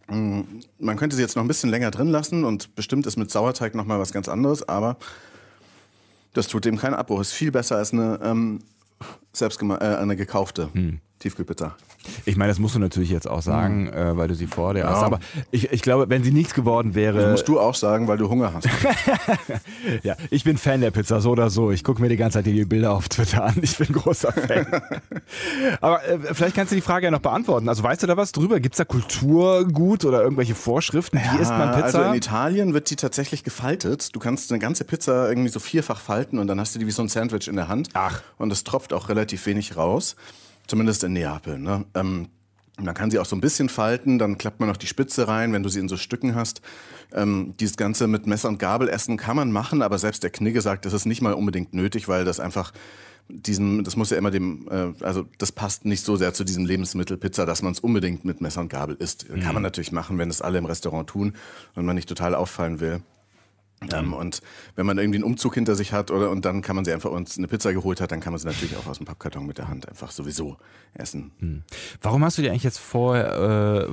Mm, 0.08 0.40
Man 0.78 0.96
könnte 0.96 1.16
sie 1.16 1.22
jetzt 1.22 1.36
noch 1.36 1.44
ein 1.44 1.48
bisschen 1.48 1.68
länger 1.68 1.90
drin 1.90 2.08
lassen 2.08 2.44
und 2.44 2.74
bestimmt 2.74 3.06
ist 3.06 3.18
mit 3.18 3.30
Sauerteig 3.30 3.74
noch 3.74 3.84
mal 3.84 3.98
was 4.00 4.12
ganz 4.12 4.26
anderes, 4.26 4.66
aber 4.66 4.96
das 6.32 6.48
tut 6.48 6.64
dem 6.64 6.76
keinen 6.76 6.94
Abbruch. 6.94 7.20
Ist 7.20 7.32
viel 7.32 7.50
besser 7.50 7.76
als 7.76 7.92
eine 7.92 8.20
ähm, 8.22 8.60
äh, 9.40 9.74
eine 9.74 10.16
gekaufte 10.16 10.72
Hm. 10.72 11.00
Tiefkühlpizza. 11.20 11.76
Ich 12.24 12.36
meine, 12.36 12.50
das 12.50 12.58
musst 12.58 12.74
du 12.74 12.78
natürlich 12.78 13.10
jetzt 13.10 13.28
auch 13.28 13.42
sagen, 13.42 13.88
äh, 13.92 14.16
weil 14.16 14.26
du 14.26 14.34
sie 14.34 14.46
vor 14.46 14.74
dir 14.74 14.84
hast. 14.88 15.00
Ja. 15.00 15.06
Aber 15.06 15.20
ich, 15.50 15.70
ich 15.70 15.82
glaube, 15.82 16.08
wenn 16.08 16.24
sie 16.24 16.32
nichts 16.32 16.54
geworden 16.54 16.94
wäre. 16.94 17.20
Das 17.20 17.30
musst 17.32 17.48
du 17.48 17.60
auch 17.60 17.74
sagen, 17.74 18.08
weil 18.08 18.16
du 18.18 18.28
Hunger 18.28 18.52
hast. 18.54 18.68
Ja, 20.02 20.16
ich 20.30 20.44
bin 20.44 20.56
Fan 20.58 20.80
der 20.80 20.90
Pizza, 20.90 21.20
so 21.20 21.30
oder 21.30 21.50
so. 21.50 21.70
Ich 21.70 21.84
gucke 21.84 22.00
mir 22.02 22.08
die 22.08 22.16
ganze 22.16 22.38
Zeit 22.38 22.46
die 22.46 22.64
Bilder 22.64 22.92
auf 22.92 23.08
Twitter 23.08 23.44
an. 23.44 23.56
Ich 23.62 23.76
bin 23.78 23.88
großer 23.92 24.32
Fan. 24.32 24.66
Aber 25.80 26.04
äh, 26.06 26.18
vielleicht 26.34 26.54
kannst 26.56 26.72
du 26.72 26.76
die 26.76 26.80
Frage 26.82 27.06
ja 27.06 27.10
noch 27.10 27.20
beantworten. 27.20 27.68
Also 27.68 27.82
weißt 27.82 28.02
du 28.02 28.06
da 28.06 28.16
was 28.16 28.32
drüber? 28.32 28.60
Gibt 28.60 28.74
es 28.74 28.78
da 28.78 28.84
Kulturgut 28.84 30.04
oder 30.04 30.22
irgendwelche 30.22 30.54
Vorschriften? 30.54 31.18
Wie 31.18 31.40
isst 31.42 31.50
man 31.50 31.68
Ah, 31.68 31.72
Also 31.72 31.98
Pizza? 31.98 32.08
in 32.08 32.14
Italien 32.14 32.74
wird 32.74 32.90
die 32.90 32.96
tatsächlich 32.96 33.44
gefaltet. 33.44 34.14
Du 34.14 34.18
kannst 34.20 34.50
eine 34.52 34.58
ganze 34.58 34.84
Pizza 34.84 35.28
irgendwie 35.28 35.48
so 35.50 35.60
vierfach 35.60 36.00
falten 36.00 36.38
und 36.38 36.46
dann 36.46 36.60
hast 36.60 36.74
du 36.74 36.78
die 36.78 36.86
wie 36.86 36.90
so 36.92 37.02
ein 37.02 37.08
Sandwich 37.08 37.48
in 37.48 37.56
der 37.56 37.68
Hand. 37.68 37.88
Ach. 37.94 38.22
Und 38.38 38.52
es 38.52 38.64
tropft 38.64 38.92
auch 38.92 39.08
relativ 39.08 39.44
wenig 39.46 39.76
raus. 39.76 40.16
Zumindest 40.70 41.02
in 41.02 41.14
Neapel. 41.14 41.58
Ne? 41.58 41.84
Ähm, 41.94 42.28
Man 42.78 42.94
kann 42.94 43.10
sie 43.10 43.18
auch 43.18 43.26
so 43.26 43.34
ein 43.34 43.40
bisschen 43.40 43.68
falten, 43.68 44.20
dann 44.20 44.38
klappt 44.38 44.60
man 44.60 44.68
noch 44.68 44.76
die 44.76 44.86
Spitze 44.86 45.26
rein, 45.26 45.52
wenn 45.52 45.64
du 45.64 45.68
sie 45.68 45.80
in 45.80 45.88
so 45.88 45.96
Stücken 45.96 46.36
hast. 46.36 46.62
Ähm, 47.12 47.54
dieses 47.58 47.76
Ganze 47.76 48.06
mit 48.06 48.28
Messer 48.28 48.48
und 48.48 48.60
Gabel 48.60 48.88
essen 48.88 49.16
kann 49.16 49.34
man 49.34 49.50
machen, 49.50 49.82
aber 49.82 49.98
selbst 49.98 50.22
der 50.22 50.30
Knigge 50.30 50.60
sagt, 50.60 50.84
das 50.84 50.92
ist 50.92 51.06
nicht 51.06 51.22
mal 51.22 51.32
unbedingt 51.34 51.74
nötig, 51.74 52.06
weil 52.06 52.24
das 52.24 52.38
einfach 52.38 52.72
diesen, 53.28 53.82
das 53.82 53.96
muss 53.96 54.10
ja 54.10 54.16
immer 54.16 54.30
dem, 54.30 54.68
äh, 54.70 54.92
also 55.04 55.26
das 55.38 55.50
passt 55.50 55.84
nicht 55.86 56.04
so 56.04 56.14
sehr 56.14 56.34
zu 56.34 56.44
diesem 56.44 56.64
Lebensmittel 56.66 57.16
Pizza, 57.16 57.46
dass 57.46 57.62
man 57.62 57.72
es 57.72 57.80
unbedingt 57.80 58.24
mit 58.24 58.40
Messer 58.40 58.60
und 58.60 58.68
Gabel 58.68 58.94
isst. 58.94 59.28
Mhm. 59.28 59.40
Kann 59.40 59.54
man 59.54 59.64
natürlich 59.64 59.90
machen, 59.90 60.18
wenn 60.18 60.30
es 60.30 60.40
alle 60.40 60.58
im 60.58 60.66
Restaurant 60.66 61.08
tun 61.08 61.32
und 61.74 61.84
man 61.84 61.96
nicht 61.96 62.08
total 62.08 62.36
auffallen 62.36 62.78
will. 62.78 63.02
Ähm, 63.92 64.12
und 64.12 64.42
wenn 64.76 64.84
man 64.84 64.98
irgendwie 64.98 65.16
einen 65.16 65.24
Umzug 65.24 65.54
hinter 65.54 65.74
sich 65.74 65.92
hat 65.92 66.10
oder 66.10 66.30
und 66.30 66.44
dann 66.44 66.60
kann 66.60 66.76
man 66.76 66.84
sie 66.84 66.92
einfach 66.92 67.10
uns 67.10 67.38
eine 67.38 67.48
Pizza 67.48 67.72
geholt 67.72 68.00
hat, 68.00 68.12
dann 68.12 68.20
kann 68.20 68.32
man 68.32 68.38
sie 68.38 68.46
natürlich 68.46 68.76
auch 68.76 68.86
aus 68.86 68.98
dem 68.98 69.06
Pappkarton 69.06 69.46
mit 69.46 69.56
der 69.56 69.68
Hand 69.68 69.88
einfach 69.88 70.10
sowieso 70.10 70.58
essen. 70.92 71.30
Hm. 71.38 71.62
Warum 72.02 72.22
hast 72.22 72.36
du 72.36 72.42
die 72.42 72.50
eigentlich 72.50 72.62
jetzt 72.62 72.78
vor, 72.78 73.16
äh, 73.16 73.86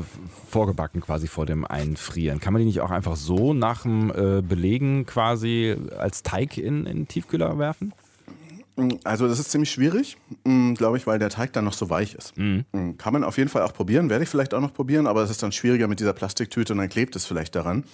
vorgebacken 0.50 1.00
quasi 1.00 1.28
vor 1.28 1.46
dem 1.46 1.66
Einfrieren? 1.66 2.42
Kann 2.42 2.52
man 2.52 2.60
die 2.60 2.66
nicht 2.66 2.82
auch 2.82 2.92
einfach 2.92 3.16
so 3.16 3.54
nach 3.54 3.84
dem 3.84 4.12
äh, 4.12 4.42
Belegen 4.42 5.06
quasi 5.06 5.78
als 5.98 6.22
Teig 6.22 6.58
in, 6.58 6.86
in 6.86 6.98
den 6.98 7.08
Tiefkühler 7.08 7.58
werfen? 7.58 7.94
Also 9.06 9.28
das 9.28 9.40
ist 9.40 9.50
ziemlich 9.50 9.72
schwierig, 9.72 10.18
hm, 10.46 10.76
glaube 10.76 10.98
ich, 10.98 11.08
weil 11.08 11.18
der 11.18 11.30
Teig 11.30 11.52
dann 11.54 11.66
noch 11.66 11.74
so 11.74 11.90
weich 11.90 12.14
ist. 12.14 12.38
Mhm. 12.38 12.64
Hm, 12.74 12.98
kann 12.98 13.12
man 13.12 13.24
auf 13.24 13.38
jeden 13.38 13.50
Fall 13.50 13.64
auch 13.64 13.74
probieren, 13.74 14.10
werde 14.10 14.24
ich 14.24 14.30
vielleicht 14.30 14.54
auch 14.54 14.62
noch 14.62 14.74
probieren, 14.74 15.08
aber 15.08 15.24
es 15.24 15.32
ist 15.32 15.42
dann 15.42 15.52
schwieriger 15.52 15.88
mit 15.88 16.00
dieser 16.00 16.14
Plastiktüte 16.14 16.74
und 16.74 16.80
dann 16.80 16.90
klebt 16.90 17.16
es 17.16 17.26
vielleicht 17.26 17.56
daran. 17.56 17.86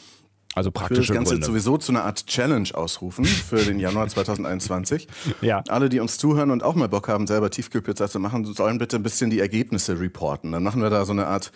Also 0.55 0.71
praktisch. 0.71 0.99
Ich 0.99 1.09
will 1.09 1.15
das 1.15 1.15
Ganze 1.15 1.31
Gründe. 1.33 1.45
sowieso 1.47 1.77
zu 1.77 1.91
einer 1.91 2.03
Art 2.03 2.25
Challenge 2.27 2.69
ausrufen 2.73 3.25
für 3.25 3.57
den 3.57 3.79
Januar 3.79 4.07
2021. 4.07 5.07
ja. 5.41 5.63
Alle, 5.67 5.89
die 5.89 5.99
uns 5.99 6.17
zuhören 6.17 6.51
und 6.51 6.63
auch 6.63 6.75
mal 6.75 6.89
Bock 6.89 7.07
haben, 7.07 7.27
selber 7.27 7.49
Tiefkühlpizza 7.49 8.09
zu 8.09 8.19
machen, 8.19 8.45
sollen 8.45 8.77
bitte 8.77 8.97
ein 8.97 9.03
bisschen 9.03 9.29
die 9.29 9.39
Ergebnisse 9.39 9.99
reporten. 9.99 10.51
Dann 10.51 10.63
machen 10.63 10.81
wir 10.81 10.89
da 10.89 11.05
so 11.05 11.11
eine 11.11 11.27
Art 11.27 11.51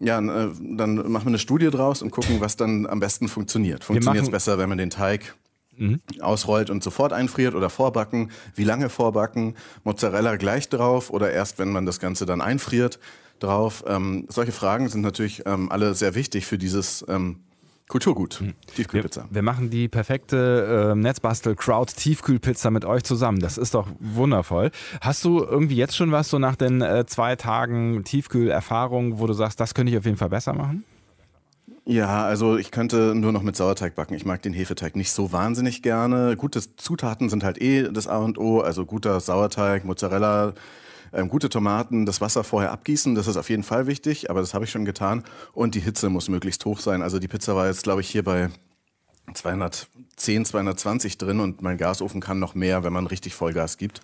ja, 0.00 0.18
äh, 0.18 0.50
dann 0.60 0.96
machen 0.96 1.26
wir 1.26 1.28
eine 1.28 1.38
Studie 1.38 1.70
draus 1.70 2.02
und 2.02 2.10
gucken, 2.10 2.40
was 2.40 2.56
dann 2.56 2.86
am 2.86 3.00
besten 3.00 3.28
funktioniert. 3.28 3.84
Funktioniert 3.84 4.24
es 4.24 4.30
besser, 4.30 4.58
wenn 4.58 4.68
man 4.68 4.76
den 4.76 4.90
Teig 4.90 5.34
mhm. 5.76 6.00
ausrollt 6.20 6.68
und 6.68 6.82
sofort 6.82 7.12
einfriert 7.12 7.54
oder 7.54 7.70
vorbacken? 7.70 8.30
Wie 8.54 8.64
lange 8.64 8.88
vorbacken? 8.88 9.54
Mozzarella 9.84 10.36
gleich 10.36 10.68
drauf 10.68 11.10
oder 11.10 11.32
erst, 11.32 11.58
wenn 11.58 11.70
man 11.70 11.86
das 11.86 12.00
Ganze 12.00 12.26
dann 12.26 12.40
einfriert, 12.40 12.98
drauf? 13.38 13.84
Ähm, 13.86 14.26
solche 14.28 14.52
Fragen 14.52 14.88
sind 14.88 15.02
natürlich 15.02 15.44
ähm, 15.46 15.70
alle 15.70 15.94
sehr 15.94 16.14
wichtig 16.14 16.46
für 16.46 16.58
dieses 16.58 17.04
ähm, 17.08 17.40
Kulturgut. 17.88 18.40
Hm. 18.40 18.54
Tiefkühlpizza. 18.74 19.26
Wir, 19.28 19.36
wir, 19.36 19.42
machen 19.42 19.68
die 19.68 19.88
perfekte 19.88 20.92
äh, 20.92 20.94
Netzbastel-Crowd 20.94 21.92
Tiefkühlpizza 21.94 22.70
mit 22.70 22.84
euch 22.84 23.04
zusammen. 23.04 23.40
Das 23.40 23.58
ist 23.58 23.74
doch 23.74 23.88
wundervoll. 24.00 24.70
Hast 25.00 25.24
du 25.24 25.40
irgendwie 25.40 25.76
jetzt 25.76 25.96
schon 25.96 26.10
was 26.10 26.30
so 26.30 26.38
nach 26.38 26.56
den 26.56 26.80
äh, 26.80 27.04
zwei 27.06 27.36
Tagen 27.36 28.02
Tiefkühlerfahrung, 28.04 29.18
wo 29.18 29.26
du 29.26 29.34
sagst, 29.34 29.60
das 29.60 29.74
könnte 29.74 29.92
ich 29.92 29.98
auf 29.98 30.06
jeden 30.06 30.16
Fall 30.16 30.30
besser 30.30 30.54
machen? 30.54 30.84
Ja, 31.86 32.24
also 32.24 32.56
ich 32.56 32.70
könnte 32.70 33.14
nur 33.14 33.32
noch 33.32 33.42
mit 33.42 33.56
Sauerteig 33.56 33.94
backen. 33.94 34.14
Ich 34.14 34.24
mag 34.24 34.40
den 34.40 34.54
Hefeteig 34.54 34.96
nicht 34.96 35.12
so 35.12 35.32
wahnsinnig 35.32 35.82
gerne. 35.82 36.34
Gute 36.36 36.62
Zutaten 36.76 37.28
sind 37.28 37.44
halt 37.44 37.60
eh 37.60 37.90
das 37.92 38.08
A 38.08 38.16
und 38.16 38.38
O. 38.38 38.60
Also 38.60 38.86
guter 38.86 39.20
Sauerteig, 39.20 39.84
Mozzarella, 39.84 40.54
ähm, 41.14 41.28
gute 41.28 41.48
Tomaten, 41.48 42.06
das 42.06 42.20
Wasser 42.20 42.44
vorher 42.44 42.72
abgießen, 42.72 43.14
das 43.14 43.26
ist 43.26 43.36
auf 43.36 43.48
jeden 43.48 43.62
Fall 43.62 43.86
wichtig, 43.86 44.30
aber 44.30 44.40
das 44.40 44.52
habe 44.52 44.64
ich 44.64 44.70
schon 44.70 44.84
getan. 44.84 45.22
Und 45.52 45.74
die 45.74 45.80
Hitze 45.80 46.10
muss 46.10 46.28
möglichst 46.28 46.64
hoch 46.64 46.80
sein. 46.80 47.02
Also 47.02 47.18
die 47.18 47.28
Pizza 47.28 47.54
war 47.54 47.66
jetzt, 47.66 47.84
glaube 47.84 48.00
ich, 48.00 48.08
hier 48.08 48.24
bei 48.24 48.50
210, 49.32 50.44
220 50.44 51.16
drin 51.16 51.40
und 51.40 51.62
mein 51.62 51.78
Gasofen 51.78 52.20
kann 52.20 52.38
noch 52.38 52.54
mehr, 52.54 52.84
wenn 52.84 52.92
man 52.92 53.06
richtig 53.06 53.34
Vollgas 53.34 53.78
gibt. 53.78 54.00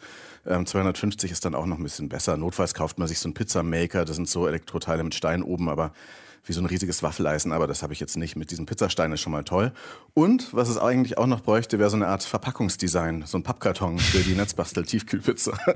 Ähm, 0.47 0.65
250 0.65 1.31
ist 1.31 1.45
dann 1.45 1.55
auch 1.55 1.67
noch 1.67 1.79
ein 1.79 1.83
bisschen 1.83 2.09
besser. 2.09 2.37
Notfalls 2.37 2.75
kauft 2.75 2.99
man 2.99 3.09
sich 3.09 3.19
so 3.19 3.29
einen 3.29 3.35
Pizzamaker, 3.35 4.05
das 4.05 4.17
sind 4.17 4.29
so 4.29 4.47
Elektroteile 4.47 5.03
mit 5.05 5.15
Stein 5.15 5.43
oben, 5.43 5.69
aber 5.69 5.93
wie 6.45 6.53
so 6.53 6.61
ein 6.61 6.67
riesiges 6.67 7.03
Waffeleisen, 7.03 7.53
aber 7.53 7.67
das 7.67 7.83
habe 7.83 7.93
ich 7.93 8.01
jetzt 8.01 8.17
nicht. 8.17 8.37
Mit 8.37 8.51
diesem 8.51 8.67
Pizzastein 8.67 9.13
ist 9.13 9.21
schon 9.21 9.33
mal 9.33 9.45
toll. 9.45 9.73
Und 10.15 10.55
was 10.55 10.69
es 10.69 10.79
eigentlich 10.79 11.19
auch 11.19 11.27
noch 11.27 11.41
bräuchte, 11.41 11.79
wäre 11.79 11.91
so 11.91 11.97
eine 11.97 12.09
Art 12.09 12.23
Verpackungsdesign, 12.23 13.25
so 13.27 13.39
ein 13.39 13.43
Pappkarton 13.43 13.99
für 13.99 14.21
die 14.21 14.35
Netzbastel-Tiefkühlpizza. 14.35 15.53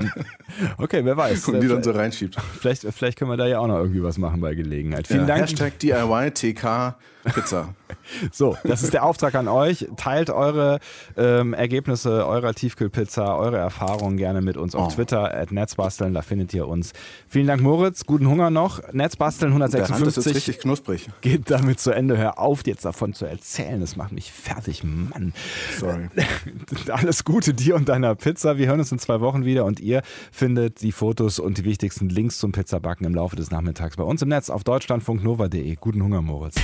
Okay, 0.78 1.04
wer 1.04 1.16
weiß. 1.16 1.48
Und 1.48 1.60
die 1.60 1.68
dann 1.68 1.82
so 1.82 1.90
reinschiebt. 1.90 2.36
Vielleicht, 2.60 2.82
vielleicht 2.82 3.18
können 3.18 3.30
wir 3.30 3.36
da 3.36 3.46
ja 3.46 3.58
auch 3.58 3.66
noch 3.66 3.78
irgendwie 3.78 4.02
was 4.02 4.18
machen 4.18 4.40
bei 4.40 4.54
Gelegenheit. 4.54 5.06
Vielen 5.06 5.20
ja, 5.20 5.26
Dank. 5.26 5.42
Hashtag 5.42 5.78
DIY 5.78 6.30
TK 6.32 6.96
Pizza. 7.32 7.74
so, 8.32 8.56
das 8.64 8.82
ist 8.82 8.92
der 8.92 9.04
Auftrag 9.04 9.34
an 9.34 9.48
euch. 9.48 9.88
Teilt 9.96 10.30
eure 10.30 10.78
ähm, 11.16 11.54
Ergebnisse 11.54 12.26
eurer 12.26 12.54
Tiefkühlpizza, 12.54 13.36
eure 13.36 13.56
Erfahrungen 13.56 14.16
gerne 14.16 14.42
mit 14.42 14.56
uns 14.56 14.74
auf 14.74 14.92
oh. 14.92 14.94
Twitter, 14.94 15.34
at 15.34 15.52
Netzbasteln, 15.52 16.12
da 16.14 16.22
findet 16.22 16.52
ihr 16.54 16.68
uns. 16.68 16.92
Vielen 17.28 17.46
Dank, 17.46 17.62
Moritz. 17.62 18.04
Guten 18.04 18.28
Hunger 18.28 18.50
noch. 18.50 18.92
Netzbasteln 18.92 19.52
156. 19.52 20.53
richtig 20.54 20.62
knusprig. 20.62 21.08
Geht 21.20 21.50
damit 21.50 21.80
zu 21.80 21.90
Ende. 21.90 22.16
Hör 22.16 22.38
auf, 22.38 22.66
jetzt 22.66 22.84
davon 22.84 23.12
zu 23.12 23.26
erzählen. 23.26 23.80
Das 23.80 23.96
macht 23.96 24.12
mich 24.12 24.32
fertig, 24.32 24.84
Mann. 24.84 25.32
Sorry. 25.78 26.08
Alles 26.90 27.24
Gute 27.24 27.54
dir 27.54 27.74
und 27.74 27.88
deiner 27.88 28.14
Pizza. 28.14 28.58
Wir 28.58 28.68
hören 28.68 28.80
uns 28.80 28.92
in 28.92 28.98
zwei 28.98 29.20
Wochen 29.20 29.44
wieder 29.44 29.64
und 29.64 29.80
ihr 29.80 30.02
findet 30.32 30.82
die 30.82 30.92
Fotos 30.92 31.38
und 31.38 31.58
die 31.58 31.64
wichtigsten 31.64 32.08
Links 32.08 32.38
zum 32.38 32.52
Pizzabacken 32.52 33.06
im 33.06 33.14
Laufe 33.14 33.36
des 33.36 33.50
Nachmittags 33.50 33.96
bei 33.96 34.04
uns 34.04 34.22
im 34.22 34.28
Netz 34.28 34.50
auf 34.50 34.64
deutschlandfunknova.de. 34.64 35.76
Guten 35.76 36.02
Hunger, 36.02 36.22
Moritz. 36.22 36.56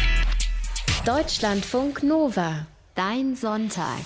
Deutschlandfunk 1.04 2.02
Nova. 2.02 2.66
Dein 2.94 3.34
Sonntag. 3.34 4.04